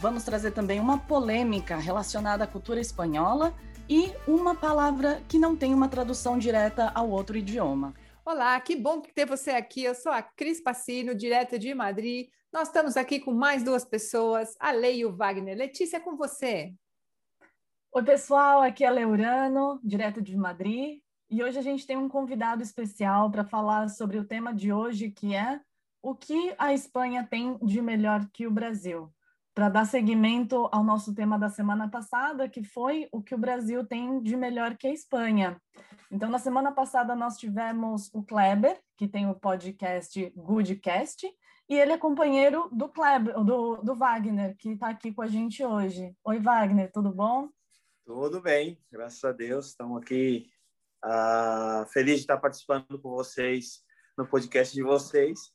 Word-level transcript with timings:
Vamos 0.00 0.24
trazer 0.24 0.52
também 0.52 0.80
uma 0.80 0.98
polêmica 0.98 1.76
relacionada 1.76 2.44
à 2.44 2.46
cultura 2.46 2.80
espanhola 2.80 3.54
e 3.88 4.12
uma 4.26 4.54
palavra 4.54 5.22
que 5.28 5.38
não 5.38 5.56
tem 5.56 5.74
uma 5.74 5.88
tradução 5.88 6.38
direta 6.38 6.90
ao 6.94 7.10
outro 7.10 7.36
idioma. 7.36 7.94
Olá, 8.24 8.60
que 8.60 8.76
bom 8.76 9.00
ter 9.00 9.26
você 9.26 9.50
aqui. 9.50 9.82
Eu 9.84 9.94
sou 9.94 10.12
a 10.12 10.22
Cris 10.22 10.60
Passino, 10.60 11.14
direto 11.14 11.58
de 11.58 11.74
Madrid. 11.74 12.28
Nós 12.52 12.68
estamos 12.68 12.96
aqui 12.96 13.18
com 13.18 13.32
mais 13.32 13.62
duas 13.62 13.84
pessoas, 13.84 14.54
a 14.60 14.70
Lei 14.70 14.98
e 15.00 15.04
o 15.04 15.12
Wagner. 15.12 15.56
Letícia, 15.56 15.96
é 15.96 16.00
com 16.00 16.16
você. 16.16 16.72
Oi, 17.92 18.02
pessoal, 18.02 18.62
aqui 18.62 18.84
é 18.84 18.88
a 18.88 18.90
Leurano, 18.90 19.80
direto 19.82 20.22
de 20.22 20.36
Madrid. 20.36 21.00
E 21.28 21.42
hoje 21.42 21.58
a 21.58 21.62
gente 21.62 21.86
tem 21.86 21.96
um 21.96 22.08
convidado 22.08 22.62
especial 22.62 23.30
para 23.30 23.44
falar 23.44 23.88
sobre 23.88 24.18
o 24.18 24.24
tema 24.24 24.54
de 24.54 24.72
hoje, 24.72 25.10
que 25.10 25.34
é 25.34 25.60
o 26.02 26.14
que 26.14 26.54
a 26.58 26.72
Espanha 26.74 27.26
tem 27.28 27.56
de 27.58 27.80
melhor 27.80 28.28
que 28.32 28.46
o 28.46 28.50
Brasil. 28.50 29.10
Para 29.54 29.68
dar 29.68 29.84
seguimento 29.84 30.68
ao 30.72 30.82
nosso 30.82 31.14
tema 31.14 31.38
da 31.38 31.48
semana 31.48 31.88
passada, 31.88 32.48
que 32.48 32.64
foi 32.64 33.08
o 33.12 33.22
que 33.22 33.34
o 33.34 33.38
Brasil 33.38 33.86
tem 33.86 34.22
de 34.22 34.36
melhor 34.36 34.76
que 34.76 34.86
a 34.86 34.92
Espanha. 34.92 35.60
Então, 36.10 36.30
na 36.30 36.38
semana 36.38 36.72
passada, 36.72 37.14
nós 37.14 37.36
tivemos 37.36 38.10
o 38.14 38.22
Kleber, 38.22 38.80
que 38.96 39.06
tem 39.06 39.28
o 39.28 39.34
podcast 39.34 40.32
Goodcast, 40.36 41.26
e 41.68 41.74
ele 41.78 41.92
é 41.92 41.98
companheiro 41.98 42.68
do 42.72 42.88
Kleber, 42.88 43.42
do, 43.44 43.76
do 43.76 43.94
Wagner, 43.94 44.56
que 44.56 44.70
está 44.70 44.88
aqui 44.88 45.12
com 45.12 45.22
a 45.22 45.26
gente 45.26 45.64
hoje. 45.64 46.14
Oi, 46.24 46.38
Wagner, 46.38 46.90
tudo 46.90 47.10
bom? 47.10 47.48
Tudo 48.04 48.40
bem, 48.40 48.78
graças 48.90 49.22
a 49.22 49.32
Deus. 49.32 49.68
Estamos 49.68 50.00
aqui 50.02 50.50
Uh, 51.04 51.84
feliz 51.86 52.16
de 52.16 52.20
estar 52.20 52.38
participando 52.38 52.96
com 53.00 53.10
vocês 53.10 53.82
no 54.16 54.24
podcast 54.24 54.72
de 54.72 54.84
vocês. 54.84 55.52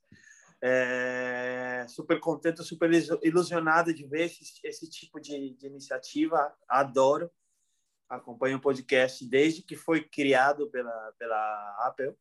É, 0.61 1.85
super 1.87 2.19
contente, 2.19 2.63
super 2.63 2.89
ilusionado 3.23 3.93
de 3.93 4.05
ver 4.07 4.25
esse, 4.25 4.43
esse 4.63 4.89
tipo 4.89 5.19
de, 5.19 5.55
de, 5.55 5.67
iniciativa. 5.67 6.53
Adoro. 6.67 7.31
Acompanho 8.09 8.57
o 8.57 8.61
podcast 8.61 9.27
desde 9.27 9.61
que 9.61 9.75
foi 9.75 10.01
criado 10.03 10.69
pela, 10.69 11.13
pela 11.19 11.87
Apple. 11.87 12.15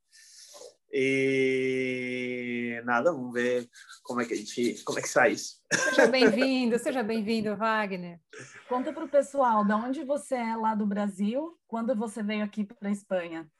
E 0.92 2.80
nada, 2.84 3.12
vamos 3.12 3.32
ver 3.32 3.68
como 4.02 4.20
é 4.20 4.24
que 4.24 4.34
a 4.34 4.36
gente, 4.36 4.82
como 4.84 4.98
é 4.98 5.02
que 5.02 5.08
sai 5.08 5.32
isso. 5.32 5.60
Seja 5.72 6.06
bem-vindo, 6.06 6.78
seja 6.78 7.02
bem-vindo, 7.02 7.56
Wagner. 7.56 8.20
Conta 8.68 8.92
para 8.92 9.04
o 9.04 9.08
pessoal, 9.08 9.64
de 9.64 9.72
onde 9.72 10.04
você 10.04 10.36
é 10.36 10.56
lá 10.56 10.74
do 10.74 10.86
Brasil, 10.86 11.58
quando 11.66 11.94
você 11.94 12.22
veio 12.22 12.44
aqui 12.44 12.64
para 12.64 12.88
a 12.88 12.92
Espanha? 12.92 13.50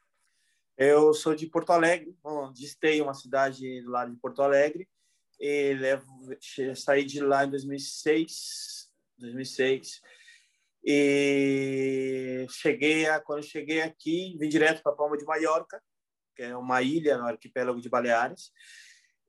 Eu 0.76 1.14
sou 1.14 1.34
de 1.34 1.46
Porto 1.46 1.70
Alegre, 1.70 2.14
bom, 2.22 2.52
distei 2.52 3.00
uma 3.00 3.14
cidade 3.14 3.80
lado 3.82 4.12
de 4.12 4.20
Porto 4.20 4.42
Alegre 4.42 4.88
e 5.40 5.74
levo, 5.74 6.06
saí 6.74 7.04
de 7.04 7.20
lá 7.20 7.44
em 7.44 7.50
2006, 7.50 8.90
2006 9.18 10.00
e 10.84 12.46
cheguei 12.48 13.06
a, 13.06 13.20
quando 13.20 13.42
cheguei 13.42 13.82
aqui 13.82 14.36
vim 14.38 14.48
direto 14.48 14.82
para 14.82 14.92
Palma 14.92 15.16
de 15.16 15.24
Mallorca 15.24 15.82
que 16.36 16.42
é 16.42 16.56
uma 16.56 16.82
ilha 16.82 17.16
no 17.16 17.26
arquipélago 17.26 17.80
de 17.80 17.88
Baleares, 17.88 18.52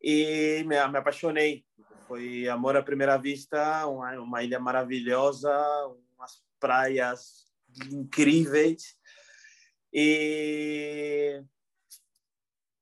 e 0.02 0.63
me, 0.68 0.75
me 0.90 0.97
apaixonei. 0.97 1.66
Foi 2.06 2.47
amor 2.50 2.75
à 2.75 2.84
primeira 2.84 3.18
vista, 3.18 3.88
uma, 3.88 4.12
uma 4.19 4.44
ilha 4.44 4.59
maravilhosa, 4.59 5.50
umas 6.18 6.44
praias 6.59 7.47
incríveis. 7.91 8.97
E 9.94 11.44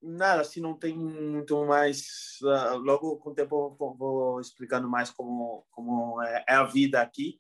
nada, 0.06 0.42
assim, 0.42 0.62
não 0.62 0.78
tem 0.78 0.96
muito 0.96 1.66
mais. 1.66 2.40
Uh, 2.42 2.78
logo 2.78 3.18
com 3.18 3.32
o 3.32 3.34
tempo 3.34 3.76
vou 3.98 4.40
explicando 4.40 4.90
mais 4.90 5.10
como, 5.10 5.66
como 5.72 6.22
é, 6.22 6.46
é, 6.48 6.54
a 6.54 6.64
vida 6.64 7.02
aqui. 7.02 7.40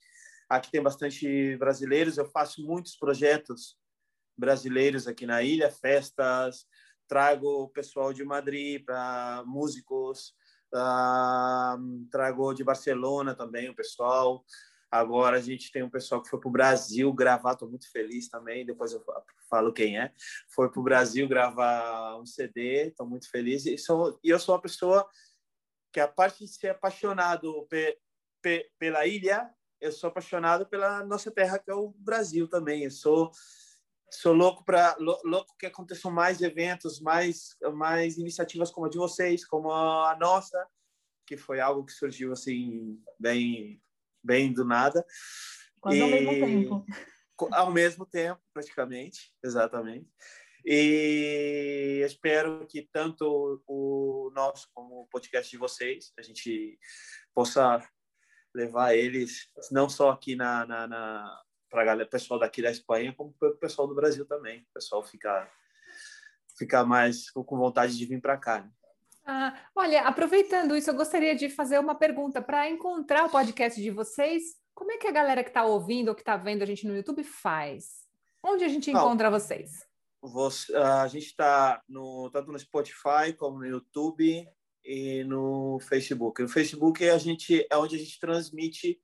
Aqui 0.50 0.72
tem 0.72 0.82
bastante 0.82 1.58
brasileiros, 1.58 2.18
eu 2.18 2.26
faço 2.26 2.64
muitos 2.64 2.96
projetos 2.96 3.78
brasileiros 4.38 5.08
aqui 5.08 5.26
na 5.26 5.42
ilha, 5.42 5.72
festas, 5.72 6.68
trago 7.08 7.64
o 7.64 7.70
pessoal 7.70 8.14
de 8.14 8.24
Madrid 8.24 8.84
para 8.86 9.44
músicos, 9.46 10.36
uh, 10.74 12.08
trago 12.12 12.54
de 12.54 12.64
Barcelona 12.64 13.34
também 13.34 13.70
o 13.70 13.76
pessoal. 13.76 14.46
Agora 15.00 15.38
a 15.38 15.42
gente 15.42 15.72
tem 15.72 15.84
um 15.84 15.90
pessoal 15.90 16.22
que 16.22 16.30
foi 16.30 16.40
para 16.40 16.48
o 16.48 16.52
Brasil 16.52 17.12
gravar, 17.14 17.54
estou 17.54 17.70
muito 17.70 17.92
feliz 17.92 18.30
também, 18.30 18.66
depois 18.66 18.94
eu 18.94 19.04
falo 19.50 19.74
quem 19.74 20.00
é. 20.00 20.14
Foi 20.50 20.70
para 20.70 20.80
o 20.80 20.84
Brasil 20.84 21.28
gravar 21.28 22.18
um 22.18 22.26
CD, 22.26 22.88
estou 22.88 23.06
muito 23.06 23.30
feliz. 23.30 23.66
E, 23.66 23.78
sou, 23.78 24.20
e 24.24 24.30
eu 24.30 24.40
sou 24.40 24.56
uma 24.56 24.62
pessoa 24.62 25.08
que, 25.92 26.00
a 26.00 26.08
parte 26.08 26.46
de 26.46 26.48
ser 26.48 26.70
apaixonado 26.70 27.66
pe, 27.70 27.98
pe, 28.42 28.70
pela 28.80 29.06
ilha, 29.06 29.50
eu 29.82 29.92
sou 29.92 30.08
apaixonado 30.08 30.66
pela 30.66 31.04
nossa 31.06 31.30
terra, 31.30 31.60
que 31.60 31.70
é 31.70 31.76
o 31.76 31.94
Brasil 31.98 32.48
também. 32.48 32.84
Eu 32.84 32.92
sou 32.92 33.32
sou 34.12 34.34
louco 34.34 34.64
para 34.64 34.96
louco 35.00 35.58
que 35.58 35.66
aconteçam 35.66 36.10
mais 36.10 36.42
eventos, 36.42 37.02
mais 37.02 37.58
mais 37.74 38.18
iniciativas 38.18 38.72
como 38.72 38.86
a 38.88 38.90
de 38.90 38.98
vocês, 38.98 39.46
como 39.46 39.72
a 39.72 40.16
nossa, 40.18 40.66
que 41.26 41.36
foi 41.36 41.60
algo 41.60 41.86
que 41.86 41.92
surgiu 41.92 42.32
assim 42.32 43.02
bem 43.20 43.82
bem 44.26 44.52
do 44.52 44.66
nada. 44.66 45.06
Quase 45.80 46.00
e, 46.00 46.02
ao 46.02 46.10
mesmo 46.10 46.32
tempo. 46.32 46.86
Ao 47.52 47.72
mesmo 47.72 48.06
tempo, 48.06 48.42
praticamente, 48.54 49.34
exatamente. 49.44 50.10
E 50.66 52.02
espero 52.04 52.66
que 52.68 52.90
tanto 52.92 53.62
o 53.68 54.32
nosso 54.34 54.68
como 54.74 55.02
o 55.02 55.08
podcast 55.08 55.52
de 55.52 55.58
vocês, 55.58 56.12
a 56.18 56.24
gente 56.24 56.80
possa 57.34 57.88
levar 58.54 58.96
eles 58.96 59.50
não 59.70 59.88
só 59.88 60.12
aqui 60.12 60.36
na, 60.36 60.66
na, 60.66 60.88
na 60.88 61.42
para 61.70 62.04
o 62.04 62.10
pessoal 62.10 62.40
daqui 62.40 62.62
da 62.62 62.72
Espanha, 62.72 63.14
como 63.14 63.34
para 63.34 63.50
o 63.50 63.58
pessoal 63.58 63.88
do 63.88 63.94
Brasil 63.94 64.26
também. 64.26 64.62
O 64.62 64.74
pessoal 64.74 65.04
ficar 65.04 65.52
ficar 66.58 66.86
mais 66.86 67.30
com 67.30 67.58
vontade 67.58 67.98
de 67.98 68.06
vir 68.06 68.22
para 68.22 68.38
cá. 68.38 68.62
Né? 68.62 68.72
Ah, 69.26 69.58
olha, 69.76 70.04
aproveitando 70.04 70.76
isso, 70.76 70.90
eu 70.90 70.96
gostaria 70.96 71.36
de 71.36 71.50
fazer 71.50 71.80
uma 71.80 71.96
pergunta. 71.96 72.42
Para 72.42 72.70
encontrar 72.70 73.26
o 73.26 73.30
podcast 73.30 73.82
de 73.82 73.90
vocês, 73.90 74.56
como 74.74 74.92
é 74.92 74.98
que 74.98 75.08
a 75.08 75.12
galera 75.12 75.44
que 75.44 75.50
está 75.50 75.66
ouvindo 75.66 76.10
ou 76.10 76.16
que 76.16 76.22
está 76.22 76.38
vendo 76.38 76.62
a 76.62 76.66
gente 76.66 76.86
no 76.86 76.96
YouTube 76.96 77.24
faz? 77.24 78.06
Onde 78.44 78.64
a 78.64 78.68
gente 78.68 78.92
encontra 78.92 79.32
vocês? 79.32 79.88
Você, 80.22 80.76
a 80.76 81.08
gente 81.08 81.26
está 81.26 81.82
no, 81.90 82.30
tanto 82.32 82.52
no 82.52 82.60
Spotify 82.60 83.34
como 83.36 83.60
no 83.60 83.66
YouTube 83.66 84.48
e 84.84 85.24
no 85.24 85.80
Facebook. 85.80 86.44
No 86.44 86.50
Facebook 86.50 87.10
a 87.10 87.18
gente, 87.18 87.66
é 87.70 87.78
onde 87.78 87.96
a 87.96 88.00
gente 88.00 88.20
transmite 88.20 89.00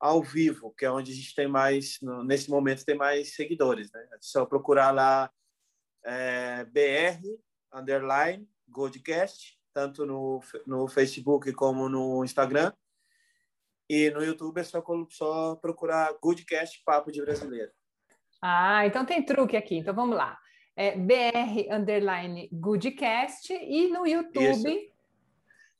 ao 0.00 0.22
vivo, 0.22 0.72
que 0.72 0.84
é 0.84 0.90
onde 0.90 1.12
a 1.12 1.14
gente 1.14 1.34
tem 1.34 1.46
mais, 1.46 1.98
nesse 2.24 2.50
momento, 2.50 2.84
tem 2.84 2.96
mais 2.96 3.34
seguidores. 3.34 3.90
Né? 3.92 4.08
É 4.12 4.16
só 4.20 4.44
procurar 4.44 4.90
lá 4.90 5.30
é, 6.04 6.64
BR, 6.64 7.22
underline, 7.72 8.48
Goldcast, 8.68 9.58
tanto 9.72 10.04
no, 10.04 10.40
no 10.66 10.88
Facebook 10.88 11.52
como 11.52 11.88
no 11.88 12.24
Instagram. 12.24 12.72
E 13.88 14.10
no 14.10 14.22
YouTube 14.22 14.60
é 14.60 14.64
só, 14.64 14.84
só 15.08 15.56
procurar 15.56 16.12
Goodcast 16.20 16.82
Papo 16.84 17.10
de 17.10 17.22
Brasileiro. 17.22 17.72
Ah, 18.42 18.86
então 18.86 19.04
tem 19.04 19.24
truque 19.24 19.56
aqui. 19.56 19.76
Então 19.76 19.94
vamos 19.94 20.16
lá. 20.16 20.38
É 20.76 20.96
BR 20.96 21.72
underline 21.72 22.48
Goodcast 22.52 23.52
e 23.52 23.88
no 23.88 24.06
YouTube 24.06 24.50
Isso. 24.50 24.92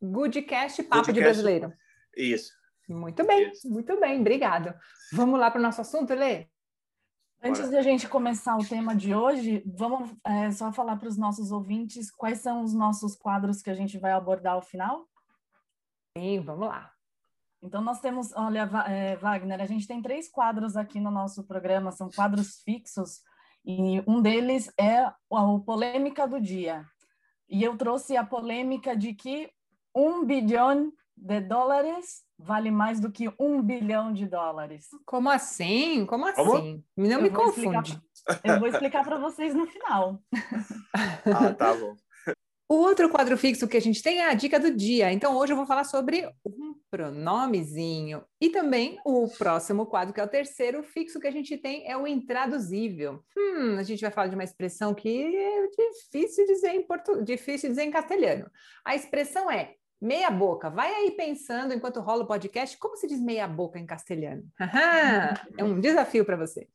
Goodcast 0.03 0.83
Papo 0.85 0.97
Goodcast, 0.97 1.13
de 1.13 1.21
Brasileiro. 1.21 1.73
Isso. 2.17 2.53
Muito 2.89 3.25
bem, 3.27 3.51
Isso. 3.51 3.71
muito 3.71 4.01
bem, 4.01 4.21
obrigado. 4.21 4.75
Vamos 5.13 5.39
lá 5.39 5.51
para 5.51 5.61
o 5.61 5.63
nosso 5.63 5.83
assunto, 5.83 6.15
Lê? 6.15 6.49
Antes 7.41 7.71
de 7.71 7.77
a 7.77 7.83
gente 7.83 8.09
começar 8.09 8.57
o 8.57 8.67
tema 8.67 8.97
de 8.97 9.15
hoje, 9.15 9.63
vamos 9.65 10.13
é, 10.25 10.51
só 10.51 10.73
falar 10.73 10.97
para 10.97 11.09
os 11.09 11.17
nossos 11.17 11.53
ouvintes 11.53 12.11
quais 12.11 12.41
são 12.41 12.65
os 12.65 12.75
nossos 12.75 13.15
quadros 13.15 13.63
que 13.63 13.71
a 13.71 13.75
gente 13.75 13.97
vai 13.97 14.11
abordar 14.11 14.55
ao 14.55 14.63
final? 14.63 15.07
Sim, 16.17 16.41
vamos 16.41 16.67
lá. 16.67 16.93
Então, 17.63 17.81
nós 17.81 18.01
temos, 18.01 18.33
olha, 18.35 18.69
é, 18.89 19.17
Wagner, 19.17 19.61
a 19.61 19.67
gente 19.67 19.87
tem 19.87 20.03
três 20.03 20.29
quadros 20.29 20.77
aqui 20.77 20.99
no 20.99 21.13
nosso 21.13 21.45
programa, 21.45 21.93
são 21.93 22.11
quadros 22.11 22.61
fixos, 22.63 23.21
e 23.65 24.03
um 24.05 24.21
deles 24.21 24.73
é 24.77 24.99
a 24.99 25.15
polêmica 25.65 26.27
do 26.27 26.41
dia. 26.41 26.85
E 27.49 27.63
eu 27.63 27.77
trouxe 27.77 28.17
a 28.17 28.25
polêmica 28.25 28.97
de 28.97 29.15
que 29.15 29.49
um 29.95 30.25
bilhão 30.25 30.93
de 31.17 31.41
dólares 31.41 32.25
vale 32.39 32.71
mais 32.71 33.01
do 33.01 33.11
que 33.11 33.29
um 33.39 33.61
bilhão 33.61 34.13
de 34.13 34.27
dólares. 34.27 34.89
Como 35.05 35.29
assim? 35.29 36.07
Como 36.07 36.27
assim? 36.27 36.45
Como? 36.45 36.85
Não 36.97 37.11
eu 37.11 37.23
me 37.23 37.31
confunde. 37.31 38.01
Explicar, 38.15 38.41
eu 38.45 38.59
vou 38.61 38.69
explicar 38.69 39.05
para 39.05 39.19
vocês 39.19 39.55
no 39.55 39.67
final. 39.67 40.23
ah, 41.27 41.53
tá 41.53 41.75
bom. 41.75 41.97
O 42.71 42.75
outro 42.75 43.09
quadro 43.09 43.39
fixo 43.39 43.67
que 43.67 43.79
a 43.79 43.81
gente 43.81 44.03
tem 44.03 44.19
é 44.19 44.29
a 44.29 44.35
dica 44.35 44.61
do 44.61 44.71
dia. 44.71 45.11
Então, 45.11 45.35
hoje 45.39 45.55
eu 45.55 45.57
vou 45.57 45.65
falar 45.65 45.85
sobre 45.85 46.31
um 46.45 46.75
pronomezinho. 46.91 48.23
E 48.39 48.51
também 48.51 49.01
o 49.07 49.27
próximo 49.39 49.87
quadro, 49.87 50.13
que 50.13 50.21
é 50.21 50.25
o 50.25 50.29
terceiro 50.29 50.83
fixo 50.83 51.19
que 51.19 51.27
a 51.27 51.31
gente 51.31 51.57
tem, 51.57 51.91
é 51.91 51.97
o 51.97 52.07
intraduzível. 52.07 53.25
Hum, 53.35 53.79
a 53.79 53.83
gente 53.83 54.03
vai 54.03 54.11
falar 54.11 54.27
de 54.27 54.35
uma 54.35 54.45
expressão 54.45 54.93
que 54.93 55.09
é 55.09 55.67
difícil 55.67 56.45
dizer 56.45 56.73
em 56.73 56.83
português, 56.83 57.25
difícil 57.25 57.71
dizer 57.71 57.85
em 57.85 57.91
castelhano. 57.91 58.51
A 58.85 58.95
expressão 58.95 59.51
é 59.51 59.75
meia 60.01 60.31
boca. 60.31 60.71
Vai 60.71 60.93
aí 60.95 61.11
pensando, 61.13 61.75
enquanto 61.75 62.01
rola 62.01 62.25
o 62.25 62.27
podcast, 62.27 62.77
como 62.79 62.97
se 62.97 63.07
diz 63.07 63.21
meia 63.21 63.47
boca 63.47 63.79
em 63.79 63.87
castelhano. 63.87 64.45
é 65.57 65.65
um 65.65 65.81
desafio 65.81 66.25
para 66.25 66.37
você. 66.37 66.69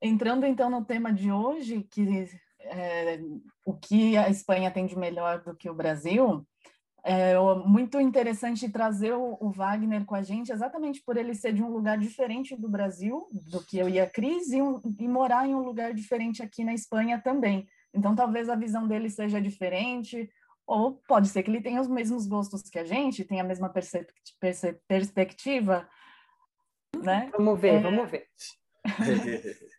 Entrando 0.00 0.44
então 0.44 0.68
no 0.68 0.84
tema 0.84 1.12
de 1.12 1.32
hoje, 1.32 1.82
que 1.90 2.28
é, 2.60 3.18
o 3.64 3.74
que 3.74 4.16
a 4.16 4.28
Espanha 4.28 4.70
tem 4.70 4.86
de 4.86 4.96
melhor 4.96 5.42
do 5.42 5.54
que 5.54 5.70
o 5.70 5.74
Brasil, 5.74 6.46
é 7.08 7.36
muito 7.64 8.00
interessante 8.00 8.68
trazer 8.68 9.12
o, 9.12 9.38
o, 9.40 9.52
Wagner 9.52 10.04
com 10.04 10.16
a 10.16 10.22
gente, 10.22 10.50
exatamente 10.50 11.00
por 11.04 11.16
ele 11.16 11.36
ser 11.36 11.52
de 11.52 11.62
um 11.62 11.70
lugar 11.70 11.96
diferente 11.96 12.56
do 12.56 12.68
Brasil, 12.68 13.28
do 13.30 13.62
que 13.64 13.78
eu 13.78 13.88
e 13.88 14.00
a 14.00 14.10
Cris, 14.10 14.50
e, 14.50 14.60
um, 14.60 14.82
e 14.98 15.06
morar 15.06 15.48
em 15.48 15.54
um 15.54 15.62
lugar 15.62 15.94
diferente 15.94 16.42
aqui 16.42 16.64
na 16.64 16.74
Espanha 16.74 17.20
também. 17.22 17.64
Então, 17.96 18.14
talvez 18.14 18.48
a 18.50 18.54
visão 18.54 18.86
dele 18.86 19.08
seja 19.08 19.40
diferente, 19.40 20.30
ou 20.66 20.92
pode 21.08 21.28
ser 21.28 21.42
que 21.42 21.50
ele 21.50 21.62
tenha 21.62 21.80
os 21.80 21.88
mesmos 21.88 22.26
gostos 22.26 22.62
que 22.68 22.78
a 22.78 22.84
gente, 22.84 23.24
tenha 23.24 23.42
a 23.42 23.46
mesma 23.46 23.70
perce 23.70 24.06
perce 24.38 24.74
perspectiva, 24.86 25.88
né? 27.02 27.30
Vamos 27.32 27.58
ver, 27.58 27.74
é... 27.74 27.80
vamos 27.80 28.10
ver. 28.10 28.28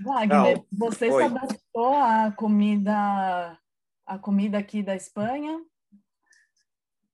Wagner, 0.00 0.56
Não, 0.56 0.66
você 0.72 1.08
foi. 1.08 1.22
se 1.22 1.28
adaptou 1.28 1.94
à 1.94 2.32
comida, 2.32 3.58
à 4.06 4.18
comida 4.18 4.58
aqui 4.58 4.82
da 4.82 4.94
Espanha? 4.94 5.64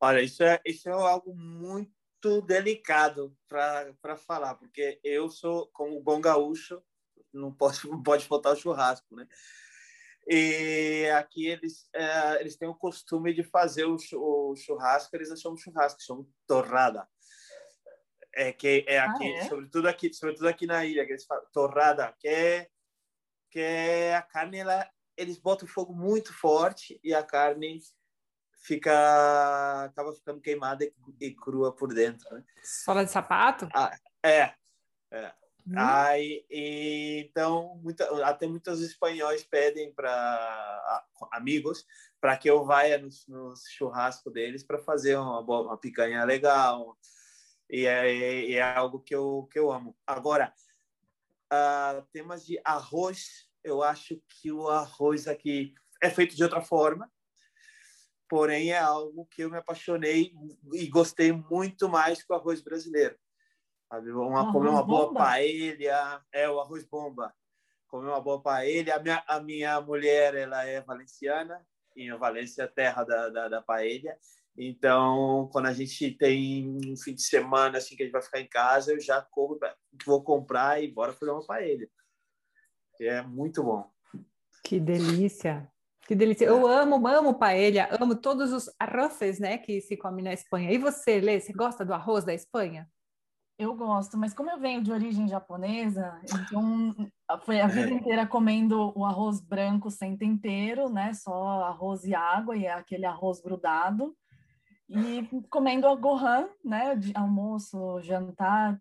Olha, 0.00 0.22
isso 0.22 0.42
é, 0.42 0.60
isso 0.64 0.88
é 0.88 0.92
algo 0.92 1.34
muito 1.34 2.42
delicado 2.42 3.36
para 3.48 4.16
falar, 4.16 4.54
porque 4.54 5.00
eu 5.02 5.30
sou, 5.30 5.66
como 5.72 6.00
bom 6.02 6.20
gaúcho, 6.20 6.82
não 7.32 7.52
pode, 7.52 7.80
não 7.88 8.02
pode 8.02 8.26
faltar 8.26 8.52
o 8.52 8.56
churrasco, 8.56 9.16
né? 9.16 9.26
E 10.26 11.10
aqui 11.16 11.46
eles, 11.46 11.88
é, 11.92 12.40
eles 12.40 12.56
têm 12.56 12.68
o 12.68 12.74
costume 12.74 13.34
de 13.34 13.42
fazer 13.42 13.84
o, 13.84 14.54
churrasco, 14.56 15.14
eles 15.14 15.40
chamam 15.40 15.56
churrasco, 15.56 16.02
chamam 16.02 16.26
torrada. 16.46 17.06
É 18.34 18.52
que 18.52 18.84
é 18.88 18.98
aqui, 18.98 19.32
ah, 19.32 19.38
é? 19.38 19.48
sobretudo 19.48 19.86
aqui, 19.86 20.12
sobretudo 20.12 20.48
aqui 20.48 20.66
na 20.66 20.84
ilha, 20.84 21.04
que 21.06 21.12
eles 21.12 21.24
falam 21.24 21.44
torrada, 21.52 22.12
que 22.18 22.28
é 22.28 22.68
que 23.50 23.60
é 23.60 24.16
a 24.16 24.22
carne 24.22 24.58
ela 24.58 24.90
eles 25.16 25.38
botam 25.38 25.68
fogo 25.68 25.94
muito 25.94 26.34
forte 26.34 26.98
e 27.04 27.14
a 27.14 27.22
carne 27.22 27.78
fica 28.64 29.84
acaba 29.84 30.12
ficando 30.12 30.40
queimada 30.40 30.84
e, 31.20 31.30
crua 31.36 31.72
por 31.72 31.94
dentro 31.94 32.28
né? 32.34 32.42
sola 32.64 33.04
de 33.04 33.12
sapato 33.12 33.68
ah, 33.72 33.96
é, 34.24 34.52
é. 35.12 35.32
Hum. 35.66 35.72
Aí, 35.76 36.44
então 36.50 37.80
muita, 37.82 38.04
até 38.26 38.46
muitos 38.46 38.80
espanhóis 38.80 39.42
pedem 39.44 39.92
para 39.94 41.06
amigos 41.32 41.86
para 42.20 42.36
que 42.36 42.50
eu 42.50 42.66
vá 42.66 42.82
no, 42.98 43.08
no 43.28 43.54
churrasco 43.56 44.30
deles 44.30 44.62
para 44.62 44.78
fazer 44.78 45.16
uma, 45.16 45.40
uma 45.40 45.78
picanha 45.78 46.22
legal 46.24 46.98
e 47.70 47.86
é, 47.86 48.52
é, 48.52 48.60
algo 48.60 49.00
que 49.00 49.14
eu 49.14 49.48
que 49.50 49.58
eu 49.58 49.72
amo 49.72 49.96
agora 50.06 50.52
uh, 51.52 52.02
temas 52.12 52.44
de 52.44 52.60
arroz, 52.64 53.48
eu 53.62 53.82
acho 53.82 54.20
que 54.28 54.50
o 54.52 54.68
arroz 54.68 55.26
aqui 55.26 55.74
é 56.02 56.10
feito 56.10 56.36
de 56.36 56.42
outra 56.42 56.60
forma, 56.60 57.10
porém 58.28 58.72
é 58.72 58.78
algo 58.78 59.26
que 59.26 59.42
eu 59.42 59.50
me 59.50 59.56
apaixonei 59.56 60.32
e 60.72 60.86
gostei 60.88 61.32
muito 61.32 61.88
mais 61.88 62.22
que 62.22 62.32
o 62.32 62.36
arroz 62.36 62.60
brasileiro. 62.60 63.16
Sabe? 63.94 64.10
Uma, 64.10 64.52
comer 64.52 64.70
uma 64.70 64.82
boa 64.82 65.06
bomba. 65.06 65.20
paella, 65.20 66.24
é 66.32 66.50
o 66.50 66.58
arroz 66.58 66.84
bomba. 66.84 67.32
Comer 67.86 68.08
uma 68.08 68.20
boa 68.20 68.42
paella. 68.42 68.96
A 68.96 68.98
minha, 68.98 69.24
a 69.28 69.40
minha 69.40 69.80
mulher 69.80 70.34
ela 70.34 70.64
é 70.64 70.80
valenciana, 70.80 71.64
em 71.96 72.12
Valência, 72.16 72.66
terra 72.66 73.04
da, 73.04 73.28
da, 73.28 73.48
da 73.48 73.62
paella. 73.62 74.16
Então, 74.56 75.48
quando 75.52 75.66
a 75.66 75.72
gente 75.72 76.10
tem 76.10 76.76
um 76.84 76.96
fim 76.96 77.14
de 77.14 77.22
semana 77.22 77.78
assim 77.78 77.94
que 77.94 78.02
a 78.02 78.06
gente 78.06 78.12
vai 78.12 78.22
ficar 78.22 78.40
em 78.40 78.48
casa, 78.48 78.92
eu 78.92 79.00
já 79.00 79.22
corro, 79.22 79.60
vou 80.04 80.24
comprar 80.24 80.82
e 80.82 80.90
bora 80.90 81.12
fazer 81.12 81.30
uma 81.30 81.46
paella. 81.46 81.86
É 83.00 83.22
muito 83.22 83.62
bom. 83.62 83.88
Que 84.64 84.80
delícia. 84.80 85.70
Que 86.04 86.16
delícia. 86.16 86.46
Eu 86.46 86.66
amo, 86.66 87.06
amo 87.06 87.38
paella, 87.38 87.88
amo 88.00 88.16
todos 88.16 88.52
os 88.52 88.68
arroces, 88.76 89.38
né, 89.38 89.56
que 89.56 89.80
se 89.80 89.96
come 89.96 90.20
na 90.20 90.32
Espanha. 90.32 90.72
E 90.72 90.78
você, 90.78 91.20
Lê, 91.20 91.38
você 91.38 91.52
gosta 91.52 91.84
do 91.84 91.94
arroz 91.94 92.24
da 92.24 92.34
Espanha? 92.34 92.88
Eu 93.56 93.74
gosto, 93.74 94.18
mas 94.18 94.34
como 94.34 94.50
eu 94.50 94.58
venho 94.58 94.82
de 94.82 94.90
origem 94.90 95.28
japonesa, 95.28 96.20
então 96.24 96.92
foi 97.46 97.60
a 97.60 97.68
vida 97.68 97.90
inteira 97.90 98.26
comendo 98.26 98.92
o 98.96 99.04
arroz 99.04 99.40
branco 99.40 99.90
sem 99.90 100.16
tempero, 100.16 100.88
né? 100.88 101.12
Só 101.14 101.62
arroz 101.62 102.04
e 102.04 102.14
água, 102.14 102.56
e 102.56 102.66
é 102.66 102.72
aquele 102.72 103.06
arroz 103.06 103.40
grudado 103.40 104.16
e 104.88 105.28
comendo 105.50 105.86
a 105.88 105.94
gohan, 105.94 106.48
né, 106.64 106.94
de 106.94 107.12
almoço, 107.14 108.00
jantar. 108.02 108.80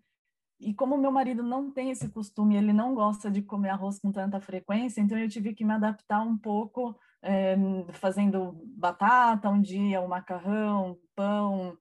E 0.59 0.73
como 0.73 0.97
meu 0.97 1.11
marido 1.11 1.43
não 1.43 1.71
tem 1.71 1.91
esse 1.91 2.09
costume, 2.09 2.55
ele 2.55 2.73
não 2.73 2.93
gosta 2.93 3.29
de 3.29 3.41
comer 3.41 3.69
arroz 3.69 3.99
com 3.99 4.11
tanta 4.11 4.39
frequência, 4.39 5.01
então 5.01 5.17
eu 5.17 5.27
tive 5.27 5.53
que 5.53 5.65
me 5.65 5.73
adaptar 5.73 6.21
um 6.21 6.37
pouco, 6.37 6.97
é, 7.21 7.55
fazendo 7.93 8.53
batata 8.77 9.49
um 9.49 9.61
dia, 9.61 10.01
o 10.01 10.05
um 10.05 10.07
macarrão, 10.07 10.97
pão, 11.15 11.77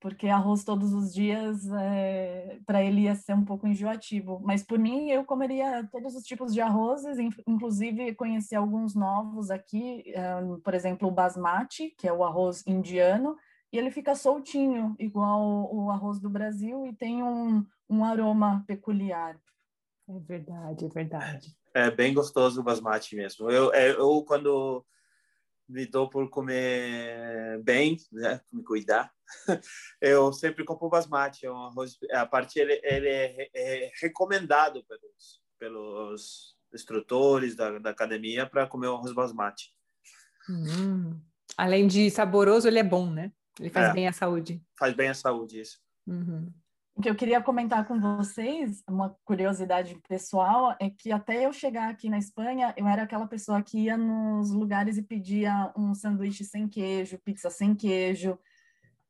porque 0.00 0.28
arroz 0.28 0.62
todos 0.64 0.92
os 0.92 1.12
dias 1.12 1.66
é, 1.72 2.58
para 2.66 2.82
ele 2.82 3.02
ia 3.02 3.14
ser 3.14 3.34
um 3.34 3.44
pouco 3.44 3.66
enjoativo. 3.66 4.40
Mas 4.44 4.62
por 4.62 4.78
mim 4.78 5.10
eu 5.10 5.24
comeria 5.24 5.88
todos 5.90 6.14
os 6.14 6.24
tipos 6.24 6.52
de 6.52 6.60
arrozes, 6.60 7.18
inclusive 7.46 8.14
conheci 8.14 8.54
alguns 8.54 8.94
novos 8.94 9.50
aqui, 9.50 10.04
por 10.62 10.74
exemplo 10.74 11.08
o 11.08 11.12
basmati, 11.12 11.94
que 11.98 12.06
é 12.06 12.12
o 12.12 12.24
arroz 12.24 12.62
indiano, 12.66 13.36
e 13.72 13.78
ele 13.78 13.90
fica 13.90 14.14
soltinho, 14.14 14.94
igual 14.98 15.68
o 15.74 15.90
arroz 15.90 16.20
do 16.20 16.30
Brasil, 16.30 16.86
e 16.86 16.92
tem 16.94 17.22
um, 17.22 17.64
um 17.88 18.04
aroma 18.04 18.64
peculiar. 18.66 19.38
É 20.08 20.18
verdade, 20.20 20.84
é 20.84 20.88
verdade. 20.88 21.56
É 21.74 21.90
bem 21.90 22.14
gostoso 22.14 22.60
o 22.60 22.64
basmati 22.64 23.16
mesmo. 23.16 23.50
Eu, 23.50 23.72
é, 23.74 23.90
eu 23.90 24.22
quando 24.22 24.84
me 25.68 25.86
dou 25.86 26.08
por 26.08 26.28
comer 26.30 27.62
bem, 27.62 27.96
né, 28.12 28.40
me 28.52 28.62
cuidar, 28.62 29.12
eu 30.00 30.32
sempre 30.32 30.64
compro 30.64 30.88
basmati. 30.88 31.46
É 31.46 31.50
um 31.50 31.64
arroz, 31.64 31.98
a 32.12 32.26
parte 32.26 32.58
ele, 32.58 32.80
ele 32.82 33.08
é, 33.08 33.50
é 33.54 33.90
recomendado 34.00 34.84
pelos, 34.84 35.42
pelos 35.58 36.56
instrutores 36.72 37.56
da, 37.56 37.78
da 37.78 37.90
academia 37.90 38.46
para 38.46 38.66
comer 38.66 38.88
o 38.88 38.94
arroz 38.94 39.12
basmati. 39.12 39.74
Hum. 40.48 41.20
Além 41.56 41.86
de 41.86 42.10
saboroso, 42.10 42.68
ele 42.68 42.78
é 42.78 42.84
bom, 42.84 43.10
né? 43.10 43.32
Ele 43.58 43.70
faz 43.70 43.90
é, 43.90 43.92
bem 43.92 44.06
à 44.06 44.12
saúde. 44.12 44.62
Faz 44.78 44.94
bem 44.94 45.08
à 45.08 45.14
saúde, 45.14 45.60
isso. 45.60 45.78
Uhum. 46.06 46.52
O 46.96 47.02
que 47.02 47.10
eu 47.10 47.14
queria 47.14 47.42
comentar 47.42 47.86
com 47.86 48.00
vocês, 48.00 48.82
uma 48.88 49.14
curiosidade 49.22 49.94
pessoal, 50.08 50.74
é 50.80 50.88
que 50.88 51.12
até 51.12 51.44
eu 51.44 51.52
chegar 51.52 51.90
aqui 51.90 52.08
na 52.08 52.16
Espanha, 52.16 52.72
eu 52.74 52.88
era 52.88 53.02
aquela 53.02 53.26
pessoa 53.26 53.60
que 53.60 53.80
ia 53.80 53.98
nos 53.98 54.50
lugares 54.50 54.96
e 54.96 55.02
pedia 55.02 55.70
um 55.76 55.94
sanduíche 55.94 56.42
sem 56.42 56.66
queijo, 56.66 57.18
pizza 57.18 57.50
sem 57.50 57.74
queijo. 57.74 58.38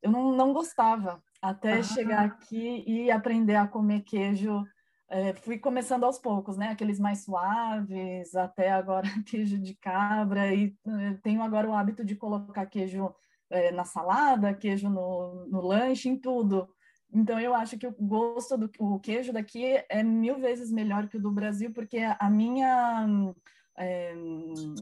Eu 0.02 0.10
não, 0.10 0.32
não 0.32 0.52
gostava. 0.52 1.22
Até 1.40 1.74
ah. 1.74 1.82
chegar 1.84 2.24
aqui 2.24 2.82
e 2.88 3.08
aprender 3.08 3.54
a 3.54 3.68
comer 3.68 4.00
queijo, 4.00 4.64
é, 5.08 5.32
fui 5.34 5.56
começando 5.56 6.02
aos 6.02 6.18
poucos, 6.18 6.56
né? 6.56 6.70
Aqueles 6.70 6.98
mais 6.98 7.22
suaves, 7.22 8.34
até 8.34 8.72
agora 8.72 9.06
queijo 9.24 9.60
de 9.60 9.76
cabra, 9.76 10.52
e 10.52 10.76
é, 10.84 11.14
tenho 11.22 11.40
agora 11.40 11.68
o 11.70 11.74
hábito 11.74 12.04
de 12.04 12.16
colocar 12.16 12.66
queijo 12.66 13.14
é, 13.48 13.70
na 13.70 13.84
salada, 13.84 14.52
queijo 14.52 14.90
no, 14.90 15.46
no 15.46 15.60
lanche, 15.60 16.08
em 16.08 16.18
tudo. 16.18 16.68
Então 17.16 17.40
eu 17.40 17.54
acho 17.54 17.78
que 17.78 17.86
o 17.86 17.92
gosto 17.92 18.58
do 18.58 18.70
o 18.78 19.00
queijo 19.00 19.32
daqui 19.32 19.82
é 19.88 20.02
mil 20.02 20.38
vezes 20.38 20.70
melhor 20.70 21.08
que 21.08 21.16
o 21.16 21.20
do 21.20 21.30
Brasil, 21.30 21.72
porque 21.72 21.98
a 21.98 22.28
minha 22.28 23.32
é, 23.78 24.14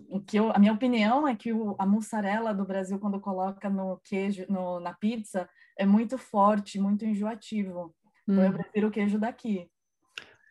o 0.08 0.20
que 0.20 0.36
eu, 0.36 0.50
a 0.50 0.58
minha 0.58 0.72
opinião 0.72 1.28
é 1.28 1.36
que 1.36 1.52
o, 1.52 1.76
a 1.78 1.86
mussarela 1.86 2.52
do 2.52 2.64
Brasil 2.64 2.98
quando 2.98 3.20
coloca 3.20 3.70
no 3.70 4.00
queijo 4.02 4.44
no, 4.48 4.80
na 4.80 4.92
pizza 4.92 5.48
é 5.78 5.86
muito 5.86 6.18
forte, 6.18 6.80
muito 6.80 7.04
enjoativo. 7.04 7.94
Então 8.28 8.42
hum. 8.42 8.46
eu 8.46 8.52
prefiro 8.52 8.88
o 8.88 8.90
queijo 8.90 9.18
daqui. 9.18 9.70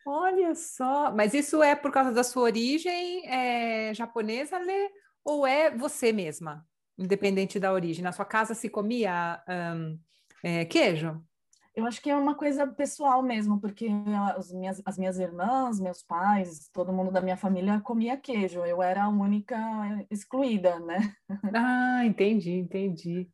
Olha 0.06 0.54
só, 0.54 1.12
mas 1.14 1.34
isso 1.34 1.62
é 1.62 1.74
por 1.74 1.90
causa 1.90 2.12
da 2.12 2.22
sua 2.22 2.44
origem 2.44 3.26
é, 3.26 3.92
japonesa, 3.94 4.58
Lê? 4.58 4.90
Ou 5.24 5.46
é 5.46 5.70
você 5.70 6.12
mesma? 6.12 6.66
independente 6.98 7.58
da 7.58 7.72
origem. 7.72 8.02
Na 8.02 8.12
sua 8.12 8.24
casa 8.24 8.54
se 8.54 8.68
comia 8.68 9.42
um, 9.48 9.98
é, 10.42 10.64
queijo? 10.64 11.22
Eu 11.74 11.86
acho 11.86 12.00
que 12.00 12.08
é 12.08 12.14
uma 12.14 12.36
coisa 12.36 12.68
pessoal 12.68 13.20
mesmo, 13.20 13.60
porque 13.60 13.88
as 14.36 14.52
minhas, 14.52 14.80
as 14.84 14.96
minhas 14.96 15.18
irmãs, 15.18 15.80
meus 15.80 16.04
pais, 16.04 16.68
todo 16.72 16.92
mundo 16.92 17.10
da 17.10 17.20
minha 17.20 17.36
família 17.36 17.80
comia 17.80 18.16
queijo. 18.16 18.64
Eu 18.64 18.80
era 18.80 19.04
a 19.04 19.08
única 19.08 19.56
excluída, 20.08 20.78
né? 20.78 21.14
Ah, 21.52 22.04
entendi, 22.06 22.52
entendi. 22.52 23.28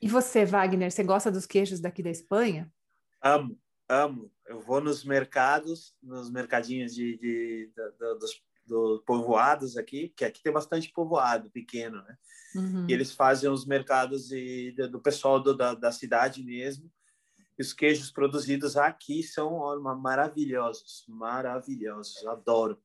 E 0.00 0.06
você, 0.06 0.44
Wagner, 0.44 0.90
você 0.92 1.02
gosta 1.02 1.32
dos 1.32 1.46
queijos 1.46 1.80
daqui 1.80 2.02
da 2.02 2.10
Espanha? 2.10 2.70
Amo, 3.22 3.58
amo. 3.88 4.30
Eu 4.46 4.60
vou 4.60 4.80
nos 4.80 5.02
mercados, 5.02 5.96
nos 6.02 6.30
mercadinhos 6.30 6.94
de, 6.94 7.16
de, 7.16 7.72
de, 7.74 7.90
de 7.92 8.18
dos, 8.18 8.42
dos 8.66 9.02
povoados 9.04 9.78
aqui, 9.78 10.12
que 10.14 10.26
aqui 10.26 10.42
tem 10.42 10.52
bastante 10.52 10.92
povoado 10.92 11.50
pequeno, 11.50 12.02
né? 12.02 12.18
Uhum. 12.54 12.86
E 12.88 12.92
eles 12.92 13.12
fazem 13.12 13.48
os 13.48 13.64
mercados 13.64 14.28
de, 14.28 14.72
do 14.90 15.00
pessoal 15.00 15.42
do, 15.42 15.56
da, 15.56 15.74
da 15.74 15.90
cidade 15.90 16.44
mesmo 16.44 16.90
os 17.62 17.72
queijos 17.72 18.10
produzidos 18.10 18.76
aqui 18.76 19.22
são 19.22 19.60
maravilhosos, 19.98 21.04
maravilhosos, 21.08 22.26
adoro. 22.26 22.80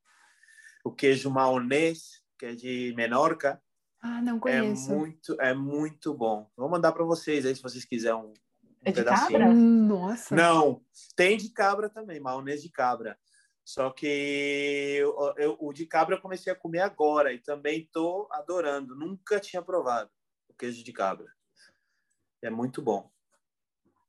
O 0.84 0.92
queijo 0.92 1.30
maonês, 1.30 2.22
que 2.40 2.46
é 2.46 2.56
de 2.56 2.94
Menorca. 2.96 3.62
Ah, 4.02 4.22
não 4.22 4.38
é 4.38 4.40
conheço. 4.40 4.92
É 4.92 4.96
muito, 4.96 5.42
é 5.42 5.54
muito 5.54 6.14
bom. 6.14 6.50
Vou 6.56 6.70
mandar 6.70 6.92
para 6.92 7.04
vocês 7.04 7.46
aí 7.46 7.56
se 7.56 7.62
vocês 7.62 7.86
quiserem 7.86 8.18
um, 8.18 8.28
um 8.30 8.34
é 8.86 8.92
de 8.92 8.96
pedacinho. 8.96 9.40
cabra? 9.40 9.54
Nossa. 9.54 10.36
Não, 10.36 10.82
tem 11.16 11.38
de 11.38 11.50
cabra 11.50 11.90
também, 11.90 12.20
maonês 12.20 12.64
de 12.64 12.70
cabra. 12.70 13.18
Só 13.64 13.92
que 13.92 14.98
eu, 15.00 15.34
eu, 15.38 15.58
o 15.60 15.72
de 15.72 15.86
cabra 15.86 16.16
eu 16.16 16.22
comecei 16.22 16.52
a 16.52 16.56
comer 16.56 16.82
agora 16.82 17.32
e 17.32 17.40
também 17.40 17.82
estou 17.82 18.28
adorando. 18.32 18.96
Nunca 18.96 19.40
tinha 19.40 19.62
provado 19.62 20.10
o 20.50 20.54
queijo 20.54 20.84
de 20.84 20.92
cabra. 20.92 21.28
É 22.42 22.50
muito 22.50 22.82
bom. 22.82 23.12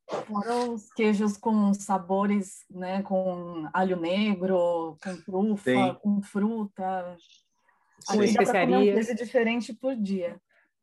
Fora 0.07 0.55
os 0.69 0.91
queijos 0.93 1.37
com 1.37 1.73
sabores, 1.73 2.65
né? 2.69 3.01
Com 3.03 3.67
alho 3.73 3.99
negro, 3.99 4.97
com 5.01 5.21
trufa, 5.21 5.71
Sim. 5.71 5.97
com 6.01 6.21
fruta. 6.21 7.17
Com 8.05 8.23
especiarias. 8.23 9.09
Um 9.09 9.15
diferente 9.15 9.73
por 9.73 9.95
dia. 9.95 10.39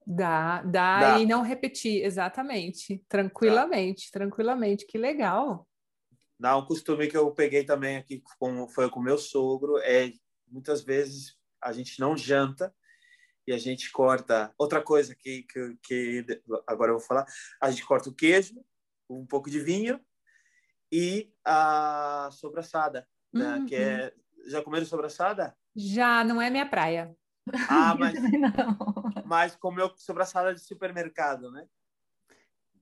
Dá, 0.06 0.62
dá, 0.62 1.00
dá, 1.00 1.18
e 1.20 1.26
não 1.26 1.42
repetir, 1.42 2.04
exatamente. 2.04 3.04
Tranquilamente, 3.08 4.06
dá. 4.06 4.18
tranquilamente. 4.18 4.86
Que 4.86 4.98
legal. 4.98 5.68
Dá 6.38 6.56
um 6.56 6.64
costume 6.64 7.06
que 7.06 7.16
eu 7.16 7.30
peguei 7.32 7.64
também 7.64 7.96
aqui, 7.98 8.22
com, 8.38 8.66
foi 8.66 8.88
com 8.88 8.98
meu 8.98 9.18
sogro, 9.18 9.78
é 9.78 10.10
muitas 10.48 10.82
vezes 10.82 11.36
a 11.62 11.70
gente 11.72 12.00
não 12.00 12.16
janta 12.16 12.74
e 13.46 13.52
a 13.52 13.58
gente 13.58 13.92
corta. 13.92 14.52
Outra 14.58 14.82
coisa 14.82 15.14
que, 15.14 15.42
que, 15.42 15.76
que 15.82 16.42
agora 16.66 16.92
eu 16.92 16.98
vou 16.98 17.06
falar, 17.06 17.26
a 17.60 17.70
gente 17.70 17.84
corta 17.84 18.08
o 18.08 18.14
queijo, 18.14 18.54
um 19.10 19.26
pouco 19.26 19.50
de 19.50 19.60
vinho 19.60 20.00
e 20.90 21.32
a 21.44 22.28
sobraçada, 22.32 23.06
né? 23.32 23.56
uhum. 23.56 23.66
que 23.66 23.74
é 23.74 24.12
já 24.46 24.62
comeram 24.62 24.86
sobraçada? 24.86 25.54
Já, 25.76 26.24
não 26.24 26.40
é 26.40 26.48
minha 26.48 26.66
praia. 26.66 27.14
Ah, 27.68 27.94
mas 27.98 28.14
mas 29.24 29.56
comeu 29.56 29.92
sobraçada 29.96 30.54
de 30.54 30.60
supermercado, 30.60 31.50
né? 31.50 31.66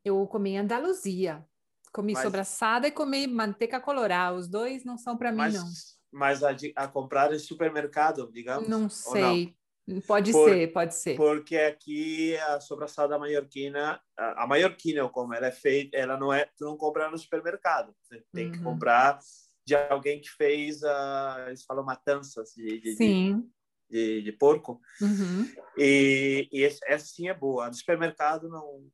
Eu 0.05 0.27
comi 0.27 0.51
em 0.51 0.59
Andaluzia. 0.59 1.47
Comi 1.93 2.13
mas... 2.13 2.23
sobraçada 2.23 2.87
e 2.87 2.93
comi 2.93 3.27
manteiga 3.27 3.81
colorada. 3.81 4.37
Os 4.37 4.49
dois 4.49 4.85
não 4.85 4.97
são 4.97 5.17
para 5.17 5.31
mim, 5.31 5.39
mas, 5.39 5.55
não. 5.55 5.67
Mas 6.11 6.43
a, 6.43 6.51
a 6.77 6.89
comprar 6.89 7.33
em 7.35 7.39
supermercado, 7.39 8.31
digamos? 8.33 8.69
Não 8.69 8.89
sei. 8.89 9.58
Pode 10.07 10.33
Por, 10.33 10.51
ser, 10.51 10.73
pode 10.73 10.95
ser. 10.95 11.17
Porque 11.17 11.57
aqui 11.57 12.37
a 12.37 12.61
sobraçada 12.61 13.19
maiorquina, 13.19 13.99
a, 14.19 14.45
a 14.45 14.47
maiorquina, 14.47 15.09
como 15.09 15.33
ela 15.33 15.47
é 15.47 15.53
feita, 15.53 15.97
ela 15.97 16.17
não 16.19 16.31
é, 16.33 16.45
tu 16.57 16.65
não 16.67 16.77
compra 16.77 17.11
no 17.11 17.17
supermercado. 17.17 17.95
Você 18.03 18.23
tem 18.33 18.47
uhum. 18.47 18.53
que 18.53 18.63
comprar 18.63 19.19
de 19.67 19.75
alguém 19.75 20.21
que 20.21 20.29
fez, 20.31 20.85
a, 20.85 21.45
eles 21.49 21.65
falam 21.65 21.85
matanças 21.85 22.51
de, 22.55 22.81
de, 22.81 22.97
sim. 22.97 23.51
De, 23.89 24.17
de, 24.17 24.23
de 24.23 24.33
porco. 24.33 24.79
Uhum. 25.01 25.51
E, 25.79 26.49
e 26.53 26.65
essa 26.65 27.07
sim 27.07 27.29
é 27.29 27.35
boa. 27.35 27.67
A 27.67 27.69
do 27.71 27.77
supermercado 27.77 28.49
não. 28.49 28.87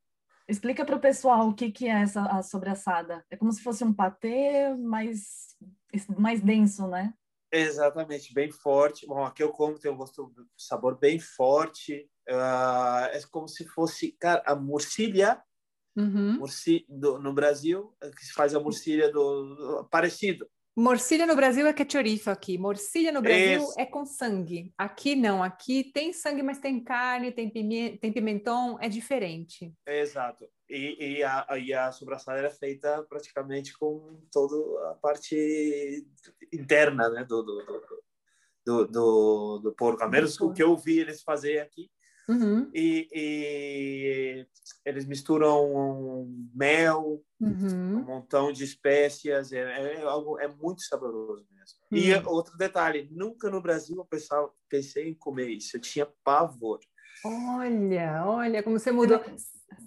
Explica 0.48 0.84
para 0.84 0.96
o 0.96 1.00
pessoal 1.00 1.48
o 1.48 1.54
que, 1.54 1.72
que 1.72 1.88
é 1.88 2.02
essa 2.02 2.22
a 2.26 2.42
sobraçada. 2.42 3.24
É 3.30 3.36
como 3.36 3.50
se 3.50 3.62
fosse 3.62 3.82
um 3.82 3.92
patê 3.92 4.72
mais, 4.74 5.56
mais 6.16 6.40
denso, 6.40 6.86
né? 6.86 7.14
Exatamente, 7.56 8.34
bem 8.34 8.50
forte. 8.50 9.06
Bom, 9.06 9.24
aqui 9.24 9.40
eu 9.40 9.50
como, 9.50 9.78
tem 9.78 9.90
um 9.90 9.96
gosto, 9.96 10.34
sabor 10.56 10.98
bem 10.98 11.20
forte. 11.20 12.10
Uh, 12.28 13.06
é 13.12 13.20
como 13.30 13.46
se 13.46 13.64
fosse, 13.64 14.10
cara, 14.12 14.42
a 14.44 14.56
morcilha 14.56 15.40
uhum. 15.96 16.40
do, 16.88 17.18
no 17.20 17.32
Brasil, 17.32 17.96
que 18.16 18.26
se 18.26 18.32
faz 18.32 18.56
a 18.56 18.60
morcilha 18.60 19.08
do, 19.08 19.54
do 19.54 19.84
parecido. 19.84 20.50
Morcilha 20.76 21.24
no 21.24 21.36
Brasil 21.36 21.66
é 21.68 21.72
que 21.72 21.82
é 21.82 21.84
aqui. 22.32 22.58
Morcilha 22.58 23.12
no 23.12 23.22
Brasil 23.22 23.62
Esse... 23.62 23.80
é 23.80 23.86
com 23.86 24.04
sangue. 24.04 24.72
Aqui 24.76 25.14
não. 25.14 25.40
Aqui 25.40 25.84
tem 25.94 26.12
sangue, 26.12 26.42
mas 26.42 26.58
tem 26.58 26.82
carne, 26.82 27.30
tem, 27.30 27.48
pime... 27.48 27.96
tem 27.98 28.12
pimentão. 28.12 28.76
É 28.80 28.88
diferente. 28.88 29.72
Exato. 29.86 30.48
E, 30.68 31.18
e, 31.18 31.22
a, 31.22 31.46
e 31.58 31.72
a 31.72 31.90
era 32.36 32.50
feita 32.50 33.04
praticamente 33.08 33.76
com 33.78 34.20
toda 34.32 34.90
a 34.90 34.94
parte 34.94 36.04
interna 36.52 37.08
né, 37.08 37.24
do, 37.24 37.42
do, 37.42 37.82
do, 38.66 38.86
do, 38.86 39.58
do 39.58 39.72
porco. 39.74 40.02
A 40.02 40.08
menos 40.08 40.40
o 40.40 40.52
que 40.52 40.62
eu 40.62 40.76
vi 40.76 40.98
eles 40.98 41.22
fazer 41.22 41.60
aqui. 41.60 41.88
Uhum. 42.28 42.70
E, 42.72 43.08
e, 43.12 44.46
eles 44.84 45.06
misturam 45.06 46.26
mel, 46.54 47.22
uhum. 47.40 47.98
um 47.98 48.04
montão 48.04 48.52
de 48.52 48.64
espécias, 48.64 49.52
é, 49.52 49.60
é, 49.60 50.02
algo 50.02 50.38
é 50.38 50.48
muito 50.48 50.82
saboroso 50.82 51.46
mesmo. 51.50 51.78
Uhum. 51.90 51.98
E 51.98 52.28
outro 52.28 52.56
detalhe, 52.56 53.08
nunca 53.10 53.50
no 53.50 53.60
Brasil 53.60 53.96
eu 53.96 54.04
pensava, 54.04 54.50
pensei 54.68 55.08
em 55.10 55.14
comer 55.14 55.48
isso, 55.48 55.76
eu 55.76 55.80
tinha 55.80 56.08
pavor. 56.22 56.80
Olha, 57.24 58.24
olha 58.26 58.62
como 58.62 58.78
você 58.78 58.92
mudou. 58.92 59.20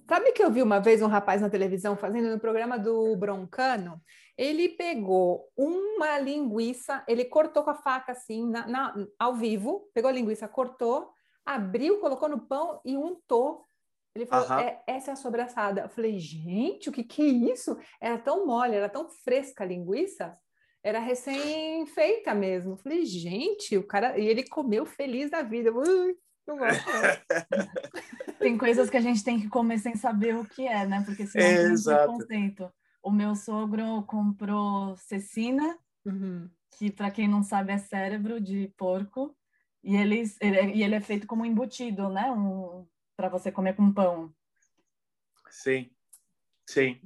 Sabe 0.08 0.32
que 0.32 0.44
eu 0.44 0.52
vi 0.52 0.62
uma 0.62 0.80
vez 0.80 1.02
um 1.02 1.08
rapaz 1.08 1.42
na 1.42 1.50
televisão 1.50 1.96
fazendo 1.96 2.30
no 2.30 2.40
programa 2.40 2.78
do 2.78 3.16
Broncano? 3.16 4.02
Ele 4.38 4.70
pegou 4.70 5.52
uma 5.56 6.20
linguiça, 6.20 7.04
ele 7.08 7.26
cortou 7.26 7.64
com 7.64 7.72
a 7.72 7.76
faca 7.76 8.12
assim, 8.12 8.48
na, 8.50 8.68
na, 8.68 9.08
ao 9.20 9.36
vivo, 9.36 9.90
pegou 9.94 10.10
a 10.10 10.14
linguiça, 10.14 10.48
cortou, 10.48 11.10
abriu, 11.48 12.00
colocou 12.00 12.28
no 12.28 12.42
pão 12.42 12.82
e 12.84 12.98
untou. 12.98 13.66
Ele 14.14 14.26
falou, 14.26 14.50
uhum. 14.50 14.60
é, 14.60 14.84
essa 14.86 15.12
é 15.12 15.14
a 15.14 15.16
sobraçada. 15.16 15.82
Eu 15.82 15.90
falei, 15.90 16.20
gente, 16.20 16.90
o 16.90 16.92
que 16.92 17.04
que 17.04 17.22
é 17.22 17.52
isso? 17.52 17.78
Era 18.02 18.18
tão 18.18 18.46
mole, 18.46 18.76
era 18.76 18.90
tão 18.90 19.08
fresca 19.08 19.64
a 19.64 19.68
linguiça, 19.68 20.38
era 20.84 21.00
recém-feita 21.00 22.34
mesmo. 22.34 22.74
Eu 22.74 22.78
falei, 22.78 23.06
gente, 23.06 23.78
o 23.78 23.88
cara... 23.88 24.18
E 24.18 24.28
ele 24.28 24.44
comeu 24.44 24.86
feliz 24.86 25.32
da 25.32 25.42
vida. 25.42 25.72
Ui, 25.72 26.18
não 26.46 26.58
gosto, 26.58 26.84
tem 28.40 28.58
coisas 28.58 28.90
que 28.90 28.98
a 28.98 29.02
gente 29.02 29.24
tem 29.24 29.40
que 29.40 29.48
comer 29.48 29.78
sem 29.78 29.96
saber 29.96 30.36
o 30.36 30.46
que 30.46 30.68
é, 30.68 30.86
né? 30.86 31.04
Porque 31.06 31.28
senão 31.28 31.46
é, 31.46 31.66
tem 31.66 31.84
preconceito. 31.84 32.74
O 33.04 33.12
meu 33.12 33.36
sogro 33.36 34.04
comprou 34.04 34.98
cecina, 34.98 35.78
uhum. 36.06 36.50
que 36.78 36.92
para 36.92 37.12
quem 37.12 37.28
não 37.28 37.44
sabe 37.44 37.72
é 37.72 37.78
cérebro 37.78 38.42
de 38.42 38.74
porco, 38.76 39.37
e 39.88 39.96
ele, 39.96 40.22
ele, 40.42 40.58
é, 40.58 40.66
e 40.76 40.84
ele 40.84 40.96
é 40.96 41.00
feito 41.00 41.26
como 41.26 41.46
embutido, 41.46 42.10
né? 42.10 42.30
Um, 42.30 42.86
para 43.16 43.30
você 43.30 43.50
comer 43.50 43.74
com 43.74 43.94
pão. 43.94 44.34
Sim, 45.50 45.90
sim. 46.68 47.00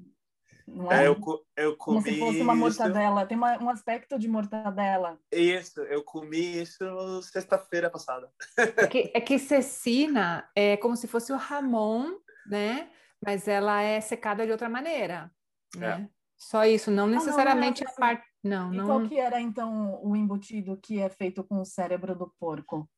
Não 0.65 0.91
é? 0.91 1.03
é 1.03 1.07
eu, 1.07 1.15
eu 1.55 1.77
comi 1.77 2.01
Como 2.01 2.01
se 2.01 2.17
fosse 2.17 2.41
uma 2.41 2.55
mortadela. 2.55 3.19
Isso. 3.19 3.27
Tem 3.27 3.37
uma, 3.37 3.63
um 3.63 3.69
aspecto 3.69 4.17
de 4.17 4.27
mortadela. 4.27 5.19
Isso, 5.31 5.79
eu 5.81 6.03
comi 6.03 6.63
isso 6.63 7.21
sexta-feira 7.21 7.87
passada. 7.87 8.31
É 8.57 8.87
que, 8.87 9.11
é 9.13 9.21
que 9.21 9.37
cecina 9.37 10.49
é 10.55 10.75
como 10.77 10.95
se 10.95 11.07
fosse 11.07 11.31
o 11.31 11.37
ramon, 11.37 12.15
né? 12.47 12.89
Mas 13.23 13.47
ela 13.47 13.79
é 13.83 14.01
secada 14.01 14.43
de 14.43 14.51
outra 14.51 14.67
maneira, 14.67 15.31
né? 15.75 16.09
É. 16.09 16.21
Só 16.35 16.65
isso, 16.65 16.89
não 16.89 17.05
necessariamente 17.05 17.83
ah, 17.83 17.85
não, 17.85 17.91
é 17.91 17.95
a 17.95 17.99
parte... 17.99 18.30
Não, 18.43 18.73
e 18.73 18.77
não... 18.77 18.85
qual 18.85 19.07
que 19.07 19.19
era, 19.19 19.39
então, 19.39 19.99
o 20.03 20.15
embutido 20.15 20.77
que 20.77 20.99
é 20.99 21.09
feito 21.09 21.43
com 21.43 21.61
o 21.61 21.65
cérebro 21.65 22.15
do 22.15 22.33
porco? 22.39 22.89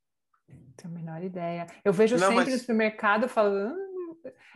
Não 0.48 0.74
tenho 0.78 0.94
a 0.94 0.98
menor 0.98 1.24
ideia. 1.24 1.68
Eu 1.84 1.92
vejo 1.92 2.16
não, 2.16 2.30
sempre 2.30 2.46
mas... 2.46 2.54
no 2.54 2.60
supermercado 2.60 3.28
falando... 3.28 3.84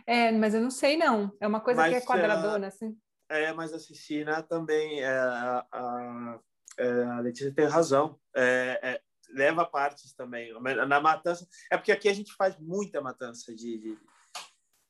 É, 0.06 0.32
mas 0.32 0.54
eu 0.54 0.62
não 0.62 0.70
sei, 0.70 0.96
não. 0.96 1.30
É 1.40 1.46
uma 1.46 1.60
coisa 1.60 1.82
mas, 1.82 1.90
que 1.90 1.96
é 1.96 2.00
quadradona, 2.00 2.66
uh... 2.66 2.68
assim. 2.68 2.96
É, 3.28 3.52
mas 3.52 3.74
a 3.74 3.78
Cecina 3.78 4.42
também, 4.42 5.00
é, 5.00 5.06
a, 5.10 5.66
a, 5.70 6.40
é, 6.78 7.02
a 7.04 7.20
Letícia 7.20 7.52
tem 7.52 7.66
razão. 7.66 8.18
É, 8.34 8.80
é, 8.82 9.00
leva 9.34 9.66
partes 9.66 10.14
também. 10.14 10.50
Na 10.86 11.00
matança. 11.00 11.46
É 11.70 11.76
porque 11.76 11.92
aqui 11.92 12.08
a 12.08 12.14
gente 12.14 12.32
faz 12.34 12.58
muita 12.58 13.02
matança 13.02 13.54
de, 13.54 13.78
de, 13.78 13.98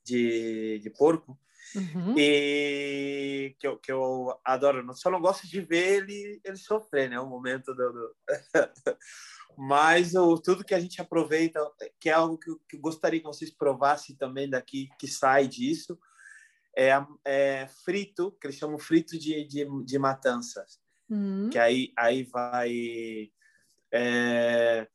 de, 0.05 0.79
de 0.79 0.91
porco. 0.91 1.37
Uhum. 1.75 2.15
E 2.17 3.55
que 3.59 3.67
eu, 3.67 3.79
que 3.79 3.93
eu 3.93 4.39
adoro. 4.45 4.85
Só 4.95 5.11
não 5.11 5.21
gosto 5.21 5.47
de 5.47 5.61
ver 5.61 5.99
ele, 5.99 6.41
ele 6.45 6.57
sofrer, 6.57 7.11
né? 7.11 7.21
O 7.21 7.27
momento 7.27 7.75
do. 7.75 7.93
do... 7.93 8.17
Mas 9.57 10.15
o, 10.15 10.39
tudo 10.39 10.65
que 10.65 10.75
a 10.75 10.79
gente 10.79 11.01
aproveita, 11.01 11.61
que 11.99 12.09
é 12.09 12.13
algo 12.13 12.39
que 12.39 12.49
eu, 12.49 12.61
que 12.69 12.77
eu 12.77 12.81
gostaria 12.81 13.19
que 13.19 13.27
vocês 13.27 13.51
provassem 13.51 14.15
também 14.15 14.49
daqui, 14.49 14.89
que 15.01 15.09
sai 15.09 15.49
disso, 15.49 15.99
é, 16.77 16.93
é 17.25 17.69
frito, 17.85 18.31
que 18.41 18.47
eles 18.47 18.57
chamam 18.57 18.79
frito 18.79 19.19
de, 19.19 19.45
de, 19.45 19.67
de 19.85 19.99
matanças. 19.99 20.81
Uhum. 21.11 21.51
Que 21.51 21.59
aí, 21.59 21.93
aí 21.97 22.23
vai 22.23 23.33
é, 23.93 24.87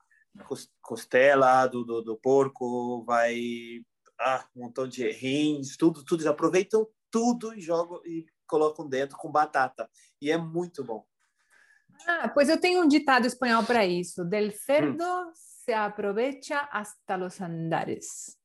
costela 0.81 1.67
do, 1.67 1.83
do, 1.83 2.01
do 2.01 2.17
porco, 2.17 3.03
vai 3.03 3.83
ah, 4.19 4.47
um 4.55 4.63
montão 4.63 4.87
de 4.87 5.09
rins, 5.11 5.75
tudo, 5.77 6.03
tudo. 6.03 6.21
Eles 6.21 6.31
aproveitam 6.31 6.87
tudo 7.11 7.53
e 7.53 7.61
jogam 7.61 8.01
e 8.05 8.25
colocam 8.47 8.87
dentro 8.87 9.17
com 9.17 9.31
batata. 9.31 9.89
E 10.21 10.31
é 10.31 10.37
muito 10.37 10.83
bom. 10.83 11.05
Ah, 12.07 12.29
pois 12.29 12.49
eu 12.49 12.59
tenho 12.59 12.81
um 12.81 12.87
ditado 12.87 13.25
espanhol 13.25 13.63
para 13.63 13.85
isso. 13.85 14.25
Del 14.25 14.51
cerdo 14.51 15.03
hum. 15.03 15.31
se 15.35 15.73
aprovecha 15.73 16.59
hasta 16.71 17.15
los 17.15 17.39
andares. 17.41 18.37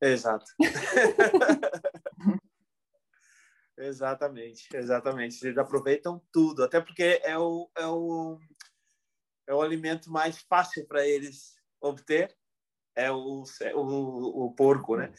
Exato. 0.00 0.46
exatamente, 3.78 4.68
exatamente. 4.74 5.44
Eles 5.44 5.58
aproveitam 5.58 6.20
tudo, 6.32 6.64
até 6.64 6.80
porque 6.80 7.20
é 7.22 7.38
o, 7.38 7.70
é 7.76 7.86
o, 7.86 8.38
é 9.46 9.54
o 9.54 9.62
alimento 9.62 10.10
mais 10.10 10.38
fácil 10.38 10.86
para 10.86 11.06
eles 11.06 11.54
obter 11.80 12.36
é 12.96 13.10
o, 13.10 13.42
o, 13.74 14.46
o 14.46 14.52
porco, 14.52 14.96
né? 14.96 15.12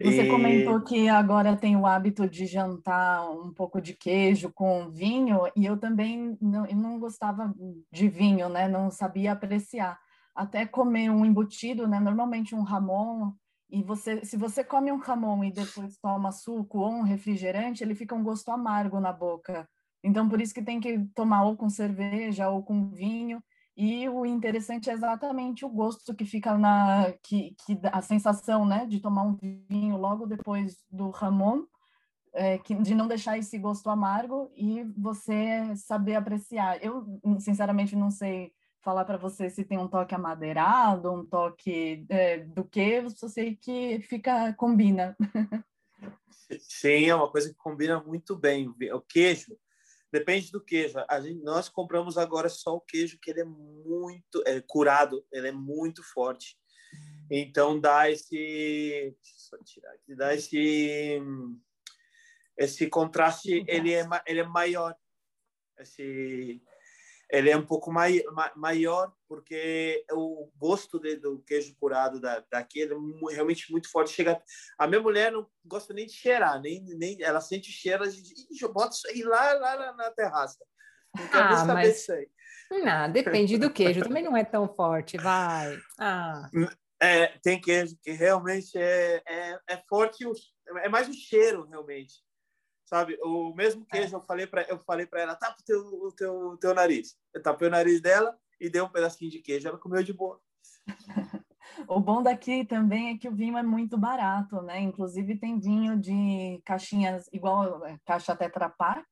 Você 0.00 0.22
e... 0.22 0.28
comentou 0.28 0.80
que 0.80 1.08
agora 1.08 1.56
tem 1.56 1.76
o 1.76 1.86
hábito 1.86 2.28
de 2.28 2.46
jantar 2.46 3.28
um 3.30 3.52
pouco 3.52 3.80
de 3.80 3.94
queijo 3.94 4.52
com 4.52 4.90
vinho, 4.90 5.40
e 5.56 5.66
eu 5.66 5.76
também 5.76 6.38
não, 6.40 6.66
eu 6.66 6.76
não 6.76 6.98
gostava 6.98 7.52
de 7.92 8.08
vinho, 8.08 8.48
né? 8.48 8.68
Não 8.68 8.90
sabia 8.90 9.32
apreciar. 9.32 9.98
Até 10.34 10.64
comer 10.64 11.10
um 11.10 11.24
embutido, 11.24 11.88
né? 11.88 11.98
Normalmente 11.98 12.54
um 12.54 12.62
ramon, 12.62 13.32
e 13.70 13.82
você, 13.82 14.24
se 14.24 14.36
você 14.36 14.64
come 14.64 14.90
um 14.90 14.98
ramon 14.98 15.44
e 15.44 15.52
depois 15.52 15.98
toma 15.98 16.32
suco 16.32 16.78
ou 16.78 16.90
um 16.90 17.02
refrigerante, 17.02 17.82
ele 17.82 17.94
fica 17.94 18.14
um 18.14 18.22
gosto 18.22 18.50
amargo 18.50 18.98
na 18.98 19.12
boca. 19.12 19.68
Então, 20.02 20.28
por 20.28 20.40
isso 20.40 20.54
que 20.54 20.62
tem 20.62 20.80
que 20.80 20.98
tomar 21.14 21.42
ou 21.44 21.56
com 21.56 21.68
cerveja 21.68 22.48
ou 22.48 22.62
com 22.62 22.88
vinho. 22.88 23.42
E 23.80 24.08
o 24.08 24.26
interessante 24.26 24.90
é 24.90 24.92
exatamente 24.92 25.64
o 25.64 25.68
gosto 25.68 26.12
que 26.12 26.24
fica 26.24 26.58
na 26.58 27.14
que, 27.22 27.54
que 27.64 27.78
a 27.92 28.02
sensação, 28.02 28.66
né, 28.66 28.84
de 28.84 28.98
tomar 28.98 29.22
um 29.22 29.38
vinho 29.70 29.96
logo 29.96 30.26
depois 30.26 30.84
do 30.90 31.10
Ramon, 31.10 31.62
é, 32.32 32.58
que, 32.58 32.74
de 32.74 32.92
não 32.92 33.06
deixar 33.06 33.38
esse 33.38 33.56
gosto 33.56 33.88
amargo 33.88 34.50
e 34.56 34.82
você 34.96 35.76
saber 35.76 36.16
apreciar. 36.16 36.82
Eu 36.82 37.20
sinceramente 37.38 37.94
não 37.94 38.10
sei 38.10 38.52
falar 38.82 39.04
para 39.04 39.16
você 39.16 39.48
se 39.48 39.64
tem 39.64 39.78
um 39.78 39.86
toque 39.86 40.12
amadeirado, 40.12 41.12
um 41.12 41.24
toque 41.24 42.04
é, 42.08 42.38
do 42.38 42.64
que, 42.64 43.08
só 43.10 43.28
sei 43.28 43.54
que 43.54 44.00
fica 44.00 44.52
combina. 44.54 45.16
Sim, 46.58 47.04
é 47.04 47.14
uma 47.14 47.30
coisa 47.30 47.48
que 47.48 47.54
combina 47.54 48.02
muito 48.02 48.34
bem. 48.34 48.68
O 48.68 49.00
queijo 49.02 49.56
Depende 50.10 50.50
do 50.50 50.60
queijo. 50.60 50.98
A 51.08 51.20
gente, 51.20 51.42
nós 51.42 51.68
compramos 51.68 52.16
agora 52.16 52.48
só 52.48 52.76
o 52.76 52.80
queijo 52.80 53.18
que 53.20 53.30
ele 53.30 53.40
é 53.40 53.44
muito 53.44 54.42
é, 54.46 54.60
curado, 54.60 55.24
ele 55.30 55.48
é 55.48 55.52
muito 55.52 56.02
forte. 56.02 56.58
Então 57.30 57.78
dá 57.78 58.10
esse, 58.10 59.14
só 59.22 59.58
tirar 59.58 59.92
aqui, 59.92 60.14
dá 60.14 60.34
esse 60.34 61.20
esse 62.56 62.88
contraste, 62.88 63.64
ele 63.68 63.92
é 63.92 64.04
ele 64.26 64.40
é 64.40 64.44
maior. 64.44 64.96
Esse 65.78 66.60
ele 67.30 67.50
é 67.50 67.56
um 67.56 67.64
pouco 67.64 67.92
mai, 67.92 68.22
maior 68.56 69.12
porque 69.28 70.04
o 70.12 70.50
gosto 70.56 70.98
de, 70.98 71.16
do 71.16 71.40
queijo 71.40 71.76
curado 71.78 72.20
da, 72.20 72.42
daqui 72.50 72.82
é 72.82 73.34
realmente 73.34 73.70
muito 73.70 73.90
forte. 73.90 74.12
Chega, 74.12 74.40
a 74.78 74.86
minha 74.86 75.00
mulher 75.00 75.30
não 75.30 75.46
gosta 75.64 75.92
nem 75.92 76.06
de 76.06 76.12
cheirar, 76.12 76.60
nem, 76.60 76.82
nem 76.82 77.22
ela 77.22 77.40
sente 77.40 77.68
o 77.68 77.72
cheiro 77.72 78.04
de 78.10 78.68
bota 78.68 78.94
isso 78.94 79.06
aí 79.08 79.22
lá, 79.22 79.52
lá 79.54 79.76
na, 79.76 79.92
na 79.92 80.10
terraça. 80.10 80.58
Não 81.16 81.28
quero 81.28 81.44
ah, 81.44 81.56
saber 81.56 81.72
mas... 81.74 81.94
disso 81.94 82.12
aí. 82.12 82.28
Não, 82.70 83.12
depende 83.12 83.58
do 83.58 83.72
queijo, 83.72 84.02
também 84.02 84.22
não 84.22 84.36
é 84.36 84.44
tão 84.44 84.68
forte, 84.68 85.16
vai. 85.18 85.78
Ah. 85.98 86.48
É, 87.00 87.28
tem 87.42 87.60
queijo 87.60 87.96
que 88.02 88.10
realmente 88.10 88.76
é, 88.76 89.22
é, 89.26 89.58
é 89.68 89.82
forte, 89.88 90.24
é 90.82 90.88
mais 90.88 91.08
o 91.08 91.12
cheiro, 91.12 91.66
realmente 91.66 92.27
sabe? 92.88 93.18
O 93.22 93.52
mesmo 93.54 93.86
é. 93.90 93.96
queijo, 93.96 94.16
eu 94.16 94.22
falei 94.22 94.46
para 94.46 94.62
eu 94.62 94.78
falei 94.78 95.06
para 95.06 95.20
ela, 95.20 95.34
tapa 95.34 95.56
o 95.60 95.64
teu, 95.64 95.80
o 95.80 96.12
teu, 96.12 96.56
teu 96.56 96.74
nariz. 96.74 97.16
Eu 97.34 97.42
tapei 97.42 97.68
o 97.68 97.70
nariz 97.70 98.00
dela 98.00 98.36
e 98.58 98.70
dei 98.70 98.80
um 98.80 98.88
pedacinho 98.88 99.30
de 99.30 99.40
queijo, 99.40 99.68
ela 99.68 99.78
comeu 99.78 100.02
de 100.02 100.12
boa. 100.12 100.40
o 101.86 102.00
bom 102.00 102.22
daqui 102.22 102.64
também 102.64 103.10
é 103.10 103.18
que 103.18 103.28
o 103.28 103.34
vinho 103.34 103.58
é 103.58 103.62
muito 103.62 103.98
barato, 103.98 104.62
né? 104.62 104.80
Inclusive 104.80 105.36
tem 105.36 105.60
vinho 105.60 105.98
de 105.98 106.60
caixinhas 106.64 107.28
igual 107.32 107.84
é, 107.84 107.98
caixa 108.06 108.34
Tetra 108.34 108.70
Pak, 108.70 109.06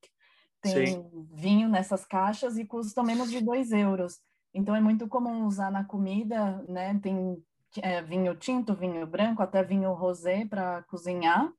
tem 0.63 0.87
Sim. 0.87 1.29
vinho 1.35 1.69
nessas 1.69 2.07
caixas 2.07 2.57
e 2.57 2.65
custa 2.65 3.03
menos 3.03 3.31
de 3.31 3.41
dois 3.43 3.73
euros. 3.73 4.21
Então 4.55 4.75
é 4.75 4.81
muito 4.81 5.07
comum 5.07 5.47
usar 5.47 5.71
na 5.71 5.85
comida, 5.85 6.65
né? 6.67 6.99
Tem 7.03 7.37
é, 7.83 8.01
vinho 8.01 8.35
tinto, 8.35 8.75
vinho 8.75 9.07
branco, 9.07 9.43
até 9.43 9.63
vinho 9.63 9.93
rosé 9.93 10.47
para 10.47 10.83
cozinhar. 10.85 11.53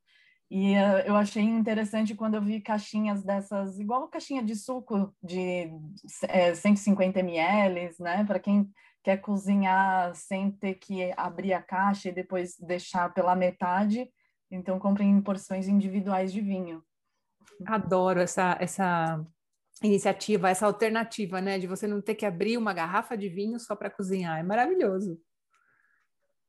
E 0.49 0.75
uh, 0.75 0.99
eu 1.05 1.15
achei 1.15 1.43
interessante 1.43 2.15
quando 2.15 2.35
eu 2.35 2.41
vi 2.41 2.61
caixinhas 2.61 3.21
dessas, 3.21 3.79
igual 3.79 4.07
caixinha 4.07 4.41
de 4.41 4.55
suco 4.55 5.13
de 5.21 5.69
é, 6.29 6.55
150 6.55 7.19
ml, 7.19 7.93
né? 7.99 8.23
Para 8.23 8.39
quem 8.39 8.69
quer 9.03 9.17
cozinhar 9.17 10.15
sem 10.15 10.51
ter 10.51 10.75
que 10.75 11.13
abrir 11.17 11.53
a 11.53 11.61
caixa 11.61 12.09
e 12.09 12.13
depois 12.13 12.57
deixar 12.57 13.13
pela 13.13 13.35
metade. 13.35 14.09
Então, 14.49 14.79
comprem 14.79 15.09
em 15.09 15.21
porções 15.21 15.67
individuais 15.67 16.31
de 16.31 16.39
vinho. 16.39 16.81
Adoro 17.65 18.21
essa, 18.21 18.57
essa 18.61 19.21
iniciativa, 19.83 20.49
essa 20.49 20.65
alternativa, 20.65 21.41
né? 21.41 21.59
De 21.59 21.67
você 21.67 21.87
não 21.87 22.01
ter 22.01 22.15
que 22.15 22.25
abrir 22.25 22.57
uma 22.57 22.73
garrafa 22.73 23.17
de 23.17 23.27
vinho 23.27 23.59
só 23.59 23.75
para 23.75 23.89
cozinhar. 23.89 24.39
É 24.39 24.43
maravilhoso. 24.43 25.19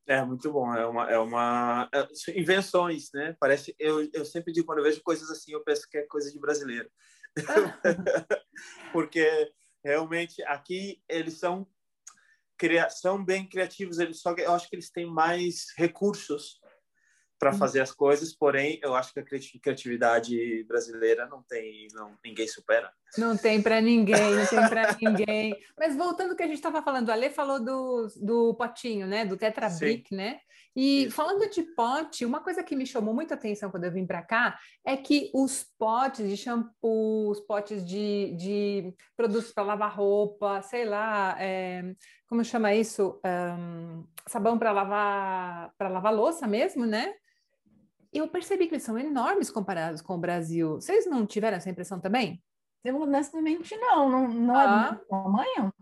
É 0.09 0.25
muito 0.25 0.51
bom, 0.51 0.73
é 0.73 0.87
uma, 0.87 1.11
é 1.11 1.19
uma 1.19 1.87
é, 1.93 2.07
invenções, 2.35 3.11
né? 3.13 3.37
Parece 3.39 3.75
eu, 3.77 4.09
eu 4.11 4.25
sempre 4.25 4.51
digo 4.51 4.65
quando 4.65 4.79
eu 4.79 4.83
vejo 4.83 5.03
coisas 5.03 5.29
assim, 5.29 5.51
eu 5.51 5.63
penso 5.63 5.87
que 5.87 5.99
é 5.99 6.07
coisa 6.07 6.31
de 6.31 6.39
brasileiro. 6.39 6.89
Porque 8.91 9.53
realmente 9.85 10.41
aqui 10.45 10.99
eles 11.07 11.35
são 11.37 11.67
são 12.89 13.23
bem 13.23 13.47
criativos, 13.47 13.99
eles 13.99 14.19
só 14.19 14.33
eu 14.33 14.51
acho 14.51 14.67
que 14.67 14.75
eles 14.75 14.89
têm 14.89 15.05
mais 15.05 15.67
recursos 15.77 16.59
para 17.39 17.53
fazer 17.53 17.79
as 17.79 17.91
coisas, 17.91 18.33
porém 18.33 18.79
eu 18.83 18.93
acho 18.93 19.13
que 19.13 19.19
a 19.21 19.23
criatividade 19.23 20.63
brasileira 20.65 21.25
não 21.25 21.41
tem, 21.41 21.87
não, 21.93 22.13
ninguém 22.23 22.47
supera. 22.47 22.91
Não 23.17 23.37
tem 23.37 23.61
para 23.61 23.79
ninguém, 23.79 24.35
não 24.35 24.45
tem 24.45 24.67
para 24.67 24.97
ninguém. 25.01 25.57
Mas 25.77 25.95
voltando 25.95 26.31
ao 26.31 26.35
que 26.35 26.43
a 26.43 26.47
gente 26.47 26.57
estava 26.57 26.81
falando, 26.81 27.09
a 27.09 27.15
Lê 27.15 27.29
falou 27.29 27.63
do, 27.63 28.07
do 28.17 28.53
potinho, 28.55 29.07
né, 29.07 29.25
do 29.25 29.37
Tetra 29.37 29.69
Brick, 29.69 30.13
né? 30.13 30.41
E 30.75 31.05
Isso. 31.05 31.15
falando 31.15 31.49
de 31.49 31.63
pote, 31.63 32.25
uma 32.25 32.41
coisa 32.41 32.63
que 32.63 32.75
me 32.75 32.85
chamou 32.85 33.13
muita 33.13 33.33
atenção 33.33 33.71
quando 33.71 33.85
eu 33.85 33.91
vim 33.91 34.05
para 34.05 34.21
cá 34.21 34.59
é 34.85 34.95
que 34.95 35.31
os 35.33 35.65
potes 35.77 36.29
de 36.29 36.37
shampoo, 36.37 37.31
os 37.31 37.39
potes 37.39 37.85
de, 37.85 38.35
de 38.37 38.93
produtos 39.17 39.51
para 39.51 39.63
lavar 39.63 39.95
roupa, 39.95 40.61
sei 40.61 40.85
lá, 40.85 41.35
é, 41.39 41.95
como 42.27 42.45
chama 42.45 42.73
isso? 42.73 43.19
Um, 43.25 44.05
sabão 44.27 44.59
para 44.59 44.71
lavar 44.71 45.73
para 45.77 45.89
lavar 45.89 46.13
louça 46.13 46.47
mesmo, 46.47 46.85
né? 46.85 47.13
Eu 48.11 48.27
percebi 48.27 48.67
que 48.67 48.73
eles 48.73 48.83
são 48.83 48.97
enormes 48.97 49.51
comparados 49.51 50.01
com 50.01 50.15
o 50.15 50.19
Brasil. 50.19 50.75
Vocês 50.75 51.05
não 51.05 51.25
tiveram 51.25 51.57
essa 51.57 51.69
impressão 51.69 51.99
também? 51.99 52.41
Eu 52.83 52.99
honestamente 53.01 53.75
não, 53.77 54.09
não, 54.09 54.27
não 54.27 54.59
é 54.59 54.65
ah. 54.65 54.89
é 54.91 54.95
do 54.95 55.05
tamanho. 55.05 55.73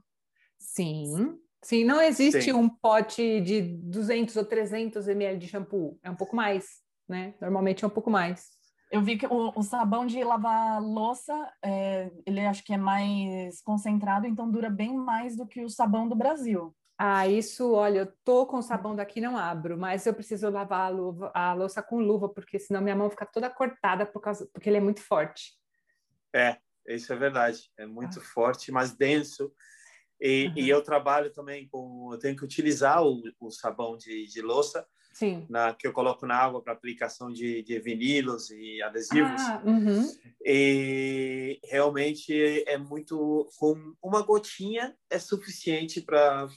Sim, 0.58 1.40
sim, 1.63 1.84
não 1.84 2.02
existe 2.02 2.42
sim. 2.42 2.54
um 2.54 2.68
pote 2.68 3.42
de 3.42 3.62
200 3.62 4.36
ou 4.36 4.46
300 4.46 5.08
ml 5.08 5.38
de 5.38 5.48
shampoo, 5.48 6.00
é 6.04 6.10
um 6.10 6.16
pouco 6.16 6.36
mais, 6.36 6.82
né? 7.08 7.36
Normalmente 7.40 7.84
é 7.84 7.88
um 7.88 7.92
pouco 7.92 8.10
mais. 8.10 8.58
Eu 8.92 9.02
vi 9.02 9.18
que 9.18 9.28
o, 9.28 9.52
o 9.56 9.62
sabão 9.62 10.06
de 10.06 10.24
lavar 10.24 10.82
louça, 10.82 11.34
é, 11.63 12.10
ele 12.26 12.40
acho 12.40 12.63
que 12.63 12.74
é 12.74 12.78
mais 12.78 13.62
concentrado, 13.62 14.26
então 14.26 14.50
dura 14.50 14.70
bem 14.70 14.96
mais 14.96 15.36
do 15.36 15.46
que 15.46 15.63
o 15.63 15.70
sabão 15.70 16.08
do 16.08 16.16
Brasil. 16.16 16.74
Ah, 17.00 17.28
isso, 17.28 17.74
olha, 17.74 18.00
eu 18.00 18.14
tô 18.24 18.48
com 18.48 18.60
sabão 18.60 18.96
daqui, 18.96 19.22
não 19.22 19.38
abro, 19.38 19.78
mas 19.78 20.08
eu 20.08 20.14
preciso 20.16 20.50
lavar 20.50 20.88
a, 20.88 20.90
luva, 20.90 21.32
a 21.34 21.54
louça 21.54 21.84
com 21.84 22.00
luva, 22.00 22.28
porque 22.28 22.58
senão 22.58 22.82
minha 22.82 22.96
mão 22.96 23.08
fica 23.10 23.26
toda 23.26 23.52
cortada 23.52 24.04
por 24.04 24.20
causa, 24.20 24.50
porque 24.52 24.68
ele 24.68 24.78
é 24.78 24.82
muito 24.82 25.02
forte. 25.02 25.54
É, 26.34 26.58
isso 26.88 27.14
é 27.14 27.16
verdade. 27.16 27.70
É 27.78 27.86
muito 27.86 28.20
ah. 28.20 28.24
forte, 28.24 28.72
mas 28.72 28.96
denso. 28.96 29.54
E, 30.20 30.48
uhum. 30.48 30.54
e, 30.56 30.70
eu 30.70 30.82
trabalho 30.82 31.32
também 31.32 31.68
com. 31.70 32.10
Eu 32.12 32.18
tenho 32.18 32.36
que 32.36 32.44
utilizar 32.44 33.04
o, 33.04 33.22
o 33.40 33.52
sabão 33.52 33.96
de, 33.96 34.26
de 34.28 34.42
louça. 34.42 34.86
Na, 35.50 35.74
que 35.74 35.88
eu 35.88 35.94
coloco 35.94 36.26
na 36.26 36.36
água 36.36 36.62
para 36.62 36.74
aplicação 36.74 37.32
de, 37.32 37.64
de 37.64 37.80
vinilos 37.80 38.52
e 38.52 38.82
adesivos. 38.82 39.42
Ah, 39.42 39.62
uhum. 39.66 40.08
E 40.46 41.60
realmente 41.64 42.64
é 42.68 42.78
muito. 42.78 43.50
Com 43.58 43.94
uma 44.02 44.22
gotinha 44.22 44.96
é 45.10 45.20
suficiente 45.20 46.02
para 46.02 46.48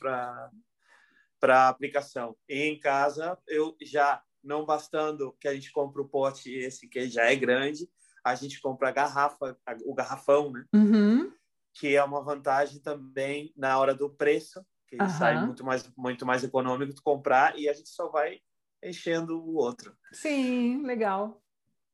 para 1.40 1.68
aplicação. 1.68 2.36
E 2.46 2.64
em 2.64 2.78
casa, 2.78 3.38
eu 3.48 3.74
já 3.80 4.22
não 4.44 4.66
bastando 4.66 5.34
que 5.40 5.48
a 5.48 5.54
gente 5.54 5.72
compra 5.72 6.02
o 6.02 6.08
pote 6.08 6.52
esse 6.52 6.86
que 6.86 7.08
já 7.08 7.24
é 7.24 7.34
grande, 7.34 7.88
a 8.22 8.34
gente 8.34 8.60
compra 8.60 8.88
a 8.88 8.92
garrafa, 8.92 9.56
o 9.86 9.94
garrafão, 9.94 10.52
né? 10.52 10.64
Uhum. 10.74 11.32
Que 11.72 11.96
é 11.96 12.04
uma 12.04 12.22
vantagem 12.22 12.80
também 12.80 13.52
na 13.56 13.78
hora 13.78 13.94
do 13.94 14.10
preço, 14.10 14.64
que 14.86 14.96
uhum. 14.96 15.08
sai 15.08 15.44
muito 15.44 15.64
mais 15.64 15.90
muito 15.96 16.26
mais 16.26 16.44
econômico 16.44 16.92
de 16.92 17.02
comprar 17.02 17.58
e 17.58 17.68
a 17.68 17.72
gente 17.72 17.88
só 17.88 18.08
vai 18.08 18.40
enchendo 18.82 19.38
o 19.40 19.56
outro. 19.56 19.96
Sim, 20.12 20.82
legal. 20.82 21.42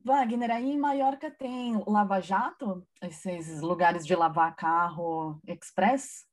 Wagner, 0.05 0.51
aí 0.53 0.71
em 0.71 0.79
Maiorca 0.79 1.31
tem 1.31 1.83
lava-jato, 1.87 2.87
esses 3.03 3.61
lugares 3.61 4.07
de 4.07 4.15
lavar 4.15 4.55
carro 4.55 5.41
express? 5.49 6.25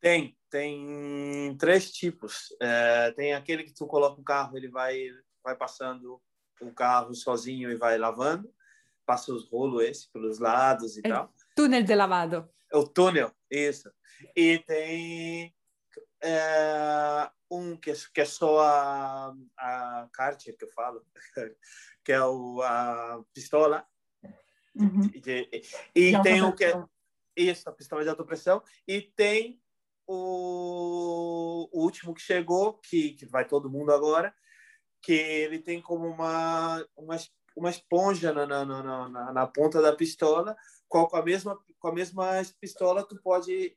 Tem, 0.00 0.36
tem 0.48 1.54
três 1.58 1.92
tipos. 1.92 2.54
É, 2.60 3.12
tem 3.12 3.34
aquele 3.34 3.64
que 3.64 3.74
tu 3.74 3.86
coloca 3.86 4.20
o 4.20 4.24
carro, 4.24 4.56
ele 4.56 4.68
vai 4.68 5.10
vai 5.42 5.54
passando 5.54 6.18
o 6.62 6.72
carro 6.72 7.14
sozinho 7.14 7.70
e 7.70 7.76
vai 7.76 7.98
lavando, 7.98 8.50
passa 9.04 9.30
os 9.32 9.46
rolos 9.50 9.82
esse 9.82 10.10
pelos 10.10 10.38
lados 10.38 10.96
e 10.96 11.00
é 11.04 11.08
tal. 11.08 11.30
Túnel 11.54 11.82
de 11.82 11.94
lavado. 11.94 12.48
É 12.72 12.76
o 12.78 12.88
túnel, 12.88 13.30
isso. 13.50 13.92
E 14.34 14.58
tem 14.60 15.54
é, 16.22 17.30
um 17.58 17.76
que, 17.76 17.92
que 18.12 18.20
é 18.20 18.24
só 18.24 18.60
a, 18.60 19.34
a 19.56 20.08
Karcher, 20.12 20.56
que 20.56 20.64
eu 20.64 20.70
falo, 20.70 21.04
que 22.04 22.12
é 22.12 22.22
o, 22.22 22.60
a 22.62 23.22
pistola. 23.32 23.86
Uhum. 24.74 25.10
E, 25.14 25.62
e 25.94 26.22
tem 26.22 26.42
o 26.42 26.54
que 26.54 26.64
é, 26.64 26.84
isso, 27.36 27.68
a 27.68 27.72
pistola 27.72 28.02
de 28.02 28.08
alta 28.08 28.24
pressão. 28.24 28.62
E 28.86 29.00
tem 29.00 29.60
o, 30.06 31.68
o 31.72 31.82
último 31.82 32.14
que 32.14 32.20
chegou, 32.20 32.74
que, 32.74 33.12
que 33.12 33.26
vai 33.26 33.46
todo 33.46 33.70
mundo 33.70 33.92
agora, 33.92 34.34
que 35.02 35.12
ele 35.12 35.58
tem 35.58 35.80
como 35.80 36.06
uma, 36.06 36.84
uma, 36.96 37.16
uma 37.56 37.70
esponja 37.70 38.32
na, 38.32 38.46
na, 38.46 38.64
na, 38.64 39.32
na, 39.32 39.46
ponta 39.46 39.80
da 39.80 39.94
pistola, 39.94 40.56
com 40.88 41.08
a 41.12 41.22
mesma 41.22 41.58
com 41.78 41.88
a 41.88 41.92
mesma 41.92 42.42
pistola 42.58 43.06
tu 43.06 43.20
pode 43.20 43.76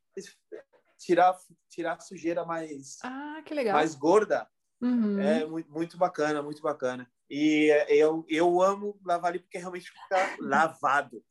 tirar 0.98 1.38
tirar 1.70 1.94
a 1.94 2.00
sujeira 2.00 2.46
mais 2.46 2.98
ah, 3.04 3.42
que 3.46 3.54
legal. 3.54 3.76
mais 3.76 3.96
gorda. 3.96 4.48
Uhum. 4.82 5.20
É 5.20 5.46
muito, 5.46 5.72
muito 5.72 5.98
bacana, 5.98 6.42
muito 6.42 6.62
bacana. 6.62 7.10
E 7.30 7.70
eu, 7.90 8.26
eu 8.30 8.62
amo 8.62 9.00
lavar 9.04 9.32
ali 9.32 9.40
porque 9.40 9.58
realmente 9.58 9.90
fica 9.90 10.38
lavado 10.40 11.24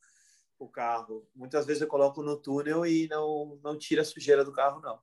o 0.59 0.67
carro. 0.67 1.27
Muitas 1.35 1.65
vezes 1.65 1.81
eu 1.81 1.87
coloco 1.87 2.21
no 2.21 2.37
túnel 2.37 2.85
e 2.85 3.07
não, 3.07 3.59
não 3.63 3.77
tira 3.77 4.01
a 4.01 4.05
sujeira 4.05 4.43
do 4.43 4.51
carro, 4.51 4.81
não. 4.81 4.99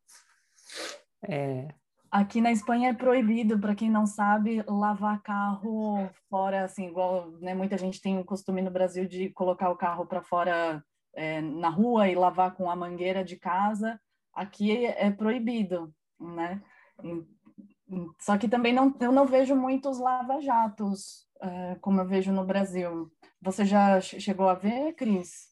É, 1.27 1.68
Aqui 2.14 2.40
na 2.40 2.53
Espanha 2.53 2.90
é 2.90 2.94
proibido, 2.94 3.59
para 3.59 3.74
quem 3.74 3.90
não 3.90 4.07
sabe, 4.07 4.62
lavar 4.68 5.20
carro 5.20 6.09
fora, 6.31 6.62
assim, 6.62 6.87
igual 6.87 7.29
né, 7.40 7.57
muita 7.57 7.77
gente 7.77 8.00
tem 8.00 8.20
o 8.20 8.24
costume 8.24 8.62
no 8.62 8.70
Brasil 8.70 9.05
de 9.05 9.31
colocar 9.31 9.68
o 9.68 9.77
carro 9.77 10.07
para 10.07 10.22
fora 10.22 10.81
é, 11.12 11.40
na 11.40 11.68
rua 11.68 12.09
e 12.09 12.14
lavar 12.14 12.55
com 12.55 12.70
a 12.70 12.77
mangueira 12.77 13.24
de 13.24 13.35
casa. 13.35 14.00
Aqui 14.35 14.87
é 14.87 15.11
proibido, 15.11 15.94
né? 16.18 16.61
Só 18.20 18.37
que 18.38 18.49
também 18.49 18.73
não, 18.73 18.94
eu 19.01 19.12
não 19.12 19.27
vejo 19.27 19.55
muitos 19.55 19.99
lava-jatos, 19.99 21.27
é, 21.40 21.77
como 21.81 22.01
eu 22.01 22.07
vejo 22.07 22.33
no 22.33 22.44
Brasil. 22.44 23.11
Você 23.42 23.66
já 23.66 24.01
chegou 24.01 24.49
a 24.49 24.55
ver, 24.55 24.94
Cris? 24.94 25.51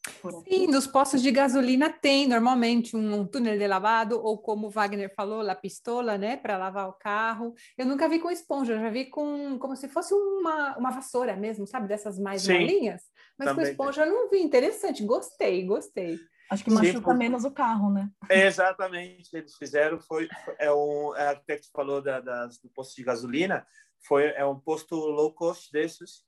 Sim, 0.48 0.66
nos 0.66 0.86
postos 0.86 1.20
de 1.20 1.30
gasolina 1.30 1.90
tem 1.90 2.26
normalmente 2.26 2.96
um 2.96 3.26
túnel 3.26 3.58
de 3.58 3.66
lavado, 3.66 4.18
ou 4.18 4.38
como 4.38 4.66
o 4.66 4.70
Wagner 4.70 5.14
falou, 5.14 5.48
a 5.48 5.54
pistola, 5.54 6.16
né, 6.16 6.38
para 6.38 6.56
lavar 6.56 6.88
o 6.88 6.94
carro. 6.94 7.54
Eu 7.76 7.84
nunca 7.84 8.08
vi 8.08 8.18
com 8.18 8.30
esponja, 8.30 8.72
eu 8.72 8.80
já 8.80 8.88
vi 8.88 9.04
com 9.10 9.58
como 9.58 9.76
se 9.76 9.88
fosse 9.88 10.14
uma, 10.14 10.76
uma 10.78 10.90
vassoura 10.90 11.36
mesmo, 11.36 11.66
sabe, 11.66 11.86
dessas 11.86 12.18
mais 12.18 12.42
Sim, 12.42 12.54
molinhas. 12.54 13.02
Mas 13.38 13.52
com 13.52 13.60
esponja 13.60 14.06
eu 14.06 14.10
não 14.10 14.30
vi. 14.30 14.40
Interessante, 14.40 15.04
gostei, 15.04 15.66
gostei. 15.66 16.18
Acho 16.52 16.64
que 16.64 16.70
machuca 16.70 17.12
Sim, 17.12 17.16
menos 17.16 17.44
o 17.46 17.50
carro, 17.50 17.90
né? 17.90 18.10
exatamente, 18.28 19.34
eles 19.34 19.56
fizeram, 19.56 19.98
foi, 19.98 20.28
é 20.58 20.70
um, 20.70 21.16
é, 21.16 21.28
até 21.28 21.56
que 21.56 21.70
falou 21.72 22.02
da, 22.02 22.20
das, 22.20 22.58
do 22.58 22.68
posto 22.68 22.94
de 22.94 23.02
gasolina, 23.02 23.66
foi, 24.06 24.24
é 24.24 24.44
um 24.44 24.60
posto 24.60 24.94
low 24.94 25.32
cost 25.32 25.72
desses, 25.72 26.26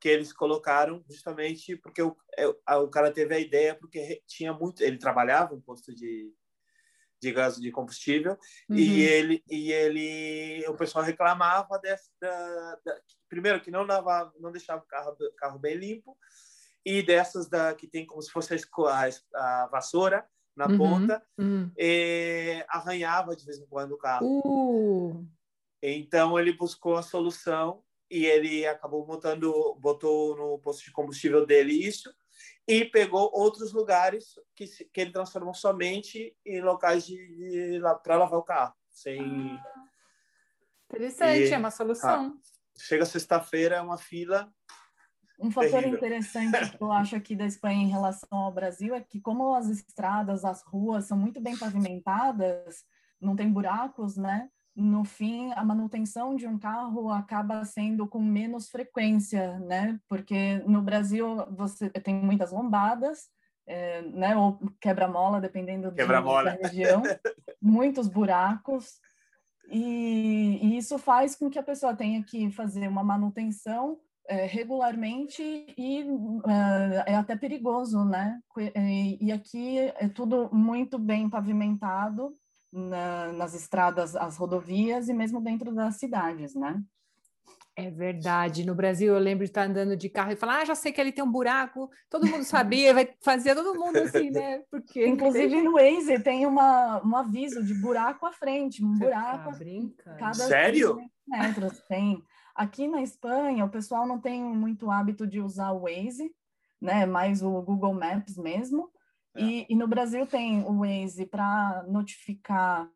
que 0.00 0.08
eles 0.08 0.32
colocaram 0.32 1.04
justamente 1.08 1.76
porque 1.76 2.02
o, 2.02 2.16
é, 2.36 2.48
o 2.76 2.88
cara 2.88 3.12
teve 3.12 3.32
a 3.32 3.38
ideia 3.38 3.76
porque 3.76 4.20
tinha 4.26 4.52
muito 4.52 4.82
ele 4.82 4.96
trabalhava 4.98 5.54
em 5.54 5.60
posto 5.60 5.94
de 5.94 6.32
de 7.22 7.32
gás 7.32 7.56
de 7.56 7.70
combustível 7.70 8.32
uhum. 8.66 8.76
e 8.76 9.02
ele 9.02 9.44
e 9.46 9.70
ele 9.70 10.66
o 10.68 10.74
pessoal 10.74 11.04
reclamava 11.04 11.78
dessa 11.78 12.10
da, 12.18 12.80
da, 12.82 12.98
primeiro 13.28 13.60
que 13.60 13.70
não 13.70 13.82
lavava 13.82 14.32
não 14.40 14.50
deixava 14.50 14.82
o 14.82 14.86
carro 14.86 15.14
carro 15.36 15.58
bem 15.58 15.76
limpo 15.76 16.16
e 16.84 17.02
dessas 17.02 17.48
da 17.48 17.74
que 17.74 17.86
tem 17.86 18.06
como 18.06 18.22
se 18.22 18.30
fosse 18.30 18.54
a, 18.54 19.08
a 19.34 19.66
vassoura 19.66 20.26
na 20.56 20.66
uhum. 20.66 20.78
ponta 20.78 21.22
uhum. 21.38 21.70
E 21.78 22.64
arranhava 22.68 23.36
de 23.36 23.44
vez 23.44 23.58
em 23.58 23.66
quando 23.66 23.92
o 23.92 23.98
carro 23.98 24.26
uh. 24.44 25.26
então 25.82 26.38
ele 26.38 26.52
buscou 26.52 26.96
a 26.96 27.02
solução 27.02 27.82
e 28.10 28.26
ele 28.26 28.66
acabou 28.66 29.06
montando, 29.06 29.74
botou 29.76 30.36
no 30.36 30.58
posto 30.58 30.84
de 30.84 30.90
combustível 30.90 31.46
dele 31.46 31.72
isso 31.72 32.12
e 32.66 32.84
pegou 32.84 33.30
outros 33.32 33.72
lugares 33.72 34.38
que, 34.54 34.66
que 34.66 35.00
ele 35.00 35.12
transformou 35.12 35.54
somente 35.54 36.36
em 36.44 36.60
locais 36.60 37.06
de, 37.06 37.16
de 37.16 37.80
para 38.02 38.16
lavar 38.16 38.38
o 38.38 38.44
carro, 38.44 38.74
sem 38.88 39.20
ah, 39.20 39.86
interessante, 40.88 41.48
e, 41.48 41.52
é 41.52 41.58
uma 41.58 41.70
solução. 41.70 42.36
Ah, 42.36 42.80
chega 42.80 43.04
sexta-feira 43.04 43.76
é 43.76 43.80
uma 43.80 43.98
fila 43.98 44.52
um 45.40 45.50
fator 45.50 45.70
terrível. 45.70 45.96
interessante 45.96 46.76
que 46.76 46.82
eu 46.82 46.92
acho 46.92 47.16
aqui 47.16 47.34
da 47.34 47.46
Espanha 47.46 47.82
em 47.82 47.90
relação 47.90 48.38
ao 48.38 48.52
Brasil 48.52 48.94
é 48.94 49.00
que 49.00 49.20
como 49.20 49.54
as 49.54 49.68
estradas, 49.68 50.44
as 50.44 50.62
ruas 50.62 51.06
são 51.06 51.16
muito 51.16 51.40
bem 51.40 51.56
pavimentadas, 51.56 52.84
não 53.20 53.34
tem 53.34 53.50
buracos, 53.50 54.16
né? 54.16 54.48
no 54.80 55.04
fim, 55.04 55.52
a 55.54 55.64
manutenção 55.64 56.34
de 56.34 56.46
um 56.46 56.58
carro 56.58 57.10
acaba 57.10 57.64
sendo 57.64 58.06
com 58.06 58.20
menos 58.20 58.68
frequência, 58.68 59.58
né? 59.58 59.98
Porque 60.08 60.58
no 60.66 60.80
Brasil 60.80 61.44
você 61.50 61.90
tem 61.90 62.14
muitas 62.14 62.52
lombadas, 62.52 63.28
é, 63.66 64.02
né? 64.02 64.36
Ou 64.36 64.58
quebra-mola, 64.80 65.40
dependendo 65.40 65.92
quebra 65.92 66.22
da 66.22 66.52
região, 66.52 67.02
muitos 67.60 68.08
buracos, 68.08 69.00
e, 69.72 70.58
e, 70.62 70.76
isso 70.78 70.98
faz 70.98 71.36
com 71.36 71.48
que 71.48 71.58
a 71.58 71.62
pessoa 71.62 71.94
tenha 71.94 72.24
que 72.24 72.50
fazer 72.50 72.88
uma 72.88 73.04
manutenção 73.04 74.00
é, 74.28 74.46
regularmente 74.46 75.42
e 75.76 76.04
é, 76.46 77.12
é, 77.12 77.14
até 77.16 77.36
perigoso, 77.36 78.04
né? 78.04 78.40
E, 78.76 79.18
e 79.26 79.32
aqui 79.32 79.78
é 79.78 80.08
tudo 80.08 80.48
muito 80.52 80.98
bem 80.98 81.28
pavimentado, 81.28 82.34
na, 82.72 83.32
nas 83.32 83.54
estradas, 83.54 84.14
as 84.14 84.36
rodovias 84.36 85.08
e 85.08 85.12
mesmo 85.12 85.40
dentro 85.40 85.74
das 85.74 85.96
cidades, 85.96 86.54
né? 86.54 86.80
É 87.76 87.90
verdade. 87.90 88.66
No 88.66 88.74
Brasil, 88.74 89.14
eu 89.14 89.18
lembro 89.18 89.44
de 89.44 89.50
estar 89.50 89.62
andando 89.62 89.96
de 89.96 90.08
carro 90.08 90.32
e 90.32 90.36
falar: 90.36 90.60
ah, 90.60 90.64
já 90.64 90.74
sei 90.74 90.92
que 90.92 91.00
ele 91.00 91.12
tem 91.12 91.24
um 91.24 91.30
buraco. 91.30 91.90
Todo 92.10 92.26
mundo 92.26 92.44
sabia, 92.44 92.92
vai 92.92 93.08
fazer 93.22 93.54
todo 93.54 93.78
mundo 93.78 93.96
assim, 93.98 94.30
né? 94.30 94.62
Porque 94.70 95.06
inclusive 95.08 95.62
no 95.62 95.72
Waze 95.72 96.18
tem 96.20 96.46
uma, 96.46 97.00
um 97.04 97.16
aviso 97.16 97.64
de 97.64 97.74
buraco 97.74 98.26
à 98.26 98.32
frente, 98.32 98.84
um 98.84 98.98
buraco. 98.98 99.50
Ah, 99.50 99.56
brinca. 99.56 100.16
Cada 100.18 100.34
Sério? 100.34 100.98
Metros 101.26 101.80
tem. 101.88 102.22
Aqui 102.60 102.86
na 102.86 103.00
Espanha, 103.00 103.64
o 103.64 103.70
pessoal 103.70 104.06
não 104.06 104.20
tem 104.20 104.42
muito 104.42 104.90
hábito 104.90 105.26
de 105.26 105.40
usar 105.40 105.70
o 105.72 105.84
Waze, 105.84 106.30
né? 106.78 107.06
Mais 107.06 107.42
o 107.42 107.62
Google 107.62 107.94
Maps 107.94 108.36
mesmo. 108.36 108.90
É. 109.34 109.42
E, 109.42 109.66
e, 109.70 109.74
no 109.74 109.88
Brasil 109.88 110.26
tem 110.26 110.62
o 110.64 110.80
Waze 110.80 111.24
para 111.24 111.86
notificar 111.88 112.86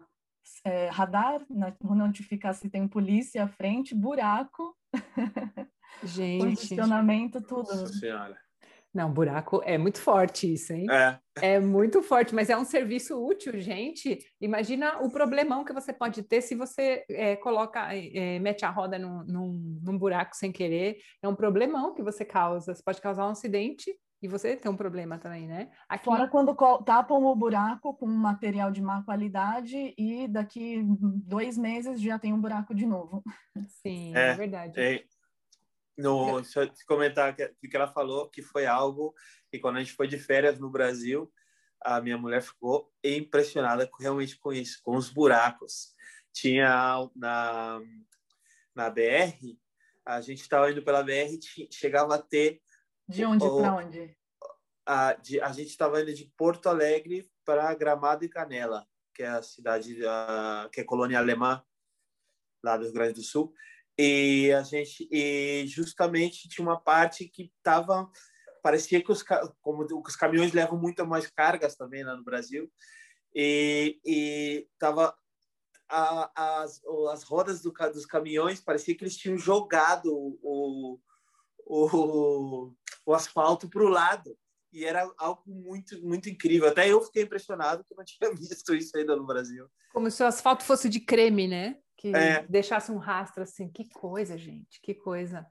é, 0.66 0.90
radar, 0.90 1.40
notificar 1.82 2.52
se 2.52 2.68
tem 2.68 2.86
polícia 2.86 3.44
à 3.44 3.48
frente, 3.48 3.94
buraco, 3.94 4.76
Gente. 6.04 6.44
posicionamento, 6.44 7.40
tudo. 7.40 7.74
Nossa 7.74 7.86
senhora. 7.88 8.38
Não, 8.94 9.12
buraco 9.12 9.60
é 9.64 9.76
muito 9.76 10.00
forte 10.00 10.52
isso, 10.52 10.72
hein? 10.72 10.86
É. 10.88 11.18
É 11.42 11.58
muito 11.58 12.00
forte, 12.00 12.32
mas 12.32 12.48
é 12.48 12.56
um 12.56 12.64
serviço 12.64 13.20
útil, 13.20 13.58
gente. 13.58 14.18
Imagina 14.40 15.02
o 15.02 15.10
problemão 15.10 15.64
que 15.64 15.72
você 15.72 15.92
pode 15.92 16.22
ter 16.22 16.40
se 16.40 16.54
você 16.54 17.04
é, 17.10 17.34
coloca, 17.34 17.92
é, 17.92 18.38
mete 18.38 18.64
a 18.64 18.70
roda 18.70 18.96
num, 18.96 19.24
num, 19.24 19.80
num 19.82 19.98
buraco 19.98 20.36
sem 20.36 20.52
querer. 20.52 20.98
É 21.20 21.28
um 21.28 21.34
problemão 21.34 21.92
que 21.92 22.04
você 22.04 22.24
causa. 22.24 22.72
Você 22.72 22.82
pode 22.84 23.00
causar 23.00 23.26
um 23.26 23.30
acidente 23.30 23.90
E 24.24 24.26
você 24.26 24.56
tem 24.56 24.72
um 24.72 24.76
problema 24.76 25.18
também, 25.18 25.46
né? 25.46 25.68
Aqui... 25.86 26.06
Fora 26.06 26.26
quando 26.26 26.56
tapam 26.82 27.22
o 27.24 27.36
buraco 27.36 27.92
com 27.92 28.06
um 28.06 28.16
material 28.16 28.70
de 28.70 28.80
má 28.80 29.02
qualidade 29.02 29.94
e 29.98 30.26
daqui 30.26 30.82
dois 31.26 31.58
meses 31.58 32.00
já 32.00 32.18
tem 32.18 32.32
um 32.32 32.40
buraco 32.40 32.74
de 32.74 32.86
novo. 32.86 33.22
Sim, 33.82 34.16
é, 34.16 34.30
é 34.30 34.34
verdade. 34.34 34.80
É, 34.80 35.04
no, 35.96 36.42
se 36.44 36.58
eu 36.58 36.70
comentar 36.86 37.32
o 37.32 37.36
que, 37.36 37.68
que 37.68 37.76
ela 37.76 37.86
falou, 37.86 38.28
que 38.28 38.42
foi 38.42 38.66
algo 38.66 39.14
que 39.50 39.58
quando 39.58 39.76
a 39.76 39.80
gente 39.80 39.92
foi 39.92 40.08
de 40.08 40.18
férias 40.18 40.58
no 40.58 40.70
Brasil, 40.70 41.32
a 41.80 42.00
minha 42.00 42.18
mulher 42.18 42.42
ficou 42.42 42.90
impressionada 43.02 43.88
realmente 44.00 44.38
com 44.38 44.52
isso, 44.52 44.80
com 44.82 44.96
os 44.96 45.10
buracos. 45.10 45.94
Tinha 46.32 47.08
na, 47.14 47.80
na 48.74 48.90
BR, 48.90 49.56
a 50.04 50.20
gente 50.20 50.40
estava 50.40 50.70
indo 50.70 50.82
pela 50.82 51.02
BR, 51.02 51.38
chegava 51.70 52.16
a 52.16 52.22
ter 52.22 52.60
de 53.08 53.24
onde 53.24 53.46
para 53.46 53.76
onde? 53.76 54.16
A, 54.86 55.12
de, 55.14 55.40
a 55.40 55.52
gente 55.52 55.68
estava 55.68 56.00
indo 56.00 56.12
de 56.12 56.30
Porto 56.36 56.68
Alegre 56.68 57.30
para 57.44 57.74
Gramado 57.74 58.24
e 58.24 58.28
Canela, 58.28 58.86
que 59.14 59.22
é 59.22 59.28
a 59.28 59.42
cidade 59.42 60.04
a, 60.06 60.68
que 60.72 60.80
é 60.80 60.84
colônia 60.84 61.18
alemã 61.18 61.62
lá 62.62 62.76
do 62.76 62.84
Rio 62.84 62.92
Grande 62.92 63.14
do 63.14 63.22
Sul. 63.22 63.52
E 63.98 64.52
a 64.52 64.62
gente 64.62 65.08
e 65.10 65.66
justamente 65.66 66.48
tinha 66.48 66.66
uma 66.66 66.80
parte 66.80 67.28
que 67.28 67.52
estava 67.56 68.10
parecia 68.62 69.02
que 69.02 69.12
os 69.12 69.22
como 69.60 69.86
os 70.06 70.16
caminhões 70.16 70.52
levam 70.52 70.78
muito 70.78 71.06
mais 71.06 71.30
cargas 71.30 71.76
também 71.76 72.02
lá 72.02 72.16
no 72.16 72.24
Brasil 72.24 72.70
e 73.34 74.00
e 74.04 74.66
tava 74.78 75.14
a, 75.88 76.62
as, 76.62 76.82
as 77.12 77.22
rodas 77.22 77.60
do, 77.62 77.70
dos 77.70 78.06
caminhões 78.06 78.60
parecia 78.60 78.96
que 78.96 79.04
eles 79.04 79.16
tinham 79.16 79.38
jogado 79.38 80.10
o, 80.12 80.98
o, 81.66 82.72
o 83.06 83.14
asfalto 83.14 83.68
para 83.68 83.82
o 83.82 83.88
lado. 83.88 84.36
E 84.72 84.84
era 84.84 85.08
algo 85.18 85.42
muito, 85.46 86.02
muito 86.02 86.28
incrível. 86.28 86.68
Até 86.68 86.90
eu 86.90 87.00
fiquei 87.00 87.22
impressionado 87.22 87.84
que 87.84 87.94
não 87.94 88.04
tinha 88.04 88.30
visto 88.34 88.74
isso 88.74 88.96
ainda 88.96 89.14
no 89.14 89.24
Brasil. 89.24 89.68
Como 89.92 90.10
se 90.10 90.22
o 90.22 90.26
asfalto 90.26 90.64
fosse 90.64 90.88
de 90.88 90.98
creme, 90.98 91.46
né? 91.46 91.78
Que 91.96 92.14
é. 92.14 92.44
deixasse 92.48 92.90
um 92.90 92.98
rastro 92.98 93.42
assim. 93.42 93.68
Que 93.68 93.88
coisa, 93.88 94.36
gente, 94.36 94.80
que 94.80 94.94
coisa. 94.94 95.46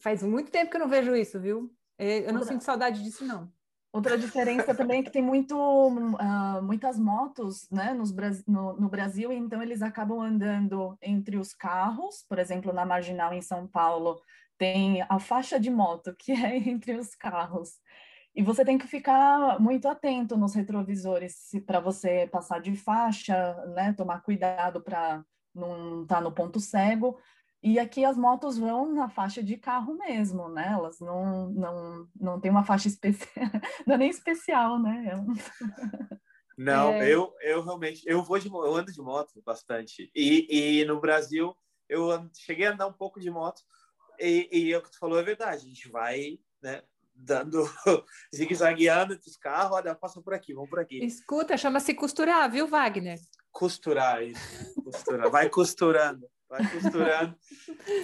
Faz 0.00 0.22
muito 0.22 0.50
tempo 0.50 0.70
que 0.70 0.76
eu 0.76 0.80
não 0.80 0.88
vejo 0.88 1.14
isso, 1.14 1.40
viu? 1.40 1.72
É, 1.98 2.20
eu 2.20 2.32
não 2.32 2.40
Outra... 2.40 2.52
sinto 2.52 2.64
saudade 2.64 3.02
disso, 3.02 3.24
não. 3.24 3.52
Outra 3.92 4.18
diferença 4.18 4.74
também 4.74 5.00
é 5.00 5.02
que 5.04 5.10
tem 5.12 5.22
muito, 5.22 5.56
uh, 5.56 6.62
muitas 6.62 6.98
motos 6.98 7.70
né, 7.70 7.94
nos, 7.94 8.12
no, 8.44 8.72
no, 8.72 8.88
Brasil, 8.88 9.32
então 9.32 9.62
eles 9.62 9.82
acabam 9.82 10.20
andando 10.20 10.98
entre 11.00 11.36
os 11.36 11.54
carros, 11.54 12.24
por 12.28 12.40
exemplo, 12.40 12.72
na 12.72 12.84
Marginal 12.84 13.32
em 13.32 13.40
São 13.40 13.68
Paulo, 13.68 14.20
tem 14.58 15.02
a 15.08 15.20
faixa 15.20 15.60
de 15.60 15.70
moto, 15.70 16.12
que 16.18 16.32
é 16.32 16.56
entre 16.68 16.96
os 16.96 17.14
carros. 17.14 17.78
E 18.34 18.42
você 18.42 18.64
tem 18.64 18.76
que 18.76 18.88
ficar 18.88 19.60
muito 19.60 19.86
atento 19.86 20.36
nos 20.36 20.54
retrovisores 20.54 21.52
para 21.64 21.78
você 21.78 22.28
passar 22.32 22.60
de 22.60 22.74
faixa, 22.74 23.54
né? 23.76 23.92
Tomar 23.92 24.22
cuidado 24.22 24.82
para 24.82 25.24
não 25.54 26.02
estar 26.02 26.16
tá 26.16 26.20
no 26.20 26.32
ponto 26.32 26.60
cego. 26.60 27.18
E 27.62 27.78
aqui 27.78 28.04
as 28.04 28.16
motos 28.16 28.58
vão 28.58 28.92
na 28.92 29.08
faixa 29.08 29.42
de 29.42 29.56
carro 29.56 29.94
mesmo, 29.94 30.50
né? 30.50 30.68
Elas 30.70 31.00
não, 31.00 31.48
não, 31.48 32.08
não 32.14 32.40
tem 32.40 32.50
uma 32.50 32.64
faixa 32.64 32.88
especial, 32.88 33.30
não 33.86 33.94
é 33.94 33.98
nem 33.98 34.10
especial, 34.10 34.78
né? 34.78 35.06
É 35.06 35.14
não, 36.58 36.90
é... 36.90 37.08
eu, 37.08 37.32
eu 37.40 37.62
realmente, 37.62 38.02
eu 38.04 38.22
vou 38.22 38.38
de, 38.38 38.48
eu 38.48 38.76
ando 38.76 38.92
de 38.92 39.00
moto 39.00 39.42
bastante. 39.44 40.10
E, 40.14 40.80
e 40.80 40.84
no 40.84 41.00
Brasil, 41.00 41.56
eu 41.88 42.28
cheguei 42.34 42.66
a 42.66 42.72
andar 42.72 42.86
um 42.86 42.92
pouco 42.92 43.18
de 43.18 43.30
moto, 43.30 43.62
e, 44.20 44.48
e 44.52 44.76
o 44.76 44.82
que 44.82 44.90
tu 44.90 44.98
falou 44.98 45.18
é 45.18 45.22
verdade. 45.22 45.64
A 45.64 45.68
gente 45.68 45.88
vai, 45.88 46.38
né, 46.62 46.82
dando 47.14 47.64
zigue-zagueando 48.34 49.14
entre 49.14 49.30
os 49.30 49.36
carros, 49.36 49.72
olha, 49.76 49.94
passa 49.94 50.20
por 50.20 50.34
aqui, 50.34 50.52
vamos 50.52 50.68
por 50.68 50.80
aqui. 50.80 51.02
Escuta, 51.04 51.56
chama-se 51.56 51.94
costurar, 51.94 52.50
viu, 52.50 52.66
Wagner? 52.66 53.18
Costurar, 53.50 54.22
isso. 54.22 54.73
Costurar. 54.94 55.30
Vai 55.30 55.50
costurando, 55.50 56.30
vai 56.48 56.70
costurando. 56.70 57.36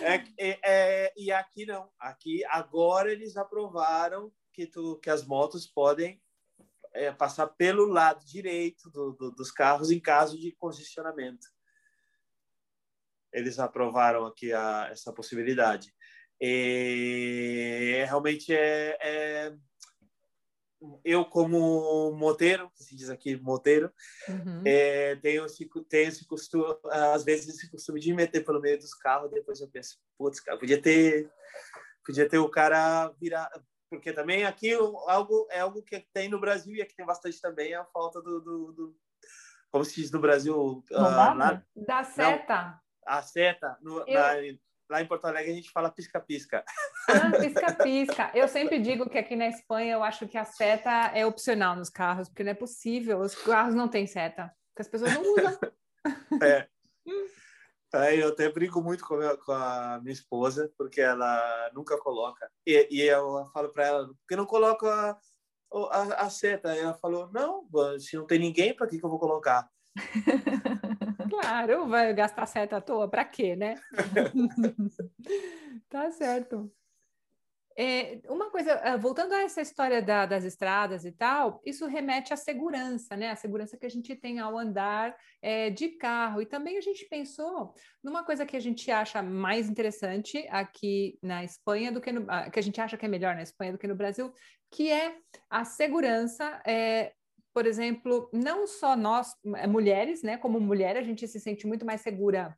É, 0.03 0.15
é, 0.39 0.59
é, 0.65 1.13
e 1.17 1.31
aqui 1.31 1.65
não. 1.65 1.91
Aqui, 1.99 2.45
agora 2.47 3.11
eles 3.11 3.37
aprovaram 3.37 4.33
que, 4.53 4.67
tu, 4.67 4.99
que 4.99 5.09
as 5.09 5.25
motos 5.25 5.67
podem 5.67 6.21
é, 6.93 7.13
passar 7.13 7.47
pelo 7.47 7.87
lado 7.87 8.25
direito 8.25 8.91
do, 8.91 9.13
do, 9.13 9.31
dos 9.31 9.51
carros 9.51 9.91
em 9.91 10.01
caso 10.01 10.39
de 10.39 10.53
congestionamento. 10.53 11.47
Eles 13.33 13.59
aprovaram 13.59 14.27
aqui 14.27 14.53
a, 14.53 14.89
essa 14.91 15.13
possibilidade. 15.13 15.95
E 16.41 18.03
realmente 18.07 18.53
é, 18.53 18.99
é, 19.01 19.57
eu 21.05 21.25
como 21.25 22.13
moteiro, 22.13 22.71
se 22.75 22.97
diz 22.97 23.11
aqui 23.11 23.37
moteiro, 23.37 23.93
uhum. 24.29 24.63
é, 24.65 25.17
tenho, 25.17 25.45
esse, 25.45 25.69
tenho 25.89 26.09
esse 26.09 26.27
costume, 26.27 26.75
às 26.91 27.25
vezes 27.25 27.55
esse 27.55 27.71
costume 27.71 28.01
de 28.01 28.13
meter 28.15 28.45
pelo 28.45 28.61
meio 28.61 28.79
dos 28.79 28.95
carros, 28.95 29.31
depois 29.31 29.61
eu 29.61 29.69
penso, 29.69 29.99
putz, 30.17 30.41
cara, 30.41 30.59
podia 30.59 30.81
ter, 30.81 31.31
podia 32.05 32.29
ter 32.29 32.39
o 32.39 32.49
cara 32.49 33.09
virar, 33.21 33.51
porque 33.91 34.13
também 34.13 34.45
aqui 34.45 34.73
algo 34.73 35.47
é 35.51 35.61
algo 35.61 35.83
que 35.83 36.01
tem 36.13 36.29
no 36.29 36.41
Brasil 36.41 36.75
e 36.75 36.83
aqui 36.83 36.95
tem 36.95 37.05
bastante 37.05 37.41
também 37.41 37.75
a 37.75 37.85
falta 37.85 38.23
do, 38.23 38.41
do, 38.41 38.73
do 38.73 38.97
como 39.71 39.85
se 39.85 39.95
diz 39.97 40.11
no 40.11 40.21
Brasil, 40.21 40.83
uh, 40.91 41.01
na, 41.01 41.63
da 41.77 42.05
seta. 42.05 42.63
Não, 42.63 42.81
a 43.07 43.23
seta 43.23 43.79
no, 43.81 44.01
eu... 44.01 44.15
na, 44.15 44.35
Lá 44.91 45.01
em 45.01 45.07
Porto 45.07 45.25
Alegre 45.27 45.53
a 45.53 45.55
gente 45.55 45.71
fala 45.71 45.89
pisca-pisca. 45.89 46.65
Ah, 47.09 47.31
pisca-pisca. 47.39 48.33
Eu 48.35 48.49
sempre 48.49 48.81
digo 48.81 49.09
que 49.09 49.19
aqui 49.19 49.37
na 49.37 49.47
Espanha 49.47 49.95
eu 49.95 50.03
acho 50.03 50.27
que 50.27 50.37
a 50.37 50.45
seta 50.45 51.13
é 51.15 51.25
opcional 51.25 51.77
nos 51.77 51.89
carros, 51.89 52.29
porque 52.29 52.43
não 52.43 52.51
é 52.51 52.55
possível. 52.55 53.21
Os 53.21 53.37
carros 53.37 53.73
não 53.73 53.87
têm 53.87 54.09
seta, 54.09 54.53
porque 54.69 54.83
as 54.83 54.89
pessoas 54.89 55.15
não 55.15 55.23
usam. 55.23 55.59
É. 56.43 56.67
é 57.95 58.17
eu 58.17 58.29
até 58.29 58.51
brinco 58.51 58.81
muito 58.81 59.05
com, 59.05 59.17
a, 59.17 59.37
com 59.37 59.53
a 59.53 60.01
minha 60.01 60.15
esposa, 60.15 60.73
porque 60.79 61.01
ela 61.01 61.71
nunca 61.75 61.99
coloca. 61.99 62.51
E, 62.67 62.89
e 62.91 63.03
eu 63.03 63.51
falo 63.53 63.71
para 63.71 63.87
ela, 63.87 64.07
por 64.09 64.17
que 64.27 64.35
não 64.35 64.47
coloca 64.47 64.89
a, 64.91 65.19
a, 65.73 66.03
a 66.25 66.31
seta? 66.31 66.75
Ela 66.75 66.95
falou, 66.95 67.31
não, 67.31 67.69
se 67.99 68.17
não 68.17 68.27
tem 68.27 68.39
ninguém, 68.39 68.75
para 68.75 68.87
que, 68.87 68.99
que 68.99 69.05
eu 69.05 69.11
vou 69.11 69.19
colocar? 69.19 69.69
Claro, 71.31 71.89
vai 71.89 72.13
gastar 72.13 72.47
seta 72.47 72.79
à 72.79 72.81
toa, 72.81 73.09
para 73.09 73.25
quê, 73.25 73.55
né? 73.55 73.77
tá 75.89 76.11
certo. 76.11 76.71
É, 77.83 78.21
uma 78.29 78.51
coisa, 78.51 78.75
ah, 78.83 78.97
voltando 78.97 79.33
a 79.33 79.43
essa 79.43 79.63
história 79.63 80.03
da, 80.03 80.27
das 80.27 80.45
estradas 80.45 81.05
e 81.05 81.13
tal, 81.13 81.63
isso 81.65 81.87
remete 81.87 82.31
à 82.35 82.37
segurança, 82.37 83.17
né? 83.17 83.31
A 83.31 83.37
segurança 83.37 83.77
que 83.77 83.87
a 83.87 83.89
gente 83.89 84.15
tem 84.17 84.39
ao 84.39 84.59
andar 84.59 85.17
é, 85.41 85.71
de 85.71 85.89
carro. 85.91 86.43
E 86.43 86.47
também 86.47 86.77
a 86.77 86.81
gente 86.81 87.07
pensou 87.09 87.73
numa 88.03 88.25
coisa 88.25 88.45
que 88.45 88.57
a 88.57 88.61
gente 88.61 88.91
acha 88.91 89.23
mais 89.23 89.69
interessante 89.71 90.47
aqui 90.51 91.19
na 91.23 91.43
Espanha 91.45 91.91
do 91.93 92.01
que 92.01 92.13
no, 92.13 92.27
ah, 92.29 92.51
que 92.51 92.59
a 92.59 92.63
gente 92.63 92.81
acha 92.81 92.99
que 92.99 93.07
é 93.07 93.09
melhor 93.09 93.35
na 93.35 93.43
Espanha 93.43 93.73
do 93.73 93.79
que 93.79 93.89
no 93.89 93.95
Brasil, 93.95 94.31
que 94.71 94.91
é 94.91 95.17
a 95.49 95.65
segurança 95.65 96.61
é, 96.67 97.15
por 97.53 97.67
exemplo, 97.67 98.29
não 98.33 98.67
só 98.67 98.97
nós, 98.97 99.35
eh, 99.57 99.67
mulheres, 99.67 100.23
né? 100.23 100.37
Como 100.37 100.61
mulher, 100.61 100.97
a 100.97 101.03
gente 101.03 101.27
se 101.27 101.41
sente 101.41 101.67
muito 101.67 101.85
mais 101.85 102.01
segura 102.01 102.57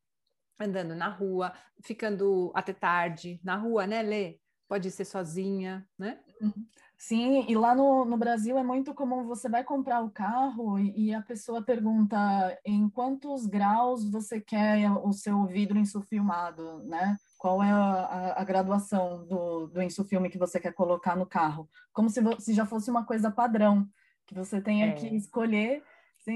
andando 0.58 0.94
na 0.94 1.08
rua, 1.08 1.52
ficando 1.82 2.52
até 2.54 2.72
tarde 2.72 3.40
na 3.42 3.56
rua, 3.56 3.86
né, 3.86 4.02
Lê? 4.02 4.38
Pode 4.68 4.90
ser 4.90 5.04
sozinha, 5.04 5.86
né? 5.98 6.20
Uhum. 6.40 6.66
Sim, 6.96 7.44
e 7.48 7.54
lá 7.56 7.74
no, 7.74 8.04
no 8.04 8.16
Brasil 8.16 8.56
é 8.56 8.62
muito 8.62 8.94
comum 8.94 9.26
você 9.26 9.48
vai 9.48 9.64
comprar 9.64 10.00
o 10.02 10.10
carro 10.10 10.78
e, 10.78 11.08
e 11.08 11.14
a 11.14 11.20
pessoa 11.20 11.60
pergunta 11.60 12.16
em 12.64 12.88
quantos 12.88 13.44
graus 13.44 14.08
você 14.08 14.40
quer 14.40 14.88
o 14.88 15.12
seu 15.12 15.44
vidro 15.46 15.78
insufilmado, 15.78 16.82
né? 16.84 17.16
Qual 17.36 17.60
é 17.60 17.70
a, 17.72 18.34
a, 18.40 18.44
graduação 18.44 19.26
do, 19.26 19.66
do 19.66 19.82
insufilme 19.82 20.30
que 20.30 20.38
você 20.38 20.60
quer 20.60 20.72
colocar 20.74 21.16
no 21.16 21.26
carro? 21.26 21.68
Como 21.92 22.08
se, 22.08 22.20
se 22.38 22.54
já 22.54 22.64
fosse 22.64 22.88
uma 22.88 23.04
coisa 23.04 23.32
padrão 23.32 23.84
que 24.32 24.38
você 24.38 24.60
tenha 24.60 24.86
é. 24.86 24.92
que 24.92 25.14
escolher. 25.14 25.82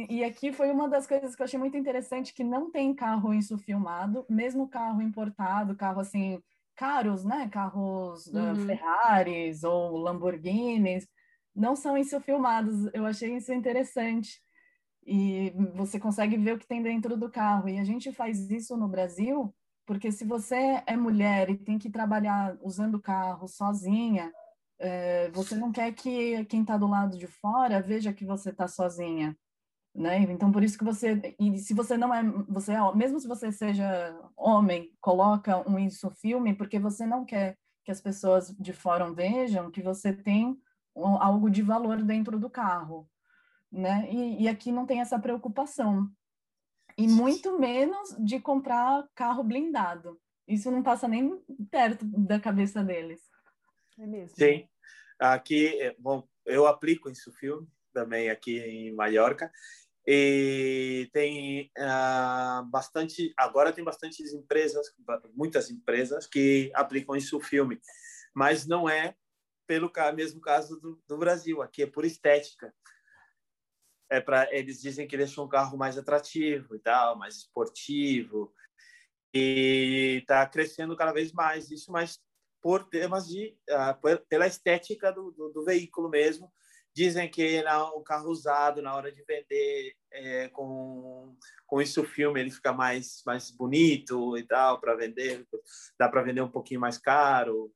E 0.09 0.25
aqui 0.25 0.53
foi 0.53 0.71
uma 0.71 0.89
das 0.89 1.07
coisas 1.07 1.35
que 1.35 1.43
eu 1.43 1.45
achei 1.45 1.59
muito 1.59 1.77
interessante, 1.77 2.35
que 2.35 2.43
não 2.43 2.71
tem 2.71 2.93
carro 2.93 3.33
isso 3.33 3.57
filmado, 3.57 4.27
mesmo 4.29 4.69
carro 4.69 5.01
importado, 5.01 5.77
carro 5.77 6.01
assim, 6.01 6.43
caros, 6.75 7.25
né? 7.25 7.49
Carros 7.49 8.27
uhum. 8.27 8.53
uh, 8.53 8.67
Ferraris 8.67 9.63
ou 9.63 9.97
Lamborghinis, 9.97 11.07
não 11.55 11.77
são 11.77 11.97
isso 11.97 12.21
filmados. 12.21 12.91
Eu 12.93 13.07
achei 13.07 13.37
isso 13.37 13.53
interessante. 13.53 14.41
E 15.07 15.53
você 15.75 16.01
consegue 16.01 16.37
ver 16.37 16.55
o 16.55 16.59
que 16.59 16.67
tem 16.67 16.83
dentro 16.83 17.17
do 17.17 17.31
carro. 17.31 17.69
E 17.69 17.79
a 17.79 17.85
gente 17.85 18.13
faz 18.13 18.51
isso 18.51 18.77
no 18.77 18.89
Brasil, 18.89 19.55
porque 19.87 20.11
se 20.11 20.25
você 20.25 20.83
é 20.85 20.97
mulher 20.97 21.49
e 21.49 21.57
tem 21.57 21.79
que 21.79 21.89
trabalhar 21.89 22.59
usando 22.61 23.01
carro 23.01 23.47
sozinha, 23.47 24.33
é, 24.79 25.31
você 25.31 25.55
não 25.55 25.73
quer 25.73 25.93
que 25.93 26.45
quem 26.47 26.61
está 26.61 26.77
do 26.77 26.87
lado 26.87 27.17
de 27.17 27.27
fora 27.27 27.81
veja 27.81 28.13
que 28.13 28.25
você 28.25 28.51
está 28.51 28.69
sozinha, 28.69 29.37
né? 29.95 30.21
Então 30.23 30.53
por 30.53 30.63
isso 30.63 30.77
que 30.77 30.85
você 30.85 31.35
e 31.39 31.59
se 31.59 31.73
você 31.75 31.97
não 31.97 32.15
é 32.15 32.23
você 32.49 32.73
é, 32.73 32.95
mesmo 32.95 33.19
se 33.19 33.27
você 33.27 33.51
seja 33.51 34.19
homem 34.37 34.93
coloca 35.01 35.69
um 35.69 35.79
isso 35.79 36.11
filme 36.11 36.55
porque 36.55 36.79
você 36.79 37.07
não 37.07 37.25
quer 37.25 37.57
que 37.85 37.91
as 37.91 38.01
pessoas 38.01 38.55
de 38.59 38.73
fora 38.73 39.11
vejam 39.13 39.71
que 39.71 39.81
você 39.81 40.13
tem 40.13 40.59
algo 40.95 41.51
de 41.51 41.63
valor 41.63 42.03
dentro 42.03 42.39
do 42.39 42.51
carro, 42.51 43.09
né? 43.71 44.09
E, 44.11 44.43
e 44.43 44.49
aqui 44.49 44.73
não 44.73 44.87
tem 44.87 45.01
essa 45.01 45.19
preocupação. 45.19 46.11
E 46.99 47.07
muito 47.07 47.59
menos 47.59 48.17
de 48.19 48.41
comprar 48.41 49.07
carro 49.15 49.45
blindado. 49.45 50.19
Isso 50.49 50.71
não 50.71 50.83
passa 50.83 51.07
nem 51.07 51.39
perto 51.71 52.05
da 52.05 52.41
cabeça 52.41 52.83
deles. 52.83 53.21
É 53.99 54.07
mesmo. 54.07 54.37
Sim. 54.37 54.69
Aqui, 55.19 55.95
bom, 55.99 56.29
eu 56.45 56.67
aplico 56.67 57.09
esse 57.09 57.31
filme 57.33 57.67
também 57.93 58.29
aqui 58.29 58.59
em 58.59 58.95
Mallorca 58.95 59.51
e 60.07 61.09
tem 61.13 61.73
uh, 61.79 62.65
bastante 62.67 63.33
agora 63.37 63.73
tem 63.73 63.83
bastantes 63.83 64.33
empresas 64.33 64.87
muitas 65.35 65.69
empresas 65.69 66.27
que 66.29 66.71
aplicam 66.75 67.17
isso 67.17 67.41
filme 67.41 67.81
mas 68.33 68.67
não 68.67 68.89
é 68.89 69.17
pelo 69.67 69.91
mesmo 70.15 70.41
caso 70.41 70.79
do, 70.79 71.03
do 71.09 71.19
Brasil 71.19 71.61
aqui 71.61 71.83
é 71.83 71.87
por 71.87 72.05
estética 72.05 72.73
é 74.09 74.21
para 74.21 74.47
eles 74.55 74.81
dizem 74.81 75.09
que 75.09 75.17
deixam 75.17 75.45
o 75.45 75.49
carro 75.49 75.77
mais 75.77 75.99
atrativo 75.99 76.77
e 76.77 76.79
tal 76.79 77.19
mais 77.19 77.39
esportivo 77.39 78.55
e 79.35 80.19
está 80.21 80.47
crescendo 80.47 80.95
cada 80.95 81.13
vez 81.13 81.33
mais 81.33 81.69
isso 81.73 81.91
mas 81.91 82.21
por 82.67 82.83
temas 82.89 83.29
de 83.29 83.57
uh, 83.71 84.27
pela 84.29 84.45
estética 84.45 85.13
do, 85.13 85.31
do, 85.31 85.51
do 85.51 85.65
veículo 85.65 86.09
mesmo 86.09 86.51
Dizem 86.97 87.31
que 87.31 87.63
o 87.95 88.01
carro 88.01 88.31
usado, 88.31 88.81
na 88.81 88.95
hora 88.97 89.13
de 89.13 89.23
vender 89.23 89.95
é, 90.11 90.49
com, 90.49 91.37
com 91.67 91.83
isso 91.83 92.01
o 92.01 92.07
filme, 92.07 92.41
ele 92.41 92.51
fica 92.51 92.73
mais, 92.73 93.23
mais 93.27 93.51
bonito 93.51 94.35
e 94.39 94.43
tal, 94.43 94.81
para 94.81 94.97
vender. 94.97 95.47
Dá 95.99 96.09
para 96.09 96.23
vender 96.23 96.41
um 96.41 96.51
pouquinho 96.51 96.81
mais 96.81 96.97
caro. 96.97 97.71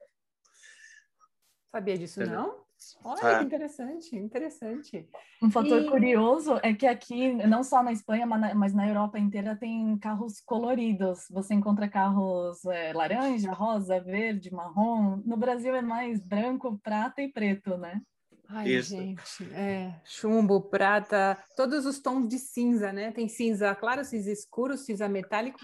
Sabia 1.71 1.99
disso, 1.99 2.21
não? 2.25 2.65
Olha, 3.05 3.27
é. 3.27 3.39
que 3.39 3.45
interessante, 3.45 4.17
interessante. 4.17 5.09
Um 5.43 5.51
fator 5.51 5.83
e... 5.83 5.87
curioso 5.89 6.59
é 6.63 6.75
que 6.75 6.87
aqui, 6.87 7.33
não 7.47 7.63
só 7.63 7.83
na 7.83 7.93
Espanha, 7.93 8.27
mas 8.27 8.75
na 8.75 8.89
Europa 8.89 9.19
inteira, 9.19 9.57
tem 9.57 9.97
carros 9.99 10.41
coloridos. 10.41 11.27
Você 11.31 11.55
encontra 11.55 11.89
carros 11.89 12.65
é, 12.67 12.93
laranja, 12.93 13.53
rosa, 13.53 14.01
verde, 14.01 14.53
marrom. 14.53 15.23
No 15.25 15.37
Brasil 15.37 15.75
é 15.75 15.83
mais 15.83 16.21
branco, 16.21 16.79
prata 16.83 17.23
e 17.23 17.29
preto, 17.29 17.77
né? 17.77 18.01
Ai, 18.49 18.69
Isso. 18.69 18.97
gente, 18.97 19.23
é, 19.53 19.95
chumbo, 20.05 20.61
prata, 20.61 21.39
todos 21.57 21.87
os 21.87 22.01
tons 22.01 22.27
de 22.27 22.37
cinza, 22.37 22.93
né? 22.93 23.13
Tem 23.13 23.29
cinza 23.29 23.75
claro, 23.77 24.05
cinza 24.05 24.31
escuro, 24.33 24.77
cinza 24.77 25.09
metálico. 25.09 25.59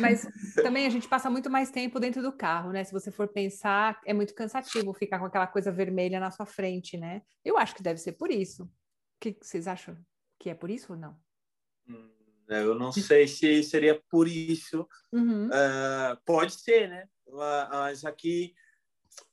Mas 0.00 0.26
também 0.54 0.86
a 0.86 0.90
gente 0.90 1.06
passa 1.06 1.28
muito 1.28 1.50
mais 1.50 1.70
tempo 1.70 2.00
dentro 2.00 2.22
do 2.22 2.32
carro, 2.32 2.72
né? 2.72 2.82
Se 2.84 2.92
você 2.92 3.10
for 3.10 3.28
pensar, 3.28 4.00
é 4.06 4.14
muito 4.14 4.34
cansativo 4.34 4.94
ficar 4.94 5.18
com 5.18 5.26
aquela 5.26 5.46
coisa 5.46 5.70
vermelha 5.70 6.18
na 6.18 6.30
sua 6.30 6.46
frente, 6.46 6.96
né? 6.96 7.22
Eu 7.44 7.58
acho 7.58 7.74
que 7.74 7.82
deve 7.82 7.98
ser 8.00 8.12
por 8.12 8.30
isso. 8.30 8.64
O 8.64 8.70
que 9.20 9.36
vocês 9.40 9.66
acham? 9.66 9.96
Que 10.38 10.50
é 10.50 10.54
por 10.54 10.70
isso 10.70 10.94
ou 10.94 10.98
não? 10.98 11.16
Hum, 11.88 12.10
eu 12.48 12.74
não 12.74 12.92
sei 12.92 13.26
se 13.26 13.62
seria 13.62 14.00
por 14.10 14.26
isso. 14.26 14.88
Uhum. 15.12 15.48
Uh, 15.48 16.16
pode 16.24 16.54
ser, 16.54 16.88
né? 16.88 17.06
Mas 17.30 18.04
aqui 18.04 18.54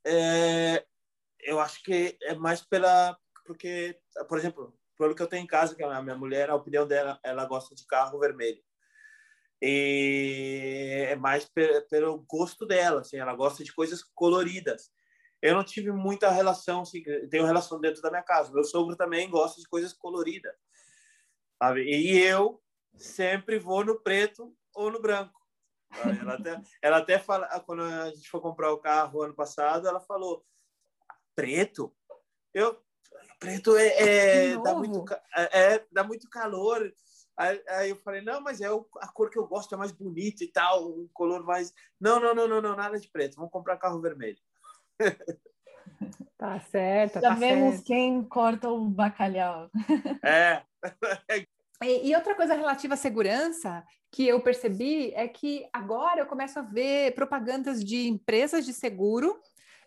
é, 0.05 0.85
eu 1.39 1.59
acho 1.59 1.83
que 1.83 2.17
é 2.23 2.35
mais 2.35 2.61
pela 2.61 3.17
porque 3.45 3.99
por 4.27 4.37
exemplo 4.37 4.77
pelo 4.97 5.15
que 5.15 5.21
eu 5.21 5.27
tenho 5.27 5.43
em 5.43 5.47
casa 5.47 5.75
que 5.75 5.83
é 5.83 5.85
a 5.85 6.01
minha 6.01 6.15
mulher 6.15 6.49
a 6.49 6.55
opinião 6.55 6.87
dela 6.87 7.19
ela 7.23 7.45
gosta 7.45 7.73
de 7.73 7.85
carro 7.85 8.19
vermelho 8.19 8.61
e 9.61 11.05
é 11.09 11.15
mais 11.15 11.49
pelo 11.89 12.19
gosto 12.27 12.65
dela 12.65 13.01
assim 13.01 13.17
ela 13.17 13.35
gosta 13.35 13.63
de 13.63 13.73
coisas 13.73 14.03
coloridas 14.15 14.91
eu 15.41 15.55
não 15.55 15.63
tive 15.63 15.91
muita 15.91 16.29
relação 16.29 16.81
assim, 16.81 17.03
tenho 17.29 17.45
relação 17.45 17.79
dentro 17.79 18.01
da 18.01 18.09
minha 18.09 18.23
casa 18.23 18.51
meu 18.51 18.63
sogro 18.63 18.95
também 18.95 19.29
gosta 19.29 19.61
de 19.61 19.67
coisas 19.67 19.93
coloridas 19.93 20.53
sabe? 21.61 21.83
e 21.83 22.19
eu 22.19 22.61
sempre 22.97 23.59
vou 23.59 23.85
no 23.85 23.99
preto 24.01 24.55
ou 24.73 24.91
no 24.91 25.01
branco 25.01 25.39
ela 26.21 26.33
até, 26.35 26.61
ela 26.81 26.97
até 26.97 27.19
fala 27.19 27.47
quando 27.61 27.83
a 27.83 28.09
gente 28.11 28.29
foi 28.29 28.39
comprar 28.39 28.71
o 28.71 28.79
carro 28.79 29.21
ano 29.21 29.35
passado 29.35 29.87
ela 29.87 29.99
falou 29.99 30.43
preto. 31.35 31.93
Eu 32.53 32.81
preto 33.39 33.75
é, 33.75 34.51
é 34.51 34.57
dá 34.61 34.75
muito 34.75 35.05
é, 35.35 35.73
é, 35.73 35.85
dá 35.91 36.03
muito 36.03 36.29
calor. 36.29 36.91
Aí, 37.41 37.63
aí, 37.69 37.89
eu 37.89 37.95
falei 37.95 38.21
não, 38.21 38.39
mas 38.39 38.61
é 38.61 38.69
o, 38.71 38.85
a 38.97 39.07
cor 39.07 39.31
que 39.31 39.39
eu 39.39 39.47
gosto 39.47 39.73
é 39.73 39.77
mais 39.77 39.91
bonita 39.91 40.43
e 40.43 40.47
tal, 40.47 40.89
um 40.89 41.09
color 41.11 41.43
mais 41.43 41.73
não, 41.99 42.19
não, 42.19 42.35
não, 42.35 42.47
não, 42.47 42.61
não, 42.61 42.75
nada 42.75 42.99
de 42.99 43.09
preto. 43.09 43.35
Vamos 43.35 43.51
comprar 43.51 43.77
carro 43.77 43.99
vermelho. 43.99 44.37
Tá 46.37 46.59
certo. 46.59 47.15
Já 47.15 47.29
tá 47.29 47.35
vemos 47.35 47.75
certo. 47.75 47.85
quem 47.85 48.23
corta 48.23 48.69
o 48.69 48.89
bacalhau. 48.89 49.69
É. 50.23 50.63
E, 51.83 52.09
e, 52.09 52.15
outra 52.15 52.35
coisa 52.35 52.53
relativa 52.53 52.93
à 52.93 52.97
segurança 52.97 53.83
que 54.11 54.27
eu 54.27 54.39
percebi 54.39 55.11
é 55.15 55.27
que 55.27 55.67
agora 55.73 56.19
eu 56.19 56.27
começo 56.27 56.59
a 56.59 56.61
ver 56.61 57.15
propagandas 57.15 57.83
de 57.83 58.07
empresas 58.07 58.67
de 58.67 58.71
seguro 58.71 59.39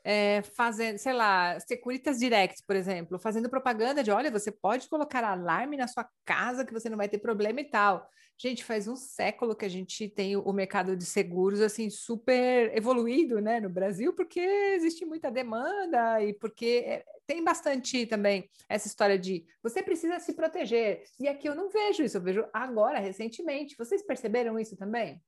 é, 0.05 0.43
fazendo, 0.43 0.99
sei 0.99 1.15
lá, 1.15 1.59
Securitas 1.61 2.19
Direct, 2.19 2.63
por 2.67 2.77
exemplo, 2.77 3.19
fazendo 3.19 3.49
propaganda 3.49 4.05
de, 4.05 4.11
olha, 4.11 4.31
você 4.31 4.53
pode 4.53 4.87
colocar 4.87 5.25
alarme 5.25 5.79
na 5.79 5.89
sua 5.89 6.07
casa 6.27 6.65
que 6.65 6.73
você 6.73 6.91
não 6.91 6.99
vai 6.99 7.09
ter 7.09 7.19
problema 7.19 7.61
e 7.61 7.65
tal. 7.65 8.07
Gente, 8.37 8.65
faz 8.65 8.87
um 8.87 8.97
século 8.97 9.55
que 9.55 9.65
a 9.65 9.69
gente 9.69 10.09
tem 10.09 10.37
o 10.37 10.53
mercado 10.53 10.97
de 10.97 11.07
seguros 11.07 11.61
assim 11.61 11.89
super 11.89 12.77
evoluído, 12.77 13.41
né, 13.41 13.61
no 13.61 13.71
Brasil, 13.71 14.13
porque 14.13 14.41
existe 14.41 15.07
muita 15.07 15.31
demanda 15.31 16.21
e 16.23 16.35
porque 16.35 16.83
é, 16.85 17.05
tem 17.27 17.43
bastante 17.43 18.07
também 18.07 18.51
essa 18.69 18.89
história 18.89 19.19
de 19.19 19.47
você 19.63 19.83
precisa 19.83 20.19
se 20.19 20.35
proteger. 20.35 21.05
E 21.19 21.29
aqui 21.29 21.49
eu 21.49 21.55
não 21.55 21.71
vejo 21.71 22.03
isso, 22.03 22.17
eu 22.19 22.23
vejo 22.23 22.45
agora, 22.53 22.99
recentemente. 22.99 23.77
Vocês 23.79 24.03
perceberam 24.05 24.59
isso 24.59 24.77
também? 24.77 25.23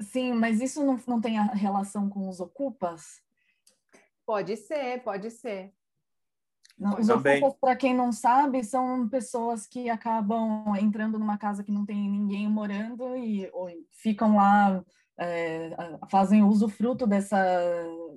Sim, 0.00 0.32
mas 0.32 0.60
isso 0.60 0.84
não, 0.84 1.00
não 1.06 1.20
tem 1.20 1.38
a 1.38 1.44
relação 1.44 2.08
com 2.08 2.28
os 2.28 2.40
ocupas? 2.40 3.22
Pode 4.26 4.56
ser, 4.56 5.02
pode 5.02 5.30
ser. 5.30 5.72
Não, 6.76 6.98
os 6.98 7.08
ocupas, 7.08 7.54
para 7.60 7.76
quem 7.76 7.94
não 7.94 8.10
sabe, 8.10 8.64
são 8.64 9.08
pessoas 9.08 9.66
que 9.66 9.88
acabam 9.88 10.74
entrando 10.76 11.18
numa 11.18 11.38
casa 11.38 11.62
que 11.62 11.70
não 11.70 11.86
tem 11.86 12.10
ninguém 12.10 12.48
morando 12.48 13.16
e 13.16 13.48
ou, 13.52 13.68
ficam 13.90 14.34
lá, 14.34 14.84
é, 15.16 15.76
fazem 16.10 16.42
usufruto 16.42 17.06
dessa, 17.06 17.38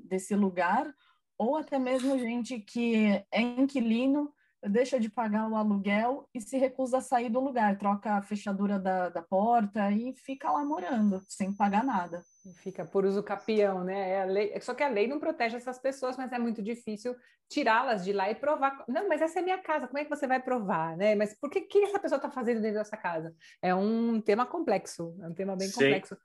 desse 0.04 0.36
lugar, 0.36 0.92
ou 1.38 1.56
até 1.56 1.78
mesmo 1.78 2.18
gente 2.18 2.60
que 2.60 3.24
é 3.32 3.42
inquilino 3.42 4.34
deixa 4.64 5.00
de 5.00 5.10
pagar 5.10 5.50
o 5.50 5.56
aluguel 5.56 6.28
e 6.34 6.42
se 6.42 6.58
recusa 6.58 6.98
a 6.98 7.02
sair 7.02 7.30
do 7.30 7.40
lugar, 7.40 7.78
troca 7.78 8.14
a 8.14 8.22
fechadura 8.22 8.80
da, 8.80 9.10
da 9.10 9.22
porta 9.22 9.92
e 9.92 10.14
fica 10.16 10.52
lá 10.52 10.64
morando, 10.64 11.24
sem 11.28 11.54
pagar 11.54 11.84
nada. 11.84 12.24
Fica 12.56 12.86
por 12.86 13.06
uso 13.06 13.22
capião, 13.24 13.84
né? 13.84 14.12
É 14.12 14.22
a 14.22 14.26
lei... 14.26 14.60
Só 14.62 14.74
que 14.74 14.84
a 14.84 14.88
lei 14.88 15.08
não 15.08 15.20
protege 15.20 15.58
essas 15.58 15.80
pessoas, 15.80 16.18
mas 16.18 16.32
é 16.32 16.40
muito 16.40 16.62
difícil 16.62 17.16
tirá-las 17.50 18.04
de 18.04 18.14
lá 18.14 18.30
e 18.30 18.36
provar. 18.36 18.84
Não, 18.88 19.08
mas 19.08 19.22
essa 19.22 19.40
é 19.40 19.42
minha 19.42 19.58
casa, 19.58 19.88
como 19.88 20.00
é 20.00 20.04
que 20.04 20.10
você 20.10 20.28
vai 20.28 20.42
provar, 20.42 20.98
né? 20.98 21.16
Mas 21.16 21.38
por 21.40 21.50
que, 21.50 21.62
que 21.62 21.84
essa 21.84 22.00
pessoa 22.00 22.18
está 22.18 22.30
fazendo 22.30 22.62
dentro 22.62 22.78
dessa 22.78 22.98
casa? 22.98 23.34
É 23.62 23.74
um 23.74 24.20
tema 24.22 24.46
complexo, 24.46 25.18
é 25.22 25.28
um 25.28 25.34
tema 25.34 25.56
bem 25.56 25.68
Sim. 25.68 25.76
complexo. 25.76 26.18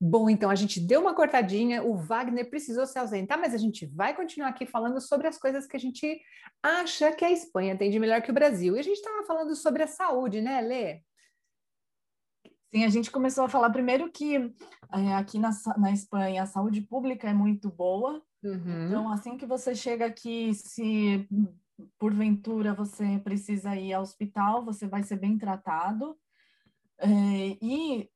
Bom, 0.00 0.30
então 0.30 0.48
a 0.48 0.54
gente 0.54 0.78
deu 0.80 1.00
uma 1.00 1.14
cortadinha, 1.14 1.82
o 1.82 1.96
Wagner 1.96 2.48
precisou 2.48 2.86
se 2.86 2.96
ausentar, 2.98 3.38
mas 3.38 3.52
a 3.52 3.58
gente 3.58 3.84
vai 3.86 4.14
continuar 4.14 4.50
aqui 4.50 4.64
falando 4.64 5.00
sobre 5.00 5.26
as 5.26 5.36
coisas 5.36 5.66
que 5.66 5.76
a 5.76 5.80
gente 5.80 6.20
acha 6.62 7.10
que 7.12 7.24
a 7.24 7.32
Espanha 7.32 7.76
tem 7.76 7.90
de 7.90 7.98
melhor 7.98 8.22
que 8.22 8.30
o 8.30 8.34
Brasil. 8.34 8.76
E 8.76 8.78
a 8.78 8.82
gente 8.82 8.98
estava 8.98 9.26
falando 9.26 9.56
sobre 9.56 9.82
a 9.82 9.88
saúde, 9.88 10.40
né, 10.40 10.60
Lê? 10.60 11.02
Sim, 12.72 12.84
a 12.84 12.88
gente 12.88 13.10
começou 13.10 13.44
a 13.44 13.48
falar 13.48 13.70
primeiro 13.70 14.12
que 14.12 14.36
é, 14.36 15.14
aqui 15.14 15.38
na, 15.38 15.50
na 15.78 15.90
Espanha 15.90 16.42
a 16.42 16.46
saúde 16.46 16.82
pública 16.82 17.28
é 17.28 17.32
muito 17.32 17.68
boa. 17.68 18.22
Uhum. 18.44 18.86
Então, 18.86 19.10
assim 19.10 19.36
que 19.36 19.46
você 19.46 19.74
chega 19.74 20.06
aqui, 20.06 20.54
se 20.54 21.26
porventura 21.98 22.74
você 22.74 23.18
precisa 23.24 23.74
ir 23.74 23.92
ao 23.92 24.02
hospital, 24.02 24.64
você 24.64 24.86
vai 24.86 25.02
ser 25.02 25.16
bem 25.16 25.36
tratado. 25.36 26.16
É, 26.98 27.08
e 27.60 28.08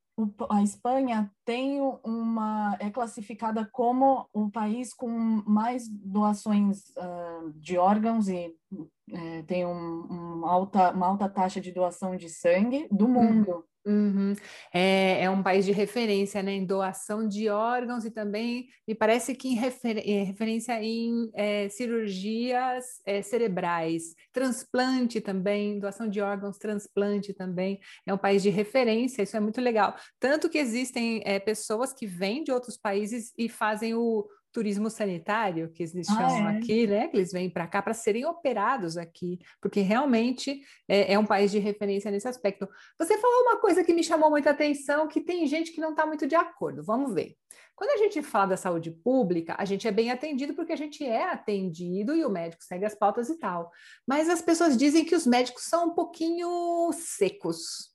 a 0.50 0.62
Espanha 0.62 1.30
tem 1.44 1.80
uma 2.04 2.76
é 2.80 2.90
classificada 2.90 3.68
como 3.72 4.28
o 4.32 4.50
país 4.50 4.92
com 4.92 5.08
mais 5.46 5.88
doações 5.88 6.90
uh, 6.90 7.52
de 7.54 7.78
órgãos 7.78 8.28
e 8.28 8.54
uh, 8.72 9.42
tem 9.46 9.66
um, 9.66 10.06
um, 10.40 10.46
alta, 10.46 10.90
uma 10.92 11.06
alta 11.06 11.28
taxa 11.28 11.60
de 11.60 11.72
doação 11.72 12.16
de 12.16 12.28
sangue 12.28 12.88
do 12.90 13.06
uhum. 13.06 13.12
mundo. 13.12 13.64
Uhum. 13.84 14.34
É, 14.72 15.24
é, 15.24 15.30
um 15.30 15.42
país 15.42 15.64
de 15.64 15.72
referência 15.72 16.40
né, 16.40 16.52
em 16.52 16.64
doação 16.64 17.26
de 17.26 17.48
órgãos 17.48 18.04
e 18.04 18.12
também 18.12 18.68
me 18.86 18.94
parece 18.94 19.34
que 19.34 19.48
em 19.48 19.54
refer 19.54 19.98
é, 20.08 20.22
referência 20.22 20.80
em 20.80 21.28
é, 21.34 21.68
cirurgias 21.68 22.84
é, 23.04 23.22
cerebrais, 23.22 24.14
transplante 24.32 25.20
também, 25.20 25.80
doação 25.80 26.08
de 26.08 26.20
órgãos, 26.20 26.58
transplante 26.58 27.34
também. 27.34 27.80
É 28.06 28.14
um 28.14 28.18
país 28.18 28.40
de 28.40 28.50
referência, 28.50 29.22
isso 29.22 29.36
é 29.36 29.40
muito 29.40 29.60
legal. 29.60 29.96
Tanto 30.20 30.48
que 30.48 30.58
existem 30.58 31.22
pessoas 31.44 31.92
que 31.92 32.06
vêm 32.06 32.44
de 32.44 32.52
outros 32.52 32.76
países 32.76 33.32
e 33.36 33.48
fazem 33.48 33.94
o, 33.94 34.28
turismo 34.52 34.90
sanitário, 34.90 35.70
que 35.70 35.82
eles 35.82 36.08
ah, 36.10 36.14
chamam 36.14 36.48
é? 36.50 36.56
aqui, 36.58 36.86
né? 36.86 37.08
Que 37.08 37.16
eles 37.16 37.32
vêm 37.32 37.48
para 37.48 37.66
cá 37.66 37.80
para 37.80 37.94
serem 37.94 38.26
operados 38.26 38.96
aqui, 38.96 39.38
porque 39.60 39.80
realmente 39.80 40.60
é, 40.86 41.14
é, 41.14 41.18
um 41.18 41.24
país 41.24 41.50
de 41.50 41.58
referência 41.58 42.10
nesse 42.10 42.28
aspecto. 42.28 42.68
Você 42.98 43.16
falou 43.18 43.42
uma 43.42 43.56
coisa 43.56 43.82
que 43.82 43.94
me 43.94 44.04
chamou 44.04 44.30
muita 44.30 44.50
atenção, 44.50 45.08
que 45.08 45.20
tem 45.20 45.46
gente 45.46 45.72
que 45.72 45.80
não 45.80 45.90
está 45.90 46.04
muito 46.04 46.26
de 46.26 46.34
acordo. 46.34 46.82
Vamos 46.82 47.14
ver. 47.14 47.34
Quando 47.74 47.90
a 47.90 47.96
gente 47.96 48.22
fala 48.22 48.48
da 48.48 48.56
saúde 48.56 48.90
pública, 48.90 49.56
a 49.58 49.64
gente 49.64 49.88
é 49.88 49.90
bem 49.90 50.10
atendido 50.10 50.54
porque 50.54 50.72
a 50.72 50.76
gente 50.76 51.04
é 51.04 51.30
atendido 51.30 52.14
e 52.14 52.24
o 52.24 52.30
médico 52.30 52.62
segue 52.62 52.84
as 52.84 52.94
pautas 52.94 53.30
e 53.30 53.38
tal. 53.38 53.70
Mas 54.06 54.28
as 54.28 54.42
pessoas 54.42 54.76
dizem 54.76 55.04
que 55.04 55.16
os 55.16 55.26
médicos 55.26 55.64
são 55.64 55.88
um 55.88 55.94
pouquinho 55.94 56.92
secos. 56.92 57.90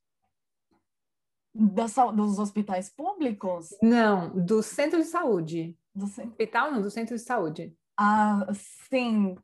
Da, 1.53 1.85
dos 2.11 2.37
hospitais 2.37 2.89
públicos? 2.89 3.69
Não, 3.81 4.29
do 4.29 4.61
centro 4.61 4.99
de 4.99 5.07
saúde. 5.07 5.75
Do 5.97 6.05
hospital, 6.05 6.71
não, 6.71 6.81
do 6.81 6.89
centro 6.89 7.15
de 7.15 7.21
saúde. 7.21 7.73
Ah, 7.97 8.47
sim. 8.89 9.35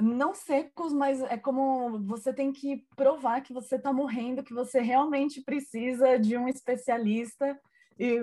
Não 0.00 0.32
secos, 0.34 0.92
mas 0.92 1.20
é 1.22 1.36
como 1.36 2.00
você 2.06 2.32
tem 2.32 2.52
que 2.52 2.86
provar 2.96 3.42
que 3.42 3.52
você 3.52 3.76
está 3.76 3.92
morrendo, 3.92 4.42
que 4.42 4.54
você 4.54 4.80
realmente 4.80 5.42
precisa 5.42 6.18
de 6.18 6.36
um 6.36 6.48
especialista 6.48 7.58
e, 8.00 8.18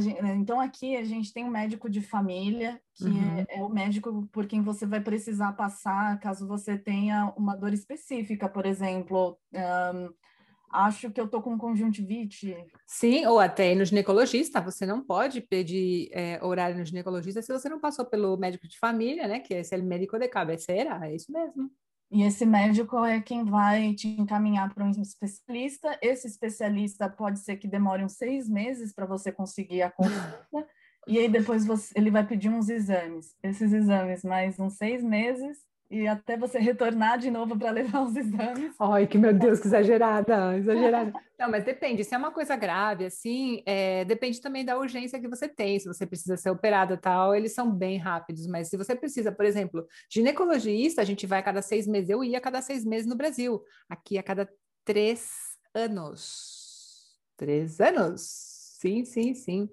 gente, 0.00 0.22
né, 0.22 0.34
então, 0.36 0.58
aqui 0.58 0.96
a 0.96 1.04
gente 1.04 1.34
tem 1.34 1.44
um 1.44 1.50
médico 1.50 1.90
de 1.90 2.00
família, 2.00 2.80
que 2.94 3.04
uhum. 3.04 3.38
é, 3.38 3.58
é, 3.58 3.62
o 3.62 3.68
médico 3.68 4.26
por 4.32 4.46
quem 4.46 4.62
você 4.62 4.86
vai 4.86 5.02
precisar 5.02 5.52
passar 5.52 6.18
caso 6.18 6.48
você 6.48 6.78
tenha 6.78 7.30
uma 7.36 7.54
dor 7.54 7.74
específica, 7.74 8.48
por 8.48 8.64
exemplo. 8.64 9.38
Um, 9.52 10.08
acho 10.70 11.10
que 11.10 11.20
eu 11.20 11.28
tô 11.28 11.40
com 11.42 11.56
conjuntivite. 11.58 12.56
Sim, 12.86 13.26
ou 13.26 13.38
até 13.38 13.72
ir 13.72 13.76
no 13.76 13.84
ginecologista. 13.84 14.60
Você 14.60 14.86
não 14.86 15.02
pode 15.02 15.40
pedir 15.40 16.08
é, 16.12 16.42
horário 16.42 16.76
no 16.76 16.84
ginecologista 16.84 17.42
se 17.42 17.52
você 17.52 17.68
não 17.68 17.80
passou 17.80 18.04
pelo 18.04 18.36
médico 18.36 18.68
de 18.68 18.78
família, 18.78 19.26
né? 19.26 19.40
Que 19.40 19.54
é 19.54 19.60
esse 19.60 19.74
é 19.74 19.78
o 19.78 19.82
médico 19.82 20.18
de 20.18 20.28
cabeceira, 20.28 20.98
é 21.06 21.14
isso 21.14 21.30
mesmo. 21.32 21.70
E 22.10 22.22
esse 22.22 22.46
médico 22.46 23.04
é 23.04 23.20
quem 23.20 23.44
vai 23.44 23.92
te 23.94 24.08
encaminhar 24.08 24.72
para 24.72 24.84
um 24.84 24.90
especialista. 24.90 25.98
Esse 26.00 26.26
especialista 26.26 27.08
pode 27.08 27.38
ser 27.40 27.56
que 27.56 27.68
demore 27.68 28.02
uns 28.02 28.14
seis 28.14 28.48
meses 28.48 28.94
para 28.94 29.04
você 29.04 29.30
conseguir 29.30 29.82
a 29.82 29.90
consulta. 29.90 30.48
e 31.06 31.18
aí 31.18 31.28
depois 31.28 31.66
você, 31.66 31.92
ele 31.96 32.10
vai 32.10 32.26
pedir 32.26 32.48
uns 32.48 32.70
exames. 32.70 33.36
Esses 33.42 33.72
exames, 33.72 34.24
mais 34.24 34.58
uns 34.58 34.78
seis 34.78 35.02
meses, 35.02 35.58
e 35.90 36.06
até 36.06 36.36
você 36.36 36.58
retornar 36.58 37.18
de 37.18 37.30
novo 37.30 37.58
para 37.58 37.70
levar 37.70 38.02
os 38.02 38.14
exames. 38.14 38.74
Ai, 38.78 39.06
que 39.06 39.16
meu 39.16 39.32
Deus, 39.32 39.58
que 39.58 39.66
exagerada, 39.66 40.56
exagerada. 40.56 41.12
Não, 41.38 41.50
mas 41.50 41.64
depende, 41.64 42.04
se 42.04 42.14
é 42.14 42.18
uma 42.18 42.32
coisa 42.32 42.56
grave, 42.56 43.06
assim, 43.06 43.62
é, 43.64 44.04
depende 44.04 44.40
também 44.40 44.64
da 44.64 44.76
urgência 44.76 45.20
que 45.20 45.28
você 45.28 45.48
tem, 45.48 45.78
se 45.78 45.86
você 45.86 46.04
precisa 46.04 46.36
ser 46.36 46.50
operado 46.50 46.94
e 46.94 46.96
tal, 46.96 47.34
eles 47.34 47.54
são 47.54 47.70
bem 47.70 47.96
rápidos, 47.96 48.46
mas 48.46 48.68
se 48.68 48.76
você 48.76 48.94
precisa, 48.94 49.30
por 49.30 49.44
exemplo, 49.44 49.86
ginecologista, 50.10 51.00
a 51.00 51.04
gente 51.04 51.26
vai 51.26 51.38
a 51.38 51.42
cada 51.42 51.62
seis 51.62 51.86
meses, 51.86 52.10
eu 52.10 52.24
ia 52.24 52.38
a 52.38 52.40
cada 52.40 52.60
seis 52.60 52.84
meses 52.84 53.06
no 53.06 53.16
Brasil, 53.16 53.62
aqui 53.88 54.18
a 54.18 54.22
cada 54.22 54.48
três 54.84 55.30
anos. 55.72 57.18
Três 57.36 57.80
anos? 57.80 58.22
Sim, 58.80 59.04
sim, 59.04 59.34
sim. 59.34 59.68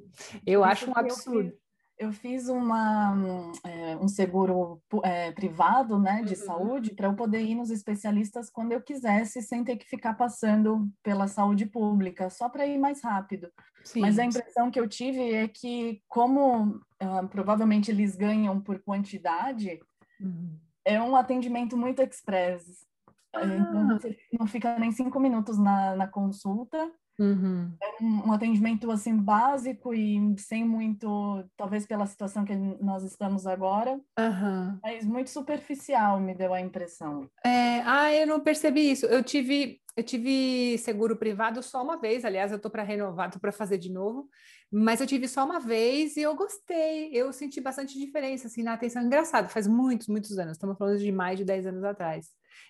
Eu 0.45 0.63
acho 0.63 0.89
um 0.89 0.93
absurdo. 0.95 1.51
Eu 1.97 2.11
fiz 2.11 2.49
uma, 2.49 3.51
é, 3.63 3.95
um 3.97 4.07
seguro 4.07 4.81
é, 5.03 5.31
privado 5.31 5.97
né, 5.97 6.23
de 6.23 6.33
uhum. 6.33 6.45
saúde 6.45 6.93
para 6.93 7.07
eu 7.07 7.15
poder 7.15 7.41
ir 7.41 7.55
nos 7.55 7.69
especialistas 7.69 8.49
quando 8.49 8.73
eu 8.73 8.81
quisesse, 8.81 9.41
sem 9.41 9.63
ter 9.63 9.77
que 9.77 9.87
ficar 9.87 10.13
passando 10.13 10.89
pela 11.01 11.27
saúde 11.27 11.65
pública, 11.65 12.29
só 12.29 12.49
para 12.49 12.67
ir 12.67 12.77
mais 12.77 13.01
rápido. 13.01 13.49
Sim. 13.83 14.01
Mas 14.01 14.19
a 14.19 14.25
impressão 14.25 14.69
que 14.69 14.79
eu 14.79 14.89
tive 14.89 15.33
é 15.33 15.47
que, 15.47 16.01
como 16.07 16.75
uh, 17.01 17.27
provavelmente 17.29 17.91
eles 17.91 18.15
ganham 18.15 18.59
por 18.59 18.79
quantidade, 18.79 19.79
uhum. 20.19 20.59
é 20.83 21.01
um 21.01 21.15
atendimento 21.15 21.77
muito 21.77 22.01
express. 22.01 22.85
Ah. 23.33 23.45
Então, 23.45 23.87
você 23.87 24.17
não 24.37 24.47
fica 24.47 24.77
nem 24.79 24.91
cinco 24.91 25.19
minutos 25.19 25.57
na, 25.57 25.95
na 25.95 26.07
consulta 26.07 26.91
Uhum. 27.17 27.71
É 27.81 28.03
um, 28.03 28.27
um, 28.27 28.33
atendimento 28.33 28.91
assim 28.91 29.15
básico 29.15 29.93
e 29.93 30.35
sem 30.37 30.65
muito, 30.65 31.43
talvez 31.55 31.85
pela 31.85 32.05
situação 32.05 32.43
que 32.43 32.55
nós 32.55 33.03
estamos 33.03 33.47
agora, 33.47 33.93
uhum. 34.19 34.79
mas 34.83 35.05
muito 35.05 35.29
superficial 35.29 36.19
me 36.19 36.35
deu 36.35 36.53
a 36.53 36.59
impressão. 36.59 37.29
É, 37.43 37.81
ah, 37.81 38.13
eu 38.13 38.27
não 38.27 38.41
percebi 38.41 38.91
isso. 38.91 39.05
Eu 39.05 39.23
tive, 39.23 39.79
eu 39.95 40.03
tive 40.03 40.77
seguro 40.79 41.15
privado 41.15 41.63
só 41.63 41.81
uma 41.81 41.97
vez. 41.97 42.25
Aliás, 42.25 42.51
eu 42.51 42.59
tô 42.59 42.69
para 42.69 42.83
renovar, 42.83 43.31
tô 43.31 43.39
para 43.39 43.51
fazer 43.51 43.77
de 43.77 43.91
novo. 43.91 44.29
Mas 44.71 44.99
eu 44.99 45.07
tive 45.07 45.27
só 45.27 45.45
uma 45.45 45.59
vez 45.59 46.17
e 46.17 46.21
eu 46.21 46.35
gostei. 46.35 47.09
Eu 47.13 47.31
senti 47.31 47.61
bastante 47.61 47.97
diferença 47.97 48.47
assim 48.47 48.61
na 48.61 48.73
atenção. 48.73 49.01
Engraçado, 49.03 49.47
faz 49.47 49.67
muitos, 49.67 50.07
muitos 50.07 50.37
anos. 50.37 50.53
Estamos 50.53 50.77
falando 50.77 50.99
de 50.99 51.11
mais 51.11 51.37
de 51.37 51.45
10 51.45 51.67
anos 51.67 51.83
atrás. 51.83 52.27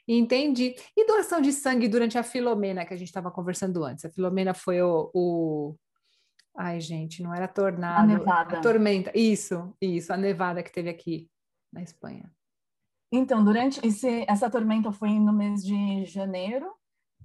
Entendi. 0.08 0.76
E 0.96 1.06
doação 1.06 1.42
de 1.42 1.52
sangue 1.52 1.88
durante 1.88 2.18
a 2.18 2.24
Filomena, 2.24 2.86
que 2.86 2.94
a 2.94 2.98
gente 2.98 3.08
estava 3.08 3.32
conversando 3.32 3.84
antes? 3.84 4.06
A 4.06 4.10
Filomena 4.10 4.54
foi 4.54 4.82
o, 4.82 5.10
o... 5.14 5.76
Ai, 6.56 6.80
gente, 6.80 7.22
não 7.22 7.34
era 7.34 7.48
tornado. 7.48 8.04
A 8.04 8.06
nevada. 8.06 8.58
A 8.58 8.62
tormenta. 8.62 9.12
Isso, 9.14 9.76
isso, 9.82 10.14
a 10.14 10.18
nevada 10.18 10.64
que 10.64 10.72
teve 10.72 10.90
aqui 10.90 11.30
na 11.72 11.82
Espanha. 11.82 12.32
Então, 13.12 13.44
durante 13.44 13.86
esse, 13.86 14.26
essa 14.28 14.50
tormenta 14.50 14.92
foi 14.92 15.10
no 15.20 15.34
mês 15.34 15.64
de 15.64 16.06
janeiro 16.06 16.72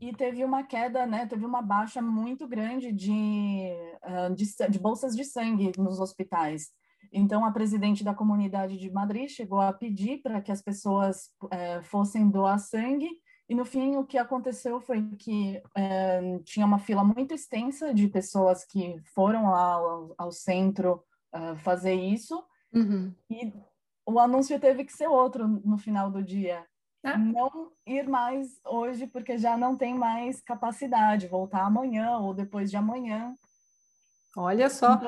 e 0.01 0.13
teve 0.13 0.45
uma 0.45 0.63
queda, 0.63 1.07
né? 1.07 1.27
Teve 1.27 1.45
uma 1.45 1.61
baixa 1.61 2.01
muito 2.01 2.47
grande 2.47 2.93
de, 2.93 3.73
uh, 4.03 4.35
de, 4.35 4.45
de 4.71 4.79
bolsas 4.79 5.15
de 5.15 5.25
sangue 5.25 5.73
nos 5.77 6.01
hospitais. 6.01 6.71
Então, 7.13 7.45
a 7.45 7.51
presidente 7.51 8.05
da 8.05 8.15
comunidade 8.15 8.77
de 8.77 8.91
Madrid 8.91 9.29
chegou 9.29 9.61
a 9.61 9.73
pedir 9.73 10.23
para 10.23 10.41
que 10.41 10.53
as 10.53 10.63
pessoas 10.63 11.31
é, 11.51 11.83
fossem 11.83 12.29
doar 12.29 12.59
sangue, 12.59 13.09
e 13.49 13.55
no 13.55 13.65
fim, 13.65 13.97
o 13.97 14.05
que 14.05 14.17
aconteceu 14.17 14.81
foi 14.81 15.03
que 15.17 15.61
é, 15.77 16.39
tinha 16.45 16.65
uma 16.65 16.79
fila 16.79 17.03
muito 17.03 17.35
extensa 17.35 17.93
de 17.93 18.07
pessoas 18.07 18.65
que 18.65 18.97
foram 19.13 19.51
lá 19.51 19.73
ao, 19.73 20.15
ao 20.17 20.31
centro 20.31 21.03
uh, 21.35 21.57
fazer 21.57 21.95
isso, 21.95 22.41
uhum. 22.73 23.13
e 23.29 23.53
o 24.07 24.21
anúncio 24.21 24.59
teve 24.61 24.85
que 24.85 24.93
ser 24.93 25.09
outro 25.09 25.49
no 25.49 25.77
final 25.77 26.13
do 26.13 26.23
dia. 26.23 26.65
Ah. 27.03 27.19
Não 27.19 27.73
ir 27.87 28.09
mais 28.09 28.61
hoje, 28.65 29.07
porque 29.07 29.37
já 29.39 29.57
não 29.57 29.77
tem 29.77 29.95
mais 29.95 30.41
capacidade, 30.41 31.27
voltar 31.27 31.63
amanhã 31.63 32.19
ou 32.19 32.33
depois 32.33 32.71
de 32.71 32.77
amanhã. 32.77 33.35
Olha 34.37 34.71
só. 34.71 35.01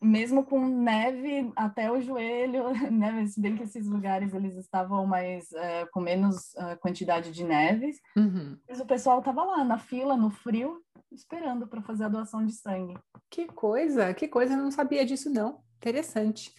Mesmo 0.00 0.44
com 0.44 0.66
neve 0.66 1.50
até 1.56 1.90
o 1.90 2.00
joelho, 2.00 2.70
né? 2.90 3.26
Se 3.26 3.40
bem 3.40 3.56
que 3.56 3.64
esses 3.64 3.86
lugares 3.86 4.32
eles 4.32 4.56
estavam 4.56 5.06
mais 5.06 5.50
uh, 5.50 5.90
com 5.92 6.00
menos 6.00 6.54
uh, 6.54 6.78
quantidade 6.80 7.32
de 7.32 7.44
neves, 7.44 8.00
uhum. 8.16 8.56
mas 8.68 8.80
o 8.80 8.86
pessoal 8.86 9.18
estava 9.18 9.42
lá 9.44 9.64
na 9.64 9.78
fila, 9.78 10.16
no 10.16 10.30
frio, 10.30 10.80
esperando 11.10 11.66
para 11.66 11.82
fazer 11.82 12.04
a 12.04 12.08
doação 12.08 12.44
de 12.44 12.52
sangue. 12.52 12.96
Que 13.30 13.46
coisa, 13.46 14.14
que 14.14 14.28
coisa, 14.28 14.54
eu 14.54 14.58
não 14.58 14.70
sabia 14.70 15.04
disso 15.04 15.30
não. 15.30 15.60
Interessante. 15.78 16.52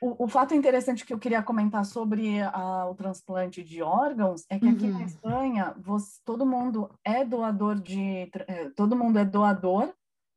O, 0.00 0.24
o 0.24 0.28
fato 0.28 0.54
interessante 0.54 1.04
que 1.04 1.14
eu 1.14 1.18
queria 1.18 1.42
comentar 1.42 1.84
sobre 1.84 2.42
a, 2.42 2.86
o 2.86 2.94
transplante 2.94 3.62
de 3.62 3.82
órgãos 3.82 4.44
é 4.50 4.58
que 4.58 4.68
aqui 4.68 4.86
uhum. 4.86 4.98
na 4.98 5.04
Espanha 5.04 5.74
você, 5.78 6.20
todo 6.24 6.44
mundo 6.44 6.90
é 7.02 7.24
doador 7.24 7.76
de 7.80 8.30
eh, 8.46 8.70
todo 8.76 8.96
mundo 8.96 9.18
é 9.18 9.24
doador 9.24 9.94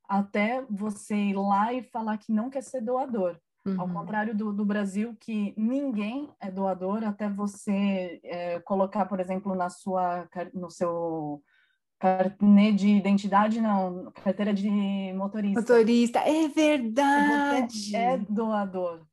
até 0.08 0.64
você 0.70 1.16
ir 1.16 1.36
lá 1.36 1.74
e 1.74 1.84
falar 1.84 2.18
que 2.18 2.32
não 2.32 2.50
quer 2.50 2.64
ser 2.64 2.82
doador. 2.82 3.38
Uhum. 3.66 3.82
Ao 3.82 3.90
contrário 3.90 4.36
do, 4.36 4.54
do, 4.54 4.66
Brasil, 4.66 5.16
que 5.20 5.54
ninguém 5.58 6.30
é 6.40 6.50
doador 6.50 7.04
até 7.04 7.30
você 7.30 8.20
é, 8.24 8.60
colocar, 8.62 9.06
por 9.06 9.20
exemplo, 9.20 9.54
na 9.56 9.70
sua, 9.70 10.28
no 10.54 10.70
seu 10.70 11.44
carnê 12.00 12.72
de 12.72 12.88
identidade, 12.88 13.60
não, 13.60 14.12
carteira 14.24 14.54
de 14.54 14.70
motorista. 15.14 15.60
Motorista, 15.60 16.20
é 16.20 16.48
verdade! 16.48 17.74
Você 17.74 17.98
é 17.98 18.18
doador. 18.18 19.06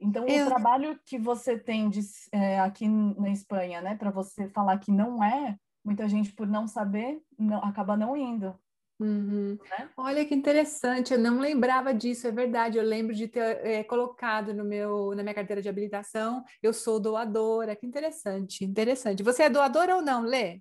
Então, 0.00 0.26
Eu... 0.26 0.44
o 0.44 0.48
trabalho 0.48 0.98
que 1.06 1.18
você 1.18 1.58
tem 1.58 1.88
de, 1.88 2.00
é, 2.32 2.60
aqui 2.60 2.86
na 2.88 3.30
Espanha, 3.30 3.80
né, 3.80 3.96
para 3.96 4.10
você 4.10 4.48
falar 4.50 4.78
que 4.78 4.92
não 4.92 5.22
é, 5.22 5.56
muita 5.84 6.06
gente, 6.08 6.32
por 6.32 6.46
não 6.46 6.66
saber, 6.66 7.20
não, 7.38 7.58
acaba 7.64 7.96
não 7.96 8.16
indo. 8.16 8.54
Uhum. 9.00 9.58
Né? 9.70 9.90
Olha 9.96 10.24
que 10.24 10.34
interessante, 10.34 11.12
eu 11.12 11.18
não 11.18 11.40
lembrava 11.40 11.92
disso, 11.92 12.26
é 12.26 12.30
verdade. 12.30 12.78
Eu 12.78 12.84
lembro 12.84 13.14
de 13.14 13.28
ter 13.28 13.64
é, 13.66 13.84
colocado 13.84 14.54
no 14.54 14.64
meu, 14.64 15.14
na 15.14 15.22
minha 15.22 15.34
carteira 15.34 15.60
de 15.60 15.68
habilitação, 15.68 16.44
eu 16.62 16.72
sou 16.72 17.00
doadora. 17.00 17.74
Que 17.74 17.86
interessante, 17.86 18.64
interessante. 18.64 19.22
Você 19.22 19.44
é 19.44 19.50
doadora 19.50 19.96
ou 19.96 20.02
não, 20.02 20.22
Lê? 20.22 20.60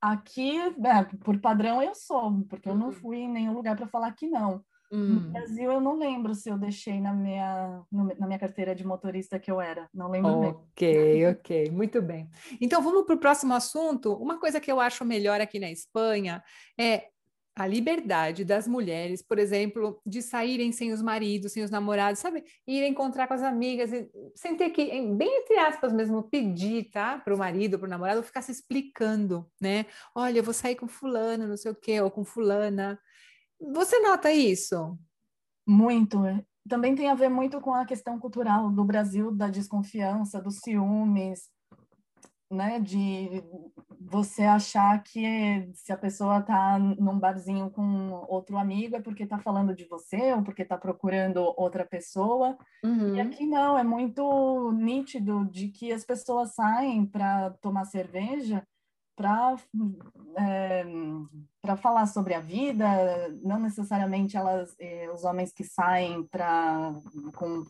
Aqui, 0.00 0.58
é, 0.58 1.04
por 1.24 1.40
padrão, 1.40 1.82
eu 1.82 1.94
sou, 1.94 2.44
porque 2.48 2.68
eu 2.68 2.74
não 2.74 2.86
uhum. 2.86 2.92
fui 2.92 3.16
em 3.18 3.30
nenhum 3.30 3.54
lugar 3.54 3.76
para 3.76 3.86
falar 3.86 4.12
que 4.12 4.28
não. 4.28 4.62
No 4.90 5.18
hum. 5.18 5.32
Brasil, 5.32 5.72
eu 5.72 5.80
não 5.80 5.98
lembro 5.98 6.34
se 6.34 6.48
eu 6.48 6.56
deixei 6.56 7.00
na 7.00 7.12
minha, 7.12 7.82
na 7.90 8.26
minha 8.26 8.38
carteira 8.38 8.76
de 8.76 8.86
motorista 8.86 9.40
que 9.40 9.50
eu 9.50 9.60
era. 9.60 9.88
Não 9.92 10.08
lembro 10.08 10.30
Ok, 10.30 11.14
mesmo. 11.14 11.32
ok. 11.32 11.70
Muito 11.70 12.00
bem. 12.00 12.30
Então, 12.60 12.80
vamos 12.80 13.04
para 13.04 13.16
o 13.16 13.18
próximo 13.18 13.54
assunto. 13.54 14.12
Uma 14.12 14.38
coisa 14.38 14.60
que 14.60 14.70
eu 14.70 14.78
acho 14.78 15.04
melhor 15.04 15.40
aqui 15.40 15.58
na 15.58 15.70
Espanha 15.70 16.44
é 16.78 17.08
a 17.56 17.66
liberdade 17.66 18.44
das 18.44 18.66
mulheres, 18.66 19.22
por 19.22 19.38
exemplo, 19.38 20.00
de 20.04 20.20
saírem 20.20 20.72
sem 20.72 20.92
os 20.92 21.00
maridos, 21.00 21.52
sem 21.52 21.62
os 21.62 21.70
namorados, 21.70 22.18
sabe? 22.18 22.44
Ir 22.66 22.84
encontrar 22.84 23.28
com 23.28 23.34
as 23.34 23.42
amigas, 23.42 23.90
sem 24.34 24.56
ter 24.56 24.70
que, 24.70 24.84
bem 25.12 25.42
entre 25.42 25.56
aspas 25.58 25.92
mesmo, 25.92 26.22
pedir, 26.24 26.90
tá? 26.90 27.18
Para 27.18 27.34
o 27.34 27.38
marido, 27.38 27.78
para 27.78 27.86
o 27.86 27.90
namorado, 27.90 28.22
ficar 28.22 28.42
se 28.42 28.50
explicando, 28.50 29.48
né? 29.60 29.86
Olha, 30.14 30.38
eu 30.38 30.44
vou 30.44 30.54
sair 30.54 30.74
com 30.74 30.88
fulano, 30.88 31.46
não 31.46 31.56
sei 31.56 31.70
o 31.70 31.76
quê, 31.76 32.00
ou 32.00 32.10
com 32.10 32.24
fulana. 32.24 32.98
Você 33.60 34.00
nota 34.00 34.32
isso? 34.32 34.98
Muito. 35.66 36.18
Também 36.68 36.94
tem 36.94 37.08
a 37.08 37.14
ver 37.14 37.28
muito 37.28 37.60
com 37.60 37.72
a 37.74 37.84
questão 37.84 38.18
cultural 38.18 38.70
do 38.70 38.84
Brasil, 38.84 39.30
da 39.30 39.48
desconfiança, 39.48 40.40
dos 40.40 40.58
ciúmes, 40.58 41.50
né, 42.54 42.80
de 42.80 43.42
você 44.00 44.42
achar 44.42 45.02
que 45.02 45.68
se 45.74 45.92
a 45.92 45.96
pessoa 45.96 46.38
está 46.38 46.78
num 46.78 47.18
barzinho 47.18 47.70
com 47.70 48.24
outro 48.28 48.56
amigo 48.56 48.96
é 48.96 49.00
porque 49.00 49.24
está 49.24 49.38
falando 49.38 49.74
de 49.74 49.84
você 49.84 50.32
ou 50.34 50.42
porque 50.42 50.62
está 50.62 50.76
procurando 50.78 51.52
outra 51.56 51.84
pessoa. 51.84 52.56
Uhum. 52.84 53.16
E 53.16 53.20
aqui 53.20 53.46
não, 53.46 53.78
é 53.78 53.82
muito 53.82 54.72
nítido 54.72 55.44
de 55.46 55.68
que 55.68 55.92
as 55.92 56.04
pessoas 56.04 56.54
saem 56.54 57.04
para 57.04 57.50
tomar 57.60 57.84
cerveja 57.86 58.66
para 59.16 59.56
é, 60.36 60.84
para 61.62 61.76
falar 61.76 62.06
sobre 62.06 62.34
a 62.34 62.40
vida, 62.40 62.86
não 63.42 63.58
necessariamente 63.58 64.36
elas, 64.36 64.74
eh, 64.78 65.08
os 65.14 65.24
homens 65.24 65.52
que 65.52 65.64
saem 65.64 66.24
para 66.24 66.92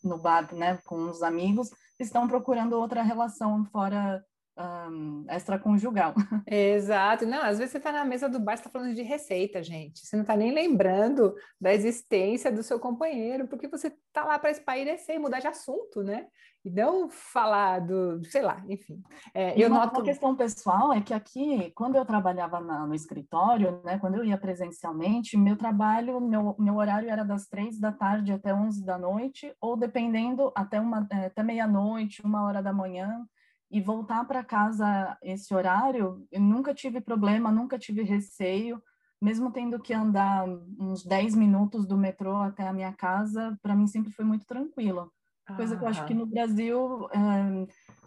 no 0.02 0.18
bar, 0.18 0.52
né, 0.54 0.78
com 0.84 1.08
os 1.08 1.22
amigos, 1.22 1.70
estão 2.00 2.26
procurando 2.26 2.72
outra 2.72 3.02
relação 3.02 3.64
fora 3.66 4.24
um, 4.56 5.26
extraconjugal. 5.28 6.14
Exato. 6.46 7.26
Não, 7.26 7.42
às 7.42 7.58
vezes 7.58 7.72
você 7.72 7.78
está 7.78 7.92
na 7.92 8.04
mesa 8.04 8.28
do 8.28 8.38
bar, 8.38 8.54
está 8.54 8.70
falando 8.70 8.94
de 8.94 9.02
receita, 9.02 9.62
gente. 9.62 10.06
Você 10.06 10.16
não 10.16 10.22
está 10.22 10.36
nem 10.36 10.52
lembrando 10.52 11.34
da 11.60 11.72
existência 11.72 12.52
do 12.52 12.62
seu 12.62 12.78
companheiro, 12.78 13.48
porque 13.48 13.68
você 13.68 13.88
está 13.88 14.24
lá 14.24 14.38
para 14.38 14.50
espairecer 14.50 15.16
e 15.16 15.18
mudar 15.18 15.40
de 15.40 15.48
assunto, 15.48 16.02
né? 16.02 16.26
E 16.64 16.70
não 16.70 17.10
falar 17.10 17.80
do, 17.80 18.24
sei 18.24 18.40
lá, 18.40 18.64
enfim. 18.68 19.02
É, 19.34 19.60
eu 19.60 19.68
uma, 19.68 19.80
noto... 19.80 19.98
uma 19.98 20.04
questão 20.04 20.34
pessoal 20.34 20.94
é 20.94 21.00
que 21.02 21.12
aqui, 21.12 21.70
quando 21.74 21.96
eu 21.96 22.06
trabalhava 22.06 22.58
na, 22.58 22.86
no 22.86 22.94
escritório, 22.94 23.82
né, 23.84 23.98
quando 23.98 24.14
eu 24.14 24.24
ia 24.24 24.38
presencialmente, 24.38 25.36
meu 25.36 25.56
trabalho, 25.56 26.18
meu, 26.22 26.56
meu 26.58 26.76
horário 26.76 27.10
era 27.10 27.22
das 27.22 27.46
três 27.48 27.78
da 27.78 27.92
tarde 27.92 28.32
até 28.32 28.54
onze 28.54 28.82
da 28.82 28.96
noite, 28.96 29.54
ou 29.60 29.76
dependendo, 29.76 30.50
até, 30.54 30.80
uma, 30.80 31.06
é, 31.10 31.26
até 31.26 31.42
meia-noite, 31.42 32.24
uma 32.24 32.44
hora 32.44 32.62
da 32.62 32.72
manhã 32.72 33.26
e 33.70 33.80
voltar 33.80 34.24
para 34.24 34.44
casa 34.44 35.16
esse 35.22 35.54
horário, 35.54 36.26
eu 36.30 36.40
nunca 36.40 36.74
tive 36.74 37.00
problema, 37.00 37.50
nunca 37.50 37.78
tive 37.78 38.02
receio, 38.02 38.82
mesmo 39.20 39.50
tendo 39.50 39.80
que 39.80 39.92
andar 39.92 40.46
uns 40.78 41.04
10 41.04 41.34
minutos 41.34 41.86
do 41.86 41.96
metrô 41.96 42.36
até 42.36 42.68
a 42.68 42.72
minha 42.72 42.92
casa, 42.92 43.58
para 43.62 43.74
mim 43.74 43.86
sempre 43.86 44.12
foi 44.12 44.24
muito 44.24 44.46
tranquilo. 44.46 45.10
Coisa 45.56 45.74
ah. 45.74 45.78
que 45.78 45.84
eu 45.84 45.88
acho 45.88 46.06
que 46.06 46.14
no 46.14 46.26
Brasil 46.26 47.08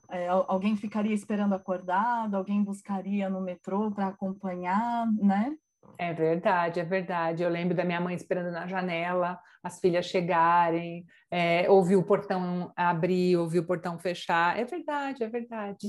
é, 0.10 0.24
é, 0.24 0.28
alguém 0.28 0.76
ficaria 0.76 1.14
esperando 1.14 1.54
acordado, 1.54 2.36
alguém 2.36 2.64
buscaria 2.64 3.30
no 3.30 3.42
metrô 3.42 3.92
para 3.92 4.08
acompanhar, 4.08 5.12
né? 5.14 5.56
É 5.98 6.14
verdade, 6.14 6.80
é 6.80 6.84
verdade. 6.84 7.44
Eu 7.44 7.50
lembro 7.50 7.76
da 7.76 7.84
minha 7.84 8.00
mãe 8.00 8.16
esperando 8.16 8.52
na 8.52 8.68
janela 8.68 9.40
as 9.64 9.80
filhas 9.80 10.06
chegarem, 10.06 11.06
é, 11.32 11.70
ouvir 11.70 11.96
o 11.96 12.04
portão 12.04 12.72
abrir, 12.76 13.36
ouvir 13.36 13.60
o 13.60 13.66
portão 13.66 13.98
fechar. 13.98 14.58
É 14.58 14.64
verdade, 14.64 15.24
é 15.24 15.28
verdade. 15.28 15.88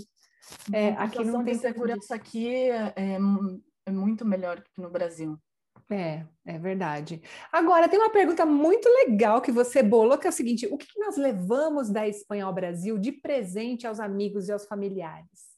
É, 0.73 0.91
a 0.93 1.05
aqui 1.05 1.25
não 1.25 1.45
tem 1.45 1.55
segurança 1.55 2.15
aqui 2.15 2.71
é, 2.71 2.95
é, 2.97 3.19
é 3.87 3.91
muito 3.91 4.25
melhor 4.25 4.63
que 4.63 4.81
no 4.81 4.91
Brasil. 4.91 5.39
É, 5.91 6.27
é 6.45 6.59
verdade. 6.59 7.23
Agora, 7.51 7.89
tem 7.89 7.99
uma 7.99 8.11
pergunta 8.11 8.45
muito 8.45 8.89
legal 8.89 9.41
que 9.41 9.51
você 9.51 9.83
bolou, 9.83 10.19
que 10.19 10.27
é 10.27 10.31
o 10.31 10.33
seguinte: 10.33 10.67
o 10.67 10.77
que 10.77 10.99
nós 10.99 11.17
levamos 11.17 11.91
da 11.91 12.07
Espanha 12.07 12.45
ao 12.45 12.53
Brasil 12.53 12.99
de 12.99 13.13
presente 13.13 13.87
aos 13.87 13.99
amigos 14.01 14.49
e 14.49 14.53
aos 14.53 14.67
familiares? 14.67 15.49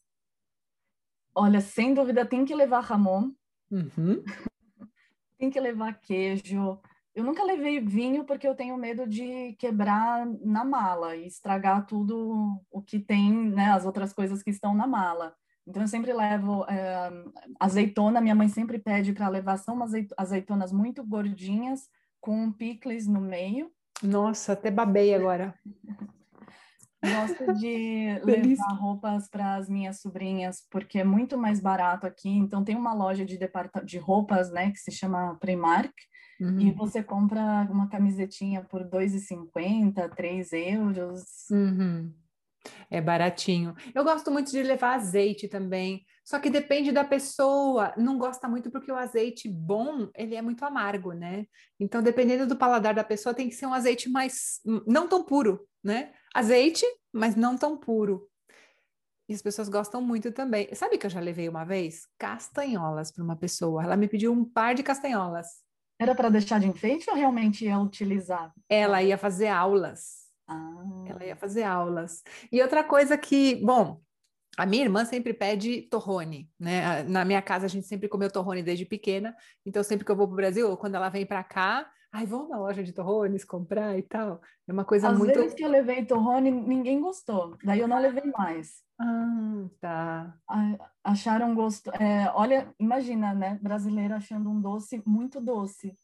Olha, 1.34 1.60
sem 1.60 1.94
dúvida, 1.94 2.24
tem 2.24 2.44
que 2.44 2.54
levar 2.54 2.80
Ramon, 2.80 3.32
Uhum. 3.70 4.22
Tem 5.38 5.50
que 5.50 5.60
levar 5.60 6.00
queijo. 6.00 6.78
Eu 7.14 7.24
nunca 7.24 7.42
levei 7.42 7.80
vinho 7.80 8.24
porque 8.24 8.46
eu 8.46 8.54
tenho 8.54 8.76
medo 8.76 9.06
de 9.06 9.54
quebrar 9.58 10.26
na 10.42 10.64
mala 10.64 11.16
e 11.16 11.26
estragar 11.26 11.86
tudo 11.86 12.60
o 12.70 12.80
que 12.82 13.00
tem, 13.00 13.32
né, 13.32 13.72
as 13.72 13.84
outras 13.84 14.12
coisas 14.12 14.42
que 14.42 14.50
estão 14.50 14.74
na 14.74 14.86
mala. 14.86 15.34
Então 15.66 15.82
eu 15.82 15.88
sempre 15.88 16.12
levo 16.12 16.64
é, 16.64 17.10
azeitona. 17.58 18.20
Minha 18.20 18.34
mãe 18.34 18.48
sempre 18.48 18.78
pede 18.78 19.12
para 19.12 19.28
levar 19.28 19.56
são 19.56 19.74
umas 19.74 19.92
azeitonas 20.16 20.72
muito 20.72 21.04
gordinhas 21.04 21.88
com 22.20 22.44
um 22.44 22.52
picles 22.52 23.06
no 23.06 23.20
meio. 23.20 23.70
Nossa, 24.02 24.52
até 24.52 24.70
babei 24.70 25.14
agora. 25.14 25.54
Gosto 27.02 27.54
de 27.54 28.20
levar 28.24 28.74
roupas 28.74 29.28
para 29.28 29.54
as 29.56 29.68
minhas 29.68 30.00
sobrinhas, 30.00 30.66
porque 30.70 30.98
é 30.98 31.04
muito 31.04 31.38
mais 31.38 31.60
barato 31.60 32.06
aqui. 32.06 32.28
Então, 32.28 32.62
tem 32.62 32.76
uma 32.76 32.92
loja 32.92 33.24
de, 33.24 33.38
de 33.84 33.98
roupas, 33.98 34.50
né, 34.50 34.70
que 34.70 34.78
se 34.78 34.92
chama 34.92 35.36
Primark, 35.40 35.92
uhum. 36.40 36.60
e 36.60 36.70
você 36.72 37.02
compra 37.02 37.66
uma 37.70 37.88
camisetinha 37.88 38.62
por 38.62 38.82
R$ 38.82 38.88
2,50, 38.88 40.14
3 40.14 40.52
euros. 40.52 41.22
Uhum. 41.50 42.12
É 42.90 43.00
baratinho. 43.00 43.74
Eu 43.94 44.04
gosto 44.04 44.30
muito 44.30 44.50
de 44.50 44.62
levar 44.62 44.94
azeite 44.94 45.48
também, 45.48 46.04
só 46.24 46.38
que 46.38 46.50
depende 46.50 46.92
da 46.92 47.04
pessoa. 47.04 47.94
Não 47.96 48.18
gosta 48.18 48.48
muito 48.48 48.70
porque 48.70 48.92
o 48.92 48.96
azeite 48.96 49.48
bom, 49.48 50.08
ele 50.14 50.34
é 50.34 50.42
muito 50.42 50.64
amargo, 50.64 51.12
né? 51.12 51.46
Então, 51.78 52.02
dependendo 52.02 52.46
do 52.46 52.56
paladar 52.56 52.94
da 52.94 53.04
pessoa, 53.04 53.34
tem 53.34 53.48
que 53.48 53.54
ser 53.54 53.66
um 53.66 53.72
azeite 53.72 54.10
mais 54.10 54.60
não 54.86 55.08
tão 55.08 55.24
puro, 55.24 55.66
né? 55.82 56.12
Azeite, 56.34 56.84
mas 57.12 57.34
não 57.34 57.56
tão 57.56 57.76
puro. 57.76 58.28
E 59.28 59.34
as 59.34 59.42
pessoas 59.42 59.68
gostam 59.68 60.02
muito 60.02 60.32
também. 60.32 60.72
Sabe 60.74 60.98
que 60.98 61.06
eu 61.06 61.10
já 61.10 61.20
levei 61.20 61.48
uma 61.48 61.64
vez 61.64 62.06
castanholas 62.18 63.12
para 63.12 63.22
uma 63.22 63.36
pessoa? 63.36 63.82
Ela 63.82 63.96
me 63.96 64.08
pediu 64.08 64.32
um 64.32 64.44
par 64.44 64.74
de 64.74 64.82
castanholas. 64.82 65.46
Era 66.00 66.14
para 66.14 66.30
deixar 66.30 66.58
de 66.58 66.66
enfeite 66.66 67.08
ou 67.10 67.14
realmente 67.14 67.64
ia 67.64 67.78
utilizar? 67.78 68.52
Ela 68.68 69.02
ia 69.02 69.18
fazer 69.18 69.48
aulas. 69.48 70.30
Ah. 70.48 71.04
Ela 71.06 71.24
ia 71.24 71.36
fazer 71.36 71.62
aulas. 71.62 72.22
E 72.50 72.60
outra 72.60 72.82
coisa 72.82 73.16
que, 73.16 73.56
bom, 73.64 74.00
a 74.56 74.66
minha 74.66 74.82
irmã 74.82 75.04
sempre 75.04 75.32
pede 75.32 75.82
torrone, 75.82 76.50
né? 76.58 77.02
Na 77.04 77.24
minha 77.24 77.40
casa 77.40 77.66
a 77.66 77.68
gente 77.68 77.86
sempre 77.86 78.08
comeu 78.08 78.30
torrone 78.30 78.62
desde 78.62 78.84
pequena, 78.84 79.36
então 79.64 79.82
sempre 79.82 80.04
que 80.04 80.10
eu 80.10 80.16
vou 80.16 80.26
para 80.26 80.32
o 80.32 80.36
Brasil, 80.36 80.76
quando 80.76 80.96
ela 80.96 81.08
vem 81.08 81.24
para 81.24 81.44
cá, 81.44 81.88
ai, 82.12 82.26
vamos 82.26 82.48
na 82.48 82.58
loja 82.58 82.82
de 82.82 82.92
torrones 82.92 83.44
comprar 83.44 83.98
e 83.98 84.02
tal. 84.02 84.40
É 84.66 84.72
uma 84.72 84.84
coisa 84.84 85.08
Às 85.08 85.18
muito. 85.18 85.30
Às 85.30 85.36
vezes 85.36 85.54
que 85.54 85.64
eu 85.64 85.68
levei 85.68 86.04
torrone, 86.04 86.50
ninguém 86.50 87.00
gostou, 87.00 87.56
daí 87.64 87.80
eu 87.80 87.88
não 87.88 88.00
levei 88.00 88.24
mais. 88.36 88.82
Ah, 88.98 89.66
tá. 89.80 90.34
Acharam 91.02 91.54
gosto. 91.54 91.90
É, 91.90 92.30
olha, 92.34 92.72
imagina, 92.78 93.32
né? 93.32 93.58
Brasileiro 93.62 94.14
achando 94.14 94.50
um 94.50 94.60
doce 94.60 95.02
muito 95.06 95.40
doce. 95.40 95.96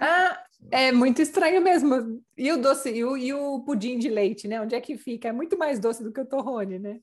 Ah, 0.00 0.44
é 0.70 0.90
muito 0.90 1.22
estranho 1.22 1.62
mesmo. 1.62 2.20
E 2.36 2.50
o 2.50 2.60
doce, 2.60 2.90
e 2.90 3.04
o, 3.04 3.16
e 3.16 3.32
o 3.32 3.60
pudim 3.60 3.98
de 3.98 4.08
leite, 4.08 4.48
né? 4.48 4.60
Onde 4.60 4.74
é 4.74 4.80
que 4.80 4.98
fica? 4.98 5.28
É 5.28 5.32
muito 5.32 5.56
mais 5.56 5.78
doce 5.78 6.02
do 6.02 6.12
que 6.12 6.20
o 6.20 6.26
torrone, 6.26 6.78
né? 6.78 7.00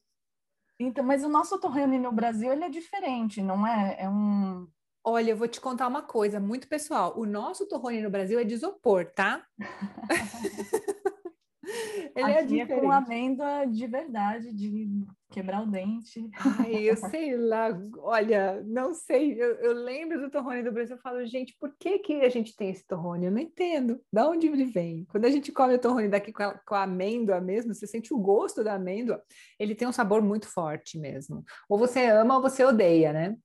Então, 0.79 1.03
mas 1.03 1.23
o 1.23 1.29
nosso 1.29 1.59
torrone 1.59 1.97
no 1.97 2.11
Brasil 2.11 2.51
ele 2.51 2.63
é 2.63 2.69
diferente, 2.69 3.41
não 3.41 3.65
é? 3.65 3.95
É 3.99 4.09
um. 4.09 4.67
Olha, 5.09 5.31
eu 5.31 5.37
vou 5.37 5.47
te 5.47 5.61
contar 5.61 5.87
uma 5.87 6.01
coisa 6.01 6.37
muito 6.37 6.67
pessoal. 6.67 7.17
O 7.17 7.25
nosso 7.25 7.65
torrone 7.65 8.01
no 8.01 8.09
Brasil 8.09 8.37
é 8.37 8.43
de 8.43 8.55
isopor, 8.55 9.05
tá? 9.05 9.41
ele 12.13 12.29
é 12.29 12.43
diferente. 12.43 12.73
É 12.73 12.79
com 12.81 12.91
amêndoa 12.91 13.65
de 13.67 13.87
verdade, 13.87 14.51
de 14.51 15.05
quebrar 15.31 15.63
o 15.63 15.65
dente. 15.65 16.29
Ai, 16.59 16.89
eu 16.89 16.97
sei 16.97 17.37
lá, 17.37 17.69
olha, 17.99 18.61
não 18.65 18.93
sei. 18.93 19.41
Eu, 19.41 19.55
eu, 19.55 19.73
lembro 19.75 20.19
do 20.19 20.29
torrone 20.29 20.61
do 20.61 20.73
Brasil. 20.73 20.97
Eu 20.97 21.01
falo, 21.01 21.25
gente, 21.25 21.55
por 21.57 21.73
que, 21.79 21.99
que 21.99 22.15
a 22.15 22.29
gente 22.29 22.53
tem 22.53 22.69
esse 22.69 22.85
torrone? 22.85 23.27
Eu 23.27 23.31
não 23.31 23.39
entendo. 23.39 24.01
Da 24.11 24.27
onde 24.27 24.47
ele 24.47 24.65
vem? 24.65 25.05
Quando 25.05 25.23
a 25.23 25.31
gente 25.31 25.53
come 25.53 25.75
o 25.75 25.79
torrone 25.79 26.09
daqui 26.09 26.33
com 26.33 26.43
a, 26.43 26.53
com 26.53 26.75
a 26.75 26.83
amêndoa 26.83 27.39
mesmo, 27.39 27.73
você 27.73 27.87
sente 27.87 28.13
o 28.13 28.19
gosto 28.19 28.61
da 28.61 28.73
amêndoa. 28.73 29.23
Ele 29.57 29.73
tem 29.73 29.87
um 29.87 29.93
sabor 29.93 30.21
muito 30.21 30.49
forte 30.49 30.99
mesmo. 30.99 31.45
Ou 31.69 31.77
você 31.77 32.07
ama 32.07 32.35
ou 32.35 32.41
você 32.41 32.65
odeia, 32.65 33.13
né? 33.13 33.37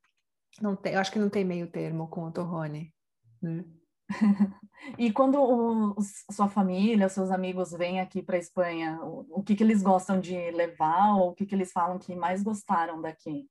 Não 0.61 0.77
tem, 0.77 0.95
eu 0.95 1.01
acho 1.01 1.13
que 1.13 1.19
não 1.19 1.31
tem 1.31 1.45
meio 1.45 1.71
termo 1.71 2.09
com 2.09 2.25
o 2.25 2.33
torrone. 2.33 2.93
Né? 3.41 3.65
e 4.99 5.13
quando 5.13 5.41
o, 5.41 5.97
sua 6.31 6.49
família, 6.49 7.09
seus 7.09 7.31
amigos 7.31 7.73
vêm 7.73 8.01
aqui 8.01 8.23
para 8.23 8.37
a 8.37 8.41
Espanha, 8.41 8.99
o, 9.03 9.27
o, 9.39 9.43
que, 9.43 9.55
que 9.55 9.63
eles 9.63 9.83
gostam 9.83 10.21
de 10.21 10.51
levar 10.51 11.17
ou 11.17 11.31
o 11.31 11.35
que, 11.35 11.47
que 11.47 11.55
eles 11.55 11.73
falam 11.73 11.99
que 11.99 12.15
mais 12.15 12.43
gostaram 12.43 13.01
daqui? 13.01 13.47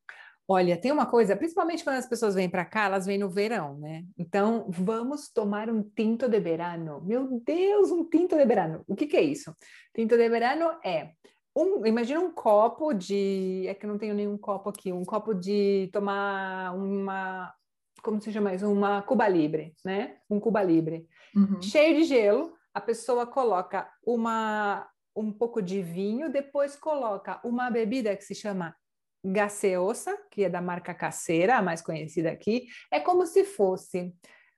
Olha, 0.47 0.75
tem 0.75 0.91
uma 0.91 1.05
coisa, 1.05 1.35
principalmente 1.35 1.83
quando 1.83 1.95
as 1.95 2.07
pessoas 2.07 2.35
vêm 2.35 2.49
para 2.49 2.65
cá, 2.65 2.85
elas 2.85 3.05
vêm 3.05 3.17
no 3.17 3.29
verão, 3.29 3.77
né? 3.77 4.03
Então, 4.17 4.65
vamos 4.69 5.29
tomar 5.29 5.69
um 5.69 5.81
tinto 5.81 6.27
de 6.27 6.39
verano. 6.39 7.01
Meu 7.05 7.39
Deus, 7.45 7.89
um 7.89 8.03
tinto 8.03 8.35
de 8.35 8.45
verano. 8.45 8.83
O 8.85 8.95
que, 8.95 9.07
que 9.07 9.15
é 9.15 9.21
isso? 9.21 9.55
Tinto 9.95 10.17
de 10.17 10.29
verano 10.29 10.77
é 10.83 11.11
um, 11.55 11.85
imagina 11.85 12.19
um 12.19 12.31
copo 12.31 12.93
de, 12.93 13.65
é 13.67 13.73
que 13.73 13.85
eu 13.85 13.89
não 13.89 13.97
tenho 13.97 14.13
nenhum 14.13 14.37
copo 14.37 14.69
aqui, 14.69 14.91
um 14.91 15.05
copo 15.05 15.33
de 15.33 15.89
tomar 15.91 16.73
uma 16.75 17.53
como 18.01 18.19
se 18.19 18.31
chama 18.31 18.53
isso? 18.53 18.69
Uma 18.69 19.01
Cuba 19.01 19.27
Libre, 19.27 19.75
né? 19.85 20.17
Um 20.29 20.39
Cuba 20.39 20.63
Libre. 20.63 21.07
Uhum. 21.35 21.61
Cheio 21.61 21.97
de 21.97 22.03
gelo, 22.03 22.53
a 22.73 22.81
pessoa 22.81 23.25
coloca 23.25 23.87
uma, 24.05 24.87
um 25.15 25.31
pouco 25.31 25.61
de 25.61 25.81
vinho, 25.81 26.31
depois 26.31 26.75
coloca 26.75 27.39
uma 27.43 27.69
bebida 27.69 28.15
que 28.15 28.23
se 28.23 28.35
chama 28.35 28.75
gaseosa, 29.23 30.17
que 30.31 30.43
é 30.43 30.49
da 30.49 30.61
marca 30.61 30.93
Caseira, 30.93 31.57
a 31.57 31.61
mais 31.61 31.81
conhecida 31.81 32.31
aqui. 32.31 32.67
É 32.91 32.99
como 32.99 33.25
se 33.25 33.43
fosse, 33.43 34.13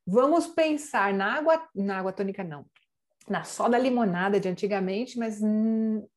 vamos 0.07 0.47
pensar 0.47 1.13
na 1.13 1.37
água, 1.37 1.67
na 1.75 1.99
água 1.99 2.13
tônica 2.13 2.43
não, 2.43 2.65
na 3.27 3.43
soda 3.43 3.77
limonada 3.77 4.39
de 4.39 4.47
antigamente, 4.47 5.19
mas 5.19 5.41
hum, 5.41 6.07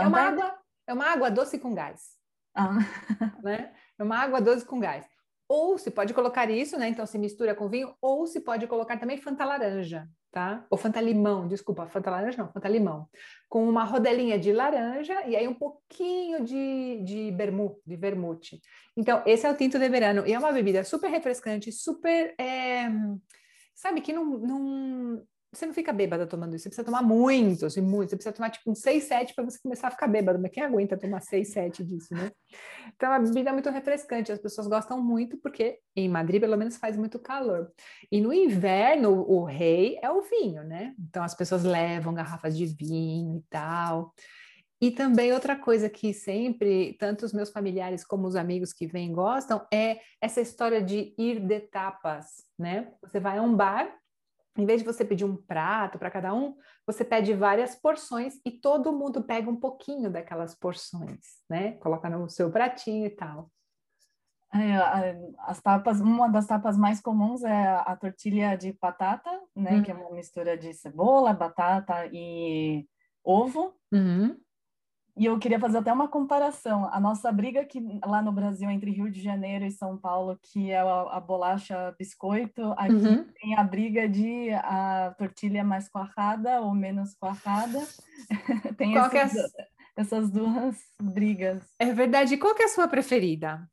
é 0.00 0.06
uma 0.06 0.20
água, 0.20 0.58
é 0.86 0.92
uma 0.94 1.06
água 1.06 1.30
doce 1.30 1.58
com 1.58 1.74
gás. 1.74 2.16
Ah. 2.54 2.78
Né? 3.42 3.72
É 3.98 4.02
uma 4.02 4.18
água 4.18 4.40
doce 4.40 4.64
com 4.64 4.78
gás. 4.78 5.04
Ou 5.48 5.76
se 5.76 5.90
pode 5.90 6.14
colocar 6.14 6.48
isso, 6.50 6.78
né? 6.78 6.88
Então 6.88 7.04
se 7.04 7.18
mistura 7.18 7.54
com 7.54 7.68
vinho, 7.68 7.94
ou 8.00 8.26
se 8.26 8.40
pode 8.40 8.66
colocar 8.66 8.98
também 8.98 9.18
Fanta 9.18 9.44
laranja, 9.44 10.08
tá? 10.30 10.64
Ou 10.70 10.78
Fanta 10.78 11.00
limão, 11.00 11.46
desculpa, 11.46 11.88
Fanta 11.88 12.10
laranja 12.10 12.42
não, 12.42 12.52
Fanta 12.52 12.68
limão. 12.68 13.08
Com 13.48 13.68
uma 13.68 13.84
rodelinha 13.84 14.38
de 14.38 14.52
laranja 14.52 15.26
e 15.26 15.36
aí 15.36 15.46
um 15.46 15.54
pouquinho 15.54 16.42
de, 16.44 17.02
de 17.04 17.30
bermu, 17.32 17.78
de 17.84 17.96
vermute. 17.96 18.60
Então, 18.96 19.22
esse 19.26 19.46
é 19.46 19.50
o 19.50 19.56
tinto 19.56 19.78
de 19.78 19.88
verano. 19.88 20.26
E 20.26 20.32
é 20.32 20.38
uma 20.38 20.52
bebida 20.52 20.84
super 20.84 21.10
refrescante, 21.10 21.70
super. 21.70 22.34
É... 22.38 22.88
Sabe, 23.74 24.00
que 24.00 24.12
não, 24.12 24.24
não, 24.24 25.22
você 25.52 25.66
não 25.66 25.74
fica 25.74 25.92
bêbada 25.92 26.26
tomando 26.26 26.56
isso, 26.56 26.62
você 26.62 26.70
precisa 26.70 26.84
tomar 26.84 27.02
muito, 27.02 27.66
assim, 27.66 27.82
muito. 27.82 28.08
Você 28.08 28.16
precisa 28.16 28.34
tomar 28.34 28.48
tipo 28.48 28.70
um 28.70 28.74
6, 28.74 29.04
7 29.04 29.34
para 29.34 29.44
você 29.44 29.58
começar 29.62 29.88
a 29.88 29.90
ficar 29.90 30.08
bêbada. 30.08 30.38
Mas 30.38 30.50
quem 30.50 30.62
aguenta 30.62 30.96
tomar 30.96 31.20
6, 31.20 31.48
7 31.48 31.84
disso, 31.84 32.14
né? 32.14 32.30
Então 32.96 33.12
a 33.12 33.18
bebida 33.18 33.50
é 33.50 33.52
muito 33.52 33.68
refrescante, 33.68 34.32
as 34.32 34.38
pessoas 34.38 34.66
gostam 34.66 35.02
muito 35.02 35.36
porque 35.36 35.78
em 35.94 36.08
Madrid 36.08 36.40
pelo 36.40 36.56
menos 36.56 36.78
faz 36.78 36.96
muito 36.96 37.18
calor. 37.18 37.70
E 38.10 38.18
no 38.18 38.32
inverno 38.32 39.24
o 39.28 39.44
rei 39.44 39.98
é 40.02 40.10
o 40.10 40.22
vinho, 40.22 40.64
né? 40.64 40.94
Então 40.98 41.22
as 41.22 41.34
pessoas 41.34 41.64
levam 41.64 42.14
garrafas 42.14 42.56
de 42.56 42.64
vinho 42.64 43.36
e 43.36 43.42
tal. 43.50 44.14
E 44.80 44.90
também 44.90 45.32
outra 45.32 45.54
coisa 45.54 45.88
que 45.88 46.12
sempre, 46.12 46.96
tanto 46.98 47.24
os 47.24 47.32
meus 47.32 47.50
familiares 47.50 48.04
como 48.04 48.26
os 48.26 48.34
amigos 48.34 48.72
que 48.72 48.86
vêm 48.86 49.12
gostam, 49.12 49.64
é 49.72 50.00
essa 50.20 50.40
história 50.40 50.82
de 50.82 51.14
ir 51.16 51.38
de 51.38 51.60
tapas, 51.60 52.42
né? 52.58 52.90
Você 53.02 53.20
vai 53.20 53.38
a 53.38 53.42
um 53.42 53.54
bar 53.54 54.01
em 54.56 54.66
vez 54.66 54.80
de 54.80 54.86
você 54.86 55.04
pedir 55.04 55.24
um 55.24 55.36
prato 55.36 55.98
para 55.98 56.10
cada 56.10 56.34
um, 56.34 56.56
você 56.86 57.04
pede 57.04 57.32
várias 57.32 57.74
porções 57.74 58.34
e 58.44 58.50
todo 58.50 58.92
mundo 58.92 59.22
pega 59.22 59.50
um 59.50 59.56
pouquinho 59.56 60.10
daquelas 60.10 60.54
porções, 60.54 61.20
né? 61.48 61.72
Coloca 61.78 62.10
no 62.10 62.28
seu 62.28 62.50
pratinho 62.50 63.06
e 63.06 63.10
tal. 63.10 63.50
É, 64.54 65.16
as 65.46 65.62
tapas, 65.62 66.00
uma 66.00 66.28
das 66.28 66.46
tapas 66.46 66.76
mais 66.76 67.00
comuns 67.00 67.42
é 67.42 67.66
a 67.86 67.96
tortilha 67.96 68.54
de 68.54 68.76
batata, 68.78 69.30
né? 69.56 69.76
Uhum. 69.76 69.82
Que 69.82 69.90
é 69.90 69.94
uma 69.94 70.10
mistura 70.10 70.58
de 70.58 70.74
cebola, 70.74 71.32
batata 71.32 72.06
e 72.12 72.86
ovo. 73.24 73.74
Uhum. 73.90 74.36
E 75.14 75.26
eu 75.26 75.38
queria 75.38 75.60
fazer 75.60 75.78
até 75.78 75.92
uma 75.92 76.08
comparação. 76.08 76.88
A 76.90 76.98
nossa 76.98 77.30
briga 77.30 77.60
aqui 77.60 77.82
lá 78.04 78.22
no 78.22 78.32
Brasil 78.32 78.70
entre 78.70 78.90
Rio 78.90 79.10
de 79.10 79.20
Janeiro 79.20 79.66
e 79.66 79.70
São 79.70 79.98
Paulo, 79.98 80.38
que 80.42 80.70
é 80.70 80.80
a, 80.80 81.02
a 81.16 81.20
bolacha 81.20 81.94
biscoito, 81.98 82.72
aqui 82.78 82.94
uhum. 82.94 83.24
tem 83.34 83.54
a 83.54 83.62
briga 83.62 84.08
de 84.08 84.50
a 84.54 85.14
tortilha 85.18 85.62
mais 85.62 85.86
coarrada 85.88 86.62
ou 86.62 86.72
menos 86.72 87.14
coarrada. 87.14 87.78
tem 88.78 88.92
Qual 88.92 89.04
essas, 89.12 89.54
é 89.54 89.62
a... 89.62 89.66
essas 89.96 90.30
duas 90.30 90.78
brigas. 91.00 91.62
É 91.78 91.92
verdade. 91.92 92.38
Qual 92.38 92.54
que 92.54 92.62
é 92.62 92.66
a 92.66 92.70
sua 92.70 92.88
preferida? 92.88 93.68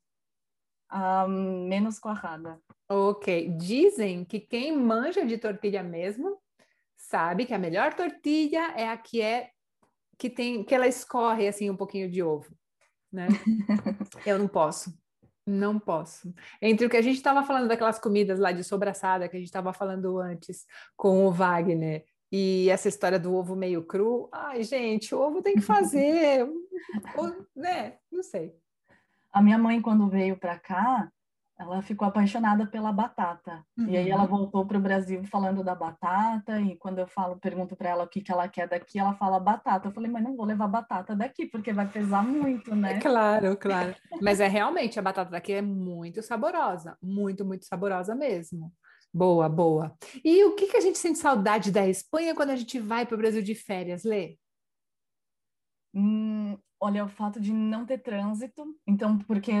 A 0.90 1.26
menos 1.26 1.98
coarrada. 1.98 2.60
Ok. 2.86 3.56
Dizem 3.56 4.26
que 4.26 4.40
quem 4.40 4.76
manja 4.76 5.24
de 5.24 5.38
tortilha 5.38 5.82
mesmo 5.82 6.36
sabe 6.98 7.46
que 7.46 7.54
a 7.54 7.58
melhor 7.58 7.94
tortilha 7.94 8.74
é 8.76 8.90
a 8.90 8.96
que 8.98 9.22
é 9.22 9.52
que 10.20 10.28
tem 10.28 10.62
que 10.62 10.74
ela 10.74 10.86
escorre 10.86 11.48
assim 11.48 11.70
um 11.70 11.76
pouquinho 11.76 12.10
de 12.10 12.22
ovo, 12.22 12.54
né? 13.10 13.26
Eu 14.26 14.38
não 14.38 14.46
posso. 14.46 14.92
Não 15.46 15.80
posso. 15.80 16.32
Entre 16.60 16.86
o 16.86 16.90
que 16.90 16.98
a 16.98 17.02
gente 17.02 17.16
estava 17.16 17.42
falando 17.42 17.66
daquelas 17.66 17.98
comidas 17.98 18.38
lá 18.38 18.52
de 18.52 18.62
sobraçada 18.62 19.28
que 19.28 19.36
a 19.36 19.38
gente 19.38 19.48
estava 19.48 19.72
falando 19.72 20.18
antes 20.18 20.66
com 20.94 21.26
o 21.26 21.32
Wagner 21.32 22.04
e 22.30 22.68
essa 22.68 22.86
história 22.86 23.18
do 23.18 23.34
ovo 23.34 23.56
meio 23.56 23.82
cru, 23.82 24.28
ai, 24.30 24.62
gente, 24.62 25.14
o 25.14 25.18
ovo 25.18 25.42
tem 25.42 25.54
que 25.54 25.62
fazer, 25.62 26.46
né? 27.56 27.96
Não 28.12 28.22
sei. 28.22 28.54
A 29.32 29.40
minha 29.40 29.56
mãe, 29.56 29.80
quando 29.80 30.06
veio 30.06 30.36
para 30.36 30.58
cá, 30.58 31.10
ela 31.60 31.82
ficou 31.82 32.08
apaixonada 32.08 32.66
pela 32.66 32.90
batata. 32.90 33.62
Uhum. 33.76 33.90
E 33.90 33.96
aí 33.98 34.10
ela 34.10 34.22
uhum. 34.22 34.28
voltou 34.28 34.64
para 34.64 34.78
o 34.78 34.80
Brasil 34.80 35.22
falando 35.24 35.62
da 35.62 35.74
batata, 35.74 36.58
e 36.58 36.74
quando 36.76 37.00
eu 37.00 37.06
falo, 37.06 37.38
pergunto 37.38 37.76
para 37.76 37.90
ela 37.90 38.04
o 38.04 38.08
que, 38.08 38.22
que 38.22 38.32
ela 38.32 38.48
quer 38.48 38.66
daqui, 38.66 38.98
ela 38.98 39.12
fala 39.12 39.38
batata. 39.38 39.86
Eu 39.86 39.92
falei, 39.92 40.10
mas 40.10 40.24
não 40.24 40.34
vou 40.34 40.46
levar 40.46 40.66
batata 40.68 41.14
daqui, 41.14 41.44
porque 41.44 41.70
vai 41.70 41.86
pesar 41.86 42.24
muito, 42.24 42.74
né? 42.74 42.94
É 42.94 42.98
claro, 43.00 43.54
claro. 43.58 43.94
mas 44.22 44.40
é 44.40 44.48
realmente, 44.48 44.98
a 44.98 45.02
batata 45.02 45.30
daqui 45.30 45.52
é 45.52 45.60
muito 45.60 46.22
saborosa, 46.22 46.96
muito, 47.02 47.44
muito 47.44 47.66
saborosa 47.66 48.14
mesmo. 48.14 48.72
Boa, 49.12 49.46
boa. 49.46 49.94
E 50.24 50.42
o 50.44 50.54
que, 50.54 50.68
que 50.68 50.78
a 50.78 50.80
gente 50.80 50.98
sente 50.98 51.18
saudade 51.18 51.70
da 51.70 51.86
Espanha 51.86 52.34
quando 52.34 52.50
a 52.50 52.56
gente 52.56 52.78
vai 52.78 53.04
para 53.04 53.16
o 53.16 53.18
Brasil 53.18 53.42
de 53.42 53.54
férias, 53.54 54.02
Lê? 54.02 54.38
Hum, 55.92 56.56
olha, 56.80 57.04
o 57.04 57.08
fato 57.08 57.38
de 57.38 57.52
não 57.52 57.84
ter 57.84 57.98
trânsito, 57.98 58.64
então, 58.86 59.18
porque, 59.18 59.52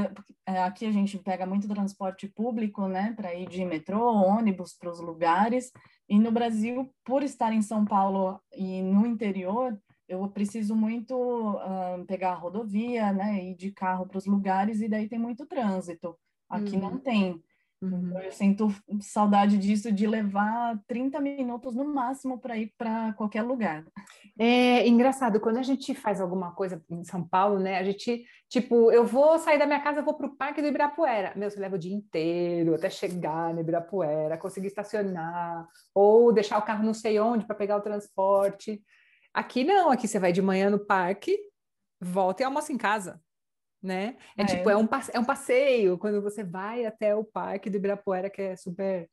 é, 0.46 0.62
aqui 0.62 0.86
a 0.86 0.90
gente 0.90 1.18
pega 1.18 1.44
muito 1.44 1.68
transporte 1.68 2.26
público, 2.26 2.88
né, 2.88 3.12
para 3.14 3.34
ir 3.34 3.46
de 3.46 3.64
metrô, 3.64 4.14
ônibus 4.14 4.72
para 4.72 4.90
os 4.90 5.00
lugares, 5.00 5.70
e 6.08 6.18
no 6.18 6.32
Brasil, 6.32 6.90
por 7.04 7.22
estar 7.22 7.52
em 7.52 7.60
São 7.60 7.84
Paulo 7.84 8.40
e 8.52 8.82
no 8.82 9.06
interior, 9.06 9.78
eu 10.08 10.26
preciso 10.28 10.74
muito 10.74 11.14
uh, 11.14 12.04
pegar 12.06 12.32
a 12.32 12.34
rodovia, 12.34 13.12
né, 13.12 13.44
ir 13.44 13.54
de 13.54 13.70
carro 13.70 14.06
para 14.06 14.18
os 14.18 14.26
lugares, 14.26 14.80
e 14.80 14.88
daí 14.88 15.08
tem 15.08 15.18
muito 15.18 15.46
trânsito. 15.46 16.18
Aqui 16.48 16.74
uhum. 16.74 16.80
não 16.80 16.98
tem. 16.98 17.40
Uhum. 17.82 18.20
Eu 18.20 18.30
sinto 18.30 18.68
saudade 19.00 19.56
disso, 19.56 19.90
de 19.90 20.06
levar 20.06 20.78
30 20.86 21.18
minutos 21.18 21.74
no 21.74 21.84
máximo 21.84 22.38
para 22.38 22.56
ir 22.58 22.74
para 22.76 23.14
qualquer 23.14 23.42
lugar. 23.42 23.86
É 24.38 24.86
engraçado, 24.86 25.40
quando 25.40 25.56
a 25.56 25.62
gente 25.62 25.94
faz 25.94 26.20
alguma 26.20 26.52
coisa 26.52 26.82
em 26.90 27.02
São 27.04 27.26
Paulo, 27.26 27.58
né? 27.58 27.78
A 27.78 27.82
gente, 27.82 28.24
tipo, 28.50 28.92
eu 28.92 29.06
vou 29.06 29.38
sair 29.38 29.58
da 29.58 29.66
minha 29.66 29.80
casa, 29.80 30.02
vou 30.02 30.12
para 30.12 30.26
o 30.26 30.36
Parque 30.36 30.60
do 30.60 30.68
Ibirapuera. 30.68 31.32
Meu, 31.34 31.50
você 31.50 31.58
leva 31.58 31.76
o 31.76 31.78
dia 31.78 31.94
inteiro 31.94 32.74
até 32.74 32.90
chegar 32.90 33.54
no 33.54 33.60
Ibirapuera, 33.60 34.36
conseguir 34.36 34.66
estacionar, 34.66 35.66
ou 35.94 36.32
deixar 36.34 36.58
o 36.58 36.62
carro 36.62 36.84
não 36.84 36.94
sei 36.94 37.18
onde 37.18 37.46
para 37.46 37.56
pegar 37.56 37.78
o 37.78 37.82
transporte. 37.82 38.82
Aqui 39.32 39.64
não, 39.64 39.90
aqui 39.90 40.06
você 40.06 40.18
vai 40.18 40.32
de 40.32 40.42
manhã 40.42 40.68
no 40.68 40.78
parque, 40.78 41.38
volta 41.98 42.42
e 42.42 42.44
almoça 42.44 42.72
em 42.72 42.76
casa 42.76 43.20
né? 43.82 44.16
É, 44.36 44.42
é, 44.42 44.44
tipo, 44.44 44.70
é 44.70 44.76
um, 44.76 44.88
é 45.12 45.18
um 45.18 45.24
passeio 45.24 45.98
quando 45.98 46.20
você 46.22 46.44
vai 46.44 46.84
até 46.84 47.14
o 47.14 47.24
Parque 47.24 47.70
do 47.70 47.76
Ibirapuera, 47.76 48.30
que 48.30 48.42
é 48.42 48.56
super 48.56 49.08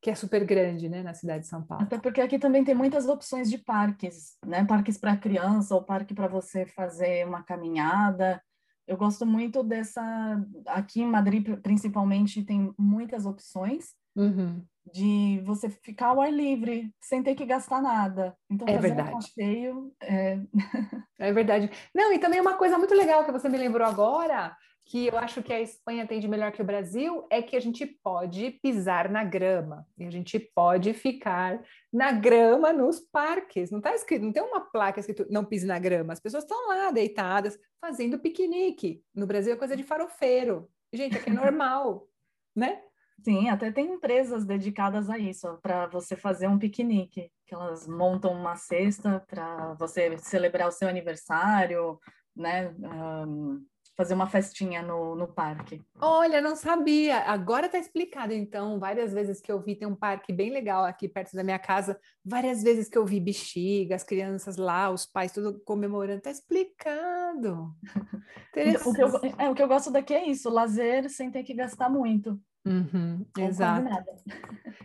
que 0.00 0.10
é 0.10 0.14
super 0.14 0.44
grande, 0.44 0.88
né, 0.88 1.02
na 1.02 1.14
cidade 1.14 1.40
de 1.40 1.46
São 1.48 1.62
Paulo. 1.62 1.82
Até 1.82 1.98
porque 1.98 2.20
aqui 2.20 2.38
também 2.38 2.62
tem 2.62 2.74
muitas 2.74 3.08
opções 3.08 3.50
de 3.50 3.58
parques, 3.58 4.36
né? 4.46 4.64
Parques 4.64 4.98
para 4.98 5.16
criança 5.16 5.74
ou 5.74 5.82
parque 5.82 6.14
para 6.14 6.28
você 6.28 6.64
fazer 6.64 7.26
uma 7.26 7.42
caminhada. 7.42 8.40
Eu 8.86 8.96
gosto 8.96 9.26
muito 9.26 9.64
dessa. 9.64 10.40
Aqui 10.66 11.00
em 11.00 11.08
Madrid, 11.08 11.58
principalmente, 11.60 12.44
tem 12.44 12.72
muitas 12.78 13.26
opções. 13.26 13.94
Uhum 14.16 14.64
de 14.92 15.40
você 15.44 15.68
ficar 15.68 16.08
ao 16.08 16.20
ar 16.20 16.32
livre, 16.32 16.92
sem 17.00 17.22
ter 17.22 17.34
que 17.34 17.44
gastar 17.44 17.82
nada. 17.82 18.36
Então, 18.50 18.68
é 18.68 18.78
verdade. 18.78 19.10
um 19.10 19.12
passeio... 19.14 19.92
É... 20.00 20.38
é 21.18 21.32
verdade. 21.32 21.70
Não, 21.94 22.12
e 22.12 22.18
também 22.18 22.40
uma 22.40 22.54
coisa 22.54 22.78
muito 22.78 22.94
legal 22.94 23.24
que 23.24 23.32
você 23.32 23.48
me 23.48 23.58
lembrou 23.58 23.86
agora, 23.86 24.56
que 24.84 25.08
eu 25.08 25.18
acho 25.18 25.42
que 25.42 25.52
a 25.52 25.60
Espanha 25.60 26.06
tem 26.06 26.20
de 26.20 26.28
melhor 26.28 26.52
que 26.52 26.62
o 26.62 26.64
Brasil, 26.64 27.26
é 27.28 27.42
que 27.42 27.56
a 27.56 27.60
gente 27.60 27.84
pode 27.84 28.52
pisar 28.62 29.10
na 29.10 29.24
grama, 29.24 29.84
e 29.98 30.04
a 30.04 30.10
gente 30.10 30.38
pode 30.38 30.94
ficar 30.94 31.60
na 31.92 32.12
grama 32.12 32.72
nos 32.72 33.00
parques. 33.00 33.70
Não 33.72 33.80
tá 33.80 33.92
escrito, 33.94 34.24
não 34.24 34.32
tem 34.32 34.42
uma 34.42 34.60
placa 34.60 35.00
escrito 35.00 35.26
não 35.28 35.44
pise 35.44 35.66
na 35.66 35.78
grama. 35.78 36.12
As 36.12 36.20
pessoas 36.20 36.44
estão 36.44 36.68
lá 36.68 36.92
deitadas, 36.92 37.58
fazendo 37.80 38.18
piquenique. 38.18 39.02
No 39.12 39.26
Brasil 39.26 39.52
é 39.52 39.56
coisa 39.56 39.76
de 39.76 39.82
farofeiro. 39.82 40.70
Gente, 40.92 41.16
aqui 41.16 41.30
é 41.30 41.32
normal, 41.32 42.08
né? 42.54 42.80
Sim, 43.24 43.48
até 43.48 43.72
tem 43.72 43.92
empresas 43.92 44.44
dedicadas 44.44 45.10
a 45.10 45.18
isso, 45.18 45.58
para 45.62 45.86
você 45.86 46.16
fazer 46.16 46.46
um 46.48 46.58
piquenique, 46.58 47.30
que 47.46 47.54
elas 47.54 47.86
montam 47.86 48.32
uma 48.32 48.56
cesta 48.56 49.24
para 49.26 49.74
você 49.74 50.16
celebrar 50.18 50.68
o 50.68 50.72
seu 50.72 50.88
aniversário, 50.88 51.98
né? 52.36 52.74
Um, 52.78 53.64
fazer 53.96 54.12
uma 54.12 54.28
festinha 54.28 54.82
no, 54.82 55.16
no 55.16 55.26
parque. 55.26 55.82
Olha, 55.98 56.40
não 56.40 56.54
sabia. 56.54 57.20
Agora 57.20 57.66
está 57.66 57.78
explicado, 57.78 58.32
então. 58.34 58.78
Várias 58.78 59.12
vezes 59.12 59.40
que 59.40 59.50
eu 59.50 59.60
vi, 59.60 59.74
tem 59.74 59.88
um 59.88 59.96
parque 59.96 60.32
bem 60.32 60.50
legal 60.50 60.84
aqui 60.84 61.08
perto 61.08 61.34
da 61.34 61.42
minha 61.42 61.58
casa. 61.58 61.98
Várias 62.22 62.62
vezes 62.62 62.88
que 62.88 62.98
eu 62.98 63.06
vi 63.06 63.18
bexiga, 63.18 63.94
as 63.96 64.04
crianças 64.04 64.58
lá, 64.58 64.90
os 64.90 65.06
pais 65.06 65.32
tudo 65.32 65.58
comemorando. 65.64 66.18
Está 66.18 66.30
explicado. 66.30 67.74
o, 68.86 68.92
que 68.92 69.02
eu, 69.02 69.08
é, 69.38 69.48
o 69.48 69.54
que 69.54 69.62
eu 69.62 69.68
gosto 69.68 69.90
daqui 69.90 70.12
é 70.12 70.28
isso, 70.28 70.50
lazer 70.50 71.08
sem 71.08 71.30
ter 71.30 71.42
que 71.42 71.54
gastar 71.54 71.88
muito. 71.88 72.38
Uhum, 72.66 73.24
exato. 73.38 73.88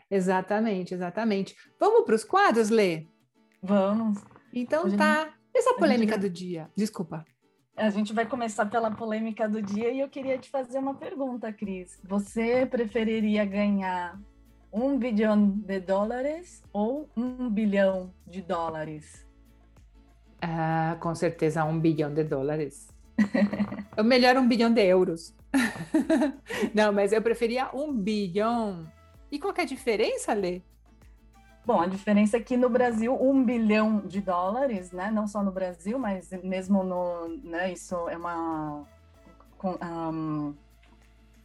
Exatamente, 0.09 0.93
exatamente. 0.93 1.55
Vamos 1.79 2.05
para 2.05 2.15
os 2.15 2.23
quadros, 2.23 2.69
Lê? 2.69 3.07
Vamos. 3.61 4.19
Então 4.53 4.85
Hoje 4.85 4.95
tá. 4.95 5.25
Gente... 5.25 5.33
Essa 5.53 5.73
polêmica 5.73 6.17
do 6.17 6.29
dia. 6.29 6.69
Desculpa. 6.75 7.25
A 7.75 7.89
gente 7.89 8.13
vai 8.13 8.25
começar 8.25 8.65
pela 8.67 8.91
polêmica 8.91 9.49
do 9.49 9.61
dia 9.61 9.91
e 9.91 9.99
eu 9.99 10.09
queria 10.09 10.37
te 10.37 10.49
fazer 10.49 10.77
uma 10.77 10.93
pergunta, 10.93 11.51
Cris. 11.51 11.99
Você 12.03 12.65
preferiria 12.65 13.43
ganhar 13.43 14.19
um 14.71 14.97
bilhão 14.97 15.49
de 15.49 15.79
dólares 15.79 16.63
ou 16.71 17.09
um 17.17 17.49
bilhão 17.49 18.13
de 18.27 18.41
dólares? 18.41 19.27
Ah, 20.41 20.97
com 20.99 21.13
certeza 21.15 21.65
um 21.65 21.79
bilhão 21.79 22.13
de 22.13 22.23
dólares. 22.23 22.87
é 23.97 24.03
melhor 24.03 24.37
um 24.37 24.47
bilhão 24.47 24.71
de 24.71 24.81
euros. 24.85 25.35
Não, 26.73 26.91
mas 26.91 27.11
eu 27.11 27.21
preferia 27.21 27.69
um 27.73 27.93
bilhão. 27.93 28.87
E 29.31 29.39
qual 29.39 29.53
é 29.57 29.61
a 29.61 29.65
diferença, 29.65 30.33
Lê? 30.33 30.61
Bom, 31.65 31.79
a 31.79 31.87
diferença 31.87 32.37
é 32.37 32.39
que 32.41 32.57
no 32.57 32.69
Brasil, 32.69 33.15
um 33.21 33.43
bilhão 33.43 33.99
de 33.99 34.19
dólares, 34.19 34.91
né? 34.91 35.11
Não 35.11 35.27
só 35.27 35.43
no 35.43 35.51
Brasil, 35.51 35.99
mas 35.99 36.31
mesmo 36.43 36.83
no. 36.83 37.27
Né, 37.43 37.71
isso 37.71 38.09
é 38.09 38.17
uma. 38.17 38.83
Um, 39.63 40.55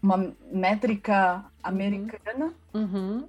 uma 0.03 0.35
métrica 0.51 1.45
americana 1.63 2.55
uhum. 2.73 3.29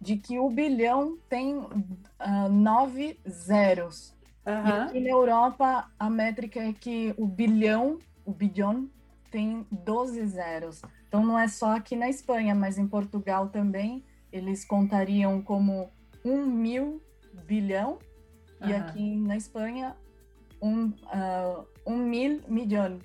de 0.00 0.16
que 0.16 0.38
o 0.38 0.50
bilhão 0.50 1.16
tem 1.28 1.56
uh, 1.56 2.48
nove 2.50 3.20
zeros. 3.28 4.14
Uhum. 4.46 4.66
E 4.66 4.72
aqui 4.72 5.00
na 5.00 5.10
Europa, 5.10 5.90
a 5.98 6.10
métrica 6.10 6.60
é 6.60 6.72
que 6.72 7.14
o 7.16 7.26
bilhão, 7.26 7.98
o 8.24 8.32
bilhão, 8.32 8.88
tem 9.30 9.66
12 9.70 10.26
zeros. 10.26 10.82
Então 11.08 11.24
não 11.24 11.38
é 11.38 11.48
só 11.48 11.76
aqui 11.76 11.96
na 11.96 12.08
Espanha, 12.08 12.54
mas 12.54 12.78
em 12.78 12.86
Portugal 12.86 13.48
também 13.48 14.04
eles 14.32 14.64
contariam 14.64 15.42
como 15.42 15.90
um 16.24 16.44
mil 16.46 17.02
bilhão 17.46 17.98
uhum. 18.60 18.68
e 18.68 18.72
aqui 18.72 19.16
na 19.16 19.36
Espanha 19.36 19.96
um, 20.62 20.86
uh, 20.86 21.66
um 21.86 21.96
mil 21.96 22.40
milhão. 22.48 22.98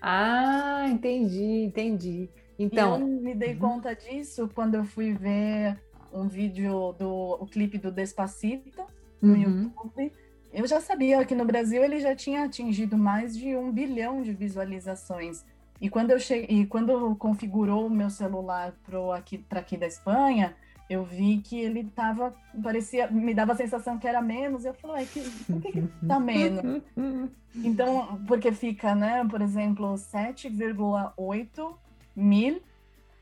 Ah, 0.00 0.86
entendi, 0.88 1.64
entendi. 1.64 2.30
Então, 2.58 2.98
e 2.98 3.00
eu 3.00 3.06
me 3.06 3.34
dei 3.34 3.54
uhum. 3.54 3.58
conta 3.58 3.94
disso 3.94 4.48
quando 4.54 4.74
eu 4.74 4.84
fui 4.84 5.12
ver 5.12 5.78
um 6.12 6.28
vídeo 6.28 6.92
do 6.92 7.36
o 7.40 7.46
clipe 7.46 7.78
do 7.78 7.90
Despacito 7.90 8.82
no 9.20 9.34
uhum. 9.34 9.40
YouTube. 9.40 10.12
Eu 10.52 10.66
já 10.66 10.80
sabia 10.80 11.24
que 11.24 11.34
no 11.34 11.44
Brasil 11.44 11.82
ele 11.82 12.00
já 12.00 12.14
tinha 12.14 12.44
atingido 12.44 12.98
mais 12.98 13.36
de 13.36 13.54
um 13.56 13.70
bilhão 13.70 14.22
de 14.22 14.32
visualizações. 14.32 15.44
E 15.80 15.88
quando 15.88 16.10
eu 16.10 16.18
cheguei, 16.18 16.60
e 16.60 16.66
quando 16.66 17.16
configurou 17.16 17.86
o 17.86 17.90
meu 17.90 18.10
celular 18.10 18.74
para 18.84 19.16
aqui, 19.16 19.44
aqui 19.50 19.76
da 19.76 19.86
Espanha, 19.86 20.54
eu 20.90 21.04
vi 21.04 21.38
que 21.38 21.58
ele 21.58 21.84
tava, 21.84 22.34
parecia, 22.62 23.08
me 23.08 23.32
dava 23.32 23.52
a 23.52 23.56
sensação 23.56 23.96
que 23.96 24.08
era 24.08 24.20
menos, 24.20 24.64
eu 24.64 24.74
falei, 24.74 25.06
que, 25.06 25.20
por 25.20 25.62
que, 25.62 25.72
que 25.72 25.82
tá 26.06 26.18
menos? 26.18 26.82
Então, 27.52 28.20
porque 28.28 28.52
fica, 28.52 28.94
né, 28.94 29.26
por 29.28 29.42
exemplo, 29.42 29.94
7,8 29.94 31.74
mil, 32.14 32.62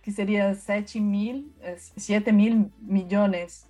que 0.02 0.12
seria 0.12 0.54
7 0.54 1.00
mil, 1.00 1.50
7 1.96 2.30
mil 2.30 2.70
milhões. 2.78 3.66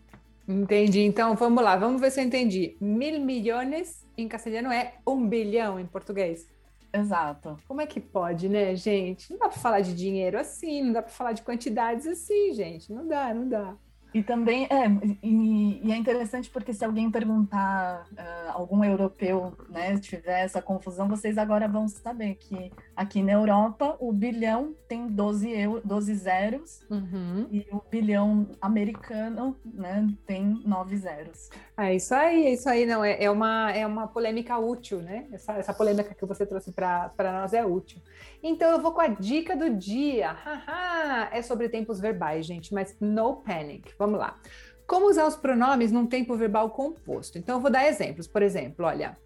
Entendi, 0.48 1.02
então 1.02 1.36
vamos 1.36 1.62
lá, 1.62 1.76
vamos 1.76 2.00
ver 2.00 2.10
se 2.10 2.20
eu 2.20 2.24
entendi. 2.24 2.76
Mil 2.80 3.20
milhões 3.20 4.04
em 4.16 4.26
castelhano 4.26 4.72
é 4.72 4.94
um 5.06 5.28
bilhão 5.28 5.78
em 5.78 5.86
português. 5.86 6.48
Exato. 6.92 7.58
Como 7.66 7.80
é 7.80 7.86
que 7.86 8.00
pode, 8.00 8.48
né, 8.48 8.74
gente? 8.74 9.30
Não 9.30 9.38
dá 9.38 9.48
para 9.48 9.58
falar 9.58 9.80
de 9.80 9.94
dinheiro 9.94 10.38
assim, 10.38 10.82
não 10.82 10.92
dá 10.92 11.02
para 11.02 11.12
falar 11.12 11.32
de 11.32 11.42
quantidades 11.42 12.06
assim, 12.06 12.52
gente. 12.54 12.92
Não 12.92 13.06
dá, 13.06 13.32
não 13.34 13.48
dá. 13.48 13.76
E 14.14 14.22
também 14.22 14.64
é, 14.70 14.86
e, 15.22 15.80
e, 15.84 15.92
é 15.92 15.96
interessante 15.96 16.48
porque 16.50 16.72
se 16.72 16.84
alguém 16.84 17.10
perguntar, 17.10 18.06
uh, 18.12 18.52
algum 18.52 18.82
europeu, 18.82 19.56
né, 19.68 19.98
tiver 19.98 20.44
essa 20.44 20.62
confusão, 20.62 21.06
vocês 21.06 21.36
agora 21.36 21.68
vão 21.68 21.86
saber 21.88 22.36
que 22.36 22.72
aqui 22.96 23.22
na 23.22 23.32
Europa 23.32 23.96
o 24.00 24.10
bilhão 24.12 24.74
tem 24.88 25.06
12, 25.08 25.50
eu, 25.50 25.82
12 25.84 26.14
zeros 26.14 26.80
uhum. 26.90 27.46
e 27.50 27.66
o 27.70 27.82
bilhão 27.90 28.48
americano, 28.62 29.54
né, 29.64 30.06
tem 30.26 30.62
9 30.64 30.96
zeros. 30.96 31.50
É 31.80 31.94
isso 31.94 32.12
aí, 32.12 32.46
é 32.46 32.52
isso 32.54 32.68
aí, 32.68 32.84
não, 32.84 33.04
é, 33.04 33.22
é, 33.22 33.30
uma, 33.30 33.70
é 33.70 33.86
uma 33.86 34.08
polêmica 34.08 34.58
útil, 34.58 35.00
né? 35.00 35.28
Essa, 35.32 35.52
essa 35.52 35.72
polêmica 35.72 36.12
que 36.12 36.26
você 36.26 36.44
trouxe 36.44 36.72
para 36.72 37.32
nós 37.32 37.52
é 37.52 37.64
útil. 37.64 38.02
Então 38.42 38.68
eu 38.72 38.82
vou 38.82 38.90
com 38.90 39.00
a 39.00 39.06
dica 39.06 39.54
do 39.54 39.70
dia. 39.70 40.32
Haha, 40.32 41.28
é 41.32 41.40
sobre 41.40 41.68
tempos 41.68 42.00
verbais, 42.00 42.44
gente, 42.44 42.74
mas 42.74 42.96
no 43.00 43.36
panic. 43.36 43.92
Vamos 43.96 44.18
lá. 44.18 44.40
Como 44.88 45.08
usar 45.08 45.28
os 45.28 45.36
pronomes 45.36 45.92
num 45.92 46.04
tempo 46.04 46.34
verbal 46.34 46.68
composto? 46.70 47.38
Então 47.38 47.58
eu 47.58 47.60
vou 47.60 47.70
dar 47.70 47.86
exemplos. 47.86 48.26
Por 48.26 48.42
exemplo, 48.42 48.84
olha, 48.84 49.16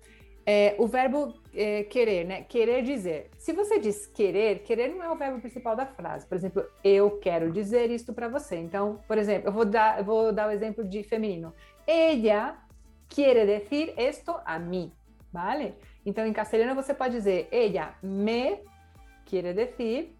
é, 0.44 0.74
o 0.78 0.86
verbo 0.86 1.34
é, 1.54 1.84
querer, 1.84 2.24
né? 2.24 2.42
Querer 2.42 2.82
dizer. 2.82 3.30
Se 3.38 3.52
você 3.52 3.78
diz 3.78 4.06
querer, 4.06 4.60
querer 4.60 4.88
não 4.88 5.02
é 5.02 5.10
o 5.10 5.16
verbo 5.16 5.40
principal 5.40 5.76
da 5.76 5.86
frase. 5.86 6.26
Por 6.26 6.34
exemplo, 6.34 6.64
eu 6.82 7.12
quero 7.18 7.52
dizer 7.52 7.90
isto 7.90 8.12
para 8.12 8.28
você. 8.28 8.56
Então, 8.56 8.98
por 9.06 9.18
exemplo, 9.18 9.48
eu 9.48 9.52
vou 9.52 9.64
dar, 9.64 9.98
eu 9.98 10.04
vou 10.04 10.32
dar 10.32 10.48
o 10.48 10.50
exemplo 10.50 10.84
de 10.84 11.02
feminino. 11.02 11.54
Ella 11.86 12.56
quiere 13.08 13.44
decir 13.44 13.92
esto 13.96 14.34
a 14.44 14.58
mí, 14.58 14.92
vale? 15.32 15.74
Então, 16.04 16.26
em 16.26 16.32
castelhano 16.32 16.74
você 16.74 16.94
pode 16.94 17.14
dizer 17.14 17.48
ella 17.50 17.94
me 18.02 18.60
quiere 19.24 19.52
decir, 19.52 20.16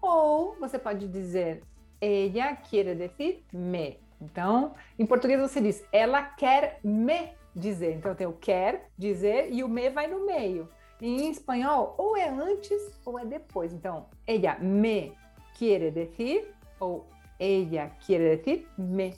ou 0.00 0.56
você 0.58 0.78
pode 0.78 1.08
dizer 1.08 1.62
ella 2.00 2.56
quiere 2.56 2.94
decir 2.94 3.44
me. 3.52 3.98
Então, 4.20 4.74
em 4.98 5.06
português 5.06 5.40
você 5.40 5.60
diz 5.60 5.84
ela 5.92 6.22
quer 6.22 6.78
me 6.82 7.32
dizer. 7.54 7.94
Então, 7.94 8.14
tem 8.14 8.26
o 8.26 8.32
quer 8.32 8.90
dizer 8.98 9.52
e 9.52 9.62
o 9.62 9.68
me 9.68 9.90
vai 9.90 10.06
no 10.06 10.26
meio. 10.26 10.68
Em 11.00 11.30
espanhol, 11.30 11.94
ou 11.98 12.16
é 12.16 12.28
antes 12.28 12.80
ou 13.04 13.18
é 13.18 13.24
depois. 13.24 13.72
Então, 13.72 14.06
ella 14.26 14.58
me 14.58 15.12
quiere 15.54 15.90
decir 15.90 16.54
ou 16.80 17.06
ella 17.38 17.90
quiere 18.00 18.36
decir 18.36 18.66
me, 18.78 19.14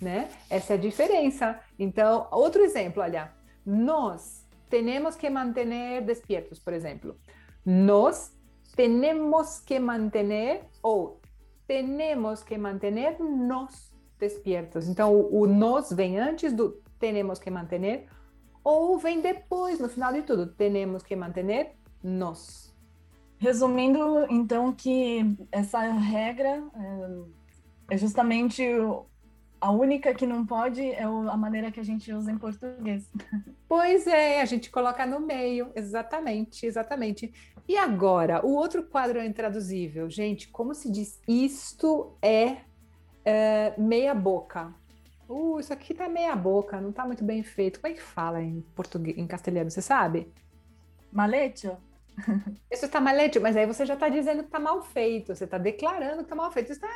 né? 0.00 0.28
Essa 0.48 0.74
é 0.74 0.76
a 0.76 0.80
diferença. 0.80 1.58
Então, 1.78 2.28
outro 2.30 2.62
exemplo, 2.62 3.02
olha, 3.02 3.32
nós 3.64 4.46
temos 4.68 5.16
que 5.16 5.28
manter 5.28 6.02
despiertos, 6.02 6.58
por 6.58 6.72
exemplo. 6.72 7.16
Nós 7.64 8.32
temos 8.74 9.60
que 9.60 9.78
manter 9.78 10.62
ou 10.82 11.20
temos 11.66 12.42
que 12.42 12.56
mantener-nos 12.56 13.92
despiertos. 14.18 14.88
Então, 14.88 15.14
o, 15.14 15.42
o 15.42 15.46
nós 15.46 15.90
vem 15.90 16.18
antes 16.18 16.52
do 16.52 16.80
temos 16.98 17.38
que 17.38 17.50
manter 17.50 18.08
ou 18.64 18.98
vem 18.98 19.20
depois, 19.20 19.78
no 19.78 19.88
final 19.88 20.12
de 20.12 20.22
tudo, 20.22 20.46
temos 20.46 21.02
que 21.02 21.16
manter 21.16 21.74
nos. 22.02 22.74
Resumindo, 23.38 24.26
então, 24.28 24.72
que 24.72 25.36
essa 25.52 25.80
regra 25.80 26.62
é, 26.74 27.94
é 27.94 27.96
justamente 27.96 28.64
a 29.60 29.70
única 29.70 30.14
que 30.14 30.26
não 30.26 30.44
pode 30.46 30.82
é 30.82 31.02
a 31.02 31.36
maneira 31.36 31.70
que 31.70 31.80
a 31.80 31.84
gente 31.84 32.12
usa 32.12 32.30
em 32.30 32.38
português. 32.38 33.10
Pois 33.68 34.06
é, 34.06 34.40
a 34.40 34.46
gente 34.46 34.70
coloca 34.70 35.04
no 35.04 35.20
meio, 35.20 35.70
exatamente, 35.74 36.64
exatamente. 36.64 37.30
E 37.68 37.76
agora, 37.76 38.44
o 38.44 38.54
outro 38.54 38.82
quadro 38.82 39.18
é 39.18 39.26
intraduzível. 39.26 40.08
Gente, 40.08 40.48
como 40.48 40.74
se 40.74 40.90
diz 40.90 41.20
isto 41.28 42.16
é, 42.22 42.62
é 43.26 43.74
meia 43.76 44.14
boca? 44.14 44.72
Uh, 45.28 45.60
isso 45.60 45.70
aqui 45.70 45.92
tá 45.92 46.08
meia 46.08 46.34
boca, 46.34 46.80
não 46.80 46.90
tá 46.90 47.04
muito 47.04 47.22
bem 47.22 47.42
feito. 47.42 47.78
Como 47.78 47.92
é 47.92 47.94
que 47.94 48.02
fala 48.02 48.42
em 48.42 48.62
português, 48.74 49.18
em 49.18 49.26
castelhano, 49.26 49.70
você 49.70 49.82
sabe? 49.82 50.32
Malecho? 51.12 51.76
Isso 52.72 52.86
está 52.86 53.00
malecho, 53.00 53.40
mas 53.40 53.56
aí 53.56 53.66
você 53.66 53.86
já 53.86 53.94
está 53.94 54.08
dizendo 54.08 54.42
que 54.42 54.50
tá 54.50 54.58
mal 54.58 54.82
feito, 54.82 55.34
você 55.34 55.44
está 55.44 55.58
declarando 55.58 56.24
que 56.24 56.30
tá 56.30 56.34
mal 56.34 56.50
feito. 56.50 56.72
Isso 56.72 56.80
tá... 56.80 56.88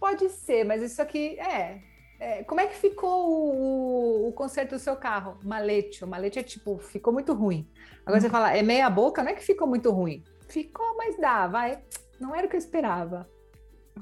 Pode 0.00 0.30
ser, 0.30 0.64
mas 0.64 0.82
isso 0.82 1.00
aqui 1.02 1.38
é. 1.38 1.78
é 2.18 2.42
como 2.44 2.58
é 2.58 2.66
que 2.66 2.74
ficou 2.74 3.54
o, 3.54 4.28
o, 4.28 4.32
conserto 4.32 4.70
do 4.70 4.78
seu 4.78 4.96
carro? 4.96 5.38
Malete. 5.44 6.02
O 6.02 6.08
malete 6.08 6.38
é 6.38 6.42
tipo, 6.42 6.78
ficou 6.78 7.12
muito 7.12 7.34
ruim. 7.34 7.68
Agora 8.06 8.18
você 8.18 8.30
fala, 8.30 8.56
é 8.56 8.62
meia 8.62 8.88
boca, 8.88 9.22
não 9.22 9.30
é 9.30 9.34
que 9.34 9.44
ficou 9.44 9.68
muito 9.68 9.90
ruim. 9.90 10.24
Ficou, 10.48 10.96
mas 10.96 11.18
dá, 11.18 11.46
vai. 11.46 11.82
Não 12.18 12.34
era 12.34 12.46
o 12.46 12.50
que 12.50 12.56
eu 12.56 12.58
esperava. 12.58 13.28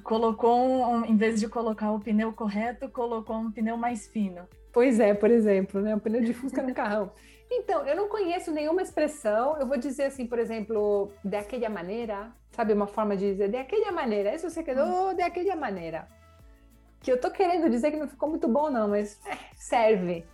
Colocou, 0.05 0.57
um, 0.57 1.05
em 1.05 1.17
vez 1.17 1.41
de 1.41 1.49
colocar 1.49 1.91
o 1.91 1.99
pneu 1.99 2.33
correto, 2.33 2.89
colocou 2.89 3.37
um 3.37 3.51
pneu 3.51 3.77
mais 3.77 4.07
fino. 4.07 4.47
Pois 4.73 5.01
é, 5.01 5.13
por 5.13 5.31
exemplo, 5.31 5.81
né? 5.81 5.97
O 5.97 6.01
pneu 6.01 6.23
de 6.23 6.33
fusca 6.33 6.63
no 6.63 6.73
carrão. 6.73 7.11
Então, 7.51 7.87
eu 7.87 7.97
não 7.97 8.09
conheço 8.09 8.51
nenhuma 8.53 8.83
expressão. 8.83 9.59
Eu 9.59 9.67
vou 9.67 9.79
dizer 9.79 10.05
assim, 10.05 10.27
por 10.27 10.39
exemplo, 10.39 11.11
de 11.25 11.37
aquela 11.37 11.69
maneira, 11.69 12.31
sabe? 12.51 12.73
Uma 12.73 12.87
forma 12.87 13.17
de 13.17 13.31
dizer 13.31 13.49
de 13.49 13.57
aquela 13.57 13.91
maneira. 13.93 14.35
Isso 14.35 14.49
você 14.49 14.63
quedou 14.63 15.15
de 15.15 15.23
aquela 15.23 15.57
maneira. 15.57 16.09
Que 17.01 17.11
eu 17.11 17.21
tô 17.21 17.31
querendo 17.31 17.71
dizer 17.71 17.91
que 17.91 17.97
não 17.97 18.09
ficou 18.09 18.29
muito 18.29 18.49
bom, 18.49 18.71
não, 18.71 18.89
mas 18.89 19.21
é, 19.27 19.37
serve. 19.57 20.27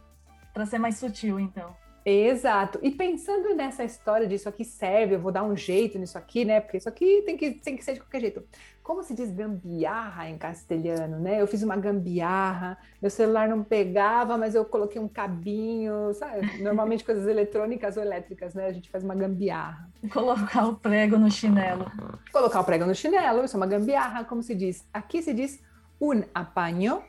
Para 0.52 0.66
ser 0.66 0.78
mais 0.78 0.98
sutil, 0.98 1.38
então. 1.38 1.76
Exato. 2.04 2.78
E 2.82 2.90
pensando 2.90 3.54
nessa 3.54 3.82
história 3.82 4.26
disso 4.26 4.48
aqui 4.48 4.64
serve, 4.64 5.14
eu 5.14 5.20
vou 5.20 5.32
dar 5.32 5.42
um 5.42 5.56
jeito 5.56 5.98
nisso 5.98 6.18
aqui, 6.18 6.44
né? 6.44 6.60
Porque 6.60 6.76
isso 6.76 6.88
aqui 6.88 7.22
tem 7.24 7.36
que, 7.36 7.52
tem 7.52 7.76
que 7.76 7.84
ser 7.84 7.94
de 7.94 8.00
qualquer 8.00 8.20
jeito. 8.20 8.44
Como 8.84 9.02
se 9.02 9.14
diz 9.14 9.32
gambiarra 9.32 10.28
em 10.28 10.38
castelhano, 10.38 11.18
né? 11.18 11.40
Eu 11.40 11.46
fiz 11.46 11.62
uma 11.62 11.74
gambiarra, 11.74 12.78
meu 13.00 13.10
celular 13.10 13.48
não 13.48 13.64
pegava, 13.64 14.36
mas 14.36 14.54
eu 14.54 14.64
coloquei 14.64 15.00
um 15.00 15.08
cabinho, 15.08 16.12
sabe? 16.12 16.62
Normalmente 16.62 17.02
coisas 17.04 17.26
eletrônicas 17.26 17.96
ou 17.96 18.02
elétricas, 18.02 18.54
né? 18.54 18.66
A 18.66 18.72
gente 18.72 18.90
faz 18.90 19.02
uma 19.02 19.14
gambiarra. 19.14 19.90
Colocar 20.12 20.68
o 20.68 20.76
prego 20.76 21.18
no 21.18 21.30
chinelo. 21.30 21.90
Colocar 22.30 22.60
o 22.60 22.64
prego 22.64 22.84
no 22.84 22.94
chinelo, 22.94 23.42
isso 23.42 23.56
é 23.56 23.58
uma 23.58 23.66
gambiarra, 23.66 24.22
como 24.22 24.42
se 24.42 24.54
diz. 24.54 24.86
Aqui 24.92 25.22
se 25.22 25.32
diz 25.32 25.60
un 25.98 26.22
apanho, 26.34 27.02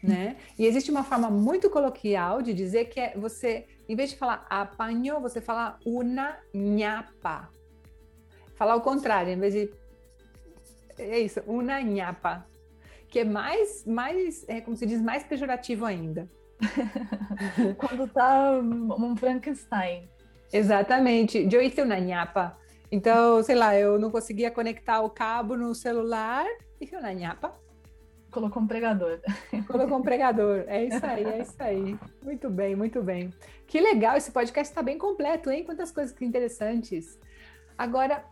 né? 0.00 0.36
E 0.56 0.64
existe 0.64 0.90
uma 0.92 1.02
forma 1.02 1.28
muito 1.28 1.68
coloquial 1.68 2.40
de 2.40 2.54
dizer 2.54 2.84
que 2.84 3.00
é 3.00 3.18
você 3.18 3.66
em 3.88 3.94
vez 3.94 4.10
de 4.10 4.16
falar 4.16 4.46
apanhou, 4.50 5.20
você 5.20 5.40
fala 5.40 5.78
una 5.84 6.36
ñapa. 6.54 7.48
Falar 8.54 8.74
o 8.76 8.80
contrário, 8.80 9.32
em 9.32 9.38
vez 9.38 9.52
de. 9.52 9.70
É 10.98 11.18
isso, 11.18 11.40
una. 11.46 11.78
Que 13.08 13.20
é 13.20 13.24
mais, 13.24 13.84
mais 13.86 14.44
é, 14.48 14.60
como 14.60 14.76
se 14.76 14.86
diz, 14.86 15.00
mais 15.00 15.22
pejorativo 15.22 15.84
ainda. 15.84 16.28
Quando 17.78 18.08
tá 18.08 18.52
um 18.52 19.16
Frankenstein. 19.16 20.08
Exatamente. 20.52 21.48
Eu 21.50 21.62
hice 21.62 21.82
una 21.82 21.98
ñapa. 21.98 22.56
Então, 22.90 23.42
sei 23.42 23.54
lá, 23.54 23.76
eu 23.76 23.98
não 23.98 24.10
conseguia 24.10 24.50
conectar 24.50 25.00
o 25.00 25.10
cabo 25.10 25.56
no 25.56 25.74
celular. 25.74 26.46
Hice 26.80 26.96
una 26.96 27.12
ñapa. 27.12 27.54
Colocou 28.30 28.62
um 28.62 28.66
pregador. 28.66 29.20
Colocou 29.66 29.98
um 29.98 30.02
pregador. 30.04 30.64
É 30.66 30.84
isso 30.84 31.04
aí, 31.04 31.24
é 31.24 31.40
isso 31.40 31.56
aí. 31.58 31.98
Muito 32.22 32.50
bem, 32.50 32.76
muito 32.76 33.02
bem. 33.02 33.32
Que 33.66 33.80
legal, 33.80 34.16
esse 34.16 34.30
podcast 34.30 34.70
está 34.70 34.82
bem 34.82 34.98
completo, 34.98 35.50
hein? 35.50 35.64
Quantas 35.64 35.90
coisas 35.90 36.14
interessantes. 36.20 37.18
Agora, 37.78 38.24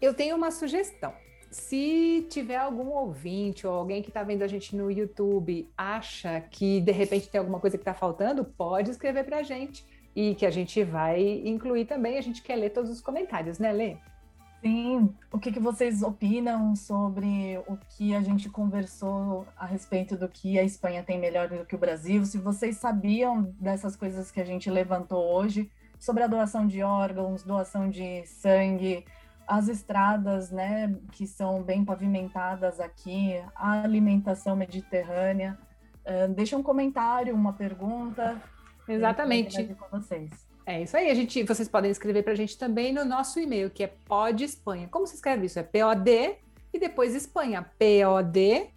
eu 0.00 0.14
tenho 0.14 0.36
uma 0.36 0.50
sugestão. 0.50 1.12
Se 1.58 2.24
tiver 2.30 2.56
algum 2.56 2.88
ouvinte 2.88 3.66
ou 3.66 3.74
alguém 3.74 4.00
que 4.00 4.08
está 4.08 4.22
vendo 4.22 4.42
a 4.42 4.46
gente 4.46 4.76
no 4.76 4.90
YouTube 4.90 5.68
acha 5.76 6.40
que 6.40 6.80
de 6.80 6.92
repente 6.92 7.28
tem 7.28 7.38
alguma 7.38 7.58
coisa 7.58 7.76
que 7.76 7.82
está 7.82 7.92
faltando, 7.92 8.44
pode 8.44 8.90
escrever 8.90 9.24
para 9.24 9.38
a 9.38 9.42
gente 9.42 9.84
e 10.14 10.34
que 10.36 10.46
a 10.46 10.50
gente 10.50 10.82
vai 10.84 11.20
incluir 11.44 11.84
também. 11.84 12.16
A 12.16 12.22
gente 12.22 12.42
quer 12.42 12.54
ler 12.56 12.70
todos 12.70 12.90
os 12.90 13.00
comentários, 13.00 13.58
né, 13.58 13.72
Lê? 13.72 13.96
Sim, 14.62 15.12
o 15.32 15.38
que, 15.38 15.52
que 15.52 15.60
vocês 15.60 16.02
opinam 16.02 16.74
sobre 16.76 17.58
o 17.66 17.76
que 17.90 18.14
a 18.14 18.20
gente 18.20 18.48
conversou 18.48 19.46
a 19.56 19.66
respeito 19.66 20.16
do 20.16 20.28
que 20.28 20.58
a 20.58 20.62
Espanha 20.62 21.02
tem 21.02 21.18
melhor 21.18 21.48
do 21.48 21.66
que 21.66 21.74
o 21.74 21.78
Brasil? 21.78 22.24
Se 22.24 22.38
vocês 22.38 22.76
sabiam 22.76 23.54
dessas 23.60 23.96
coisas 23.96 24.30
que 24.30 24.40
a 24.40 24.44
gente 24.44 24.70
levantou 24.70 25.22
hoje, 25.34 25.70
sobre 25.98 26.22
a 26.22 26.28
doação 26.28 26.66
de 26.66 26.82
órgãos, 26.82 27.42
doação 27.42 27.90
de 27.90 28.24
sangue, 28.26 29.04
as 29.48 29.66
estradas, 29.66 30.50
né, 30.50 30.94
que 31.12 31.26
são 31.26 31.62
bem 31.62 31.82
pavimentadas 31.82 32.78
aqui, 32.78 33.42
a 33.56 33.82
alimentação 33.82 34.54
mediterrânea. 34.54 35.58
Uh, 36.04 36.32
deixa 36.34 36.56
um 36.56 36.62
comentário, 36.62 37.34
uma 37.34 37.54
pergunta. 37.54 38.40
Exatamente. 38.86 39.74
Com 39.74 39.98
vocês. 39.98 40.30
É 40.66 40.82
isso 40.82 40.94
aí. 40.96 41.10
A 41.10 41.14
gente, 41.14 41.42
vocês 41.44 41.66
podem 41.66 41.90
escrever 41.90 42.22
para 42.22 42.34
a 42.34 42.36
gente 42.36 42.58
também 42.58 42.92
no 42.92 43.04
nosso 43.04 43.40
e-mail, 43.40 43.70
que 43.70 43.82
é 43.82 43.86
pod 43.86 44.44
Espanha. 44.44 44.86
Como 44.90 45.06
se 45.06 45.14
escreve 45.14 45.46
isso? 45.46 45.58
É 45.58 45.62
P-O-D 45.62 46.36
e 46.72 46.78
depois 46.78 47.14
Espanha. 47.14 47.64
P-O-D 47.78 48.68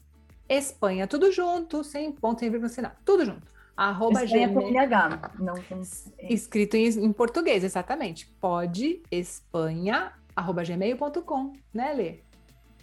Espanha. 0.47 1.05
Tudo 1.05 1.33
junto, 1.33 1.83
sem 1.83 2.13
ponto, 2.13 2.39
sem 2.39 2.49
vírgula, 2.49 2.69
sinal. 2.69 2.93
Tudo 3.03 3.25
junto. 3.25 3.45
Arroba 3.75 4.23
Espanha 4.23 4.47
gmail. 4.47 5.19
com 5.19 5.43
não 5.43 5.55
com... 5.63 5.81
Escrito 6.29 6.75
em, 6.75 6.87
em, 6.87 7.11
português, 7.11 7.63
exatamente. 7.63 8.27
Pode 8.39 9.01
Espanha, 9.11 10.13
arroba 10.41 10.63
gmail.com, 10.63 11.53
né, 11.73 11.93
Lê? 11.93 12.19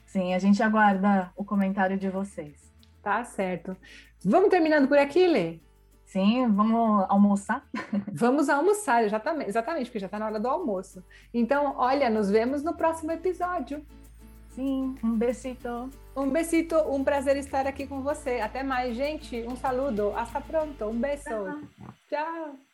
Sim, 0.07 0.33
a 0.33 0.39
gente 0.39 0.63
aguarda 0.63 1.31
o 1.37 1.45
comentário 1.45 1.99
de 1.99 2.09
vocês. 2.09 2.73
Tá 3.03 3.23
certo. 3.25 3.77
Vamos 4.25 4.49
terminando 4.49 4.89
por 4.89 4.99
aqui, 4.99 5.27
Lê? 5.27 5.59
Sim, 6.07 6.49
vamos 6.49 7.05
almoçar? 7.11 7.69
Vamos 8.11 8.49
almoçar, 8.49 9.05
exatamente, 9.05 9.51
exatamente 9.51 9.87
porque 9.87 9.99
já 9.99 10.07
está 10.07 10.19
na 10.19 10.25
hora 10.25 10.41
do 10.41 10.49
almoço. 10.49 11.05
Então, 11.35 11.75
olha, 11.77 12.09
nos 12.09 12.31
vemos 12.31 12.63
no 12.63 12.75
próximo 12.75 13.13
episódio. 13.13 13.85
Sim, 14.49 14.95
um 15.05 15.19
besito. 15.19 15.91
Um 16.17 16.31
besito, 16.31 16.77
um 16.91 17.05
prazer 17.05 17.37
estar 17.37 17.67
aqui 17.67 17.87
com 17.87 18.01
você. 18.01 18.41
Até 18.41 18.63
mais, 18.63 18.97
gente. 18.97 19.47
Um 19.47 19.55
saludo. 19.55 20.15
Hasta 20.17 20.41
pronto. 20.41 20.87
Um 20.87 20.99
beijo. 20.99 21.25
Tchau. 21.25 21.61
Tchau. 22.09 22.68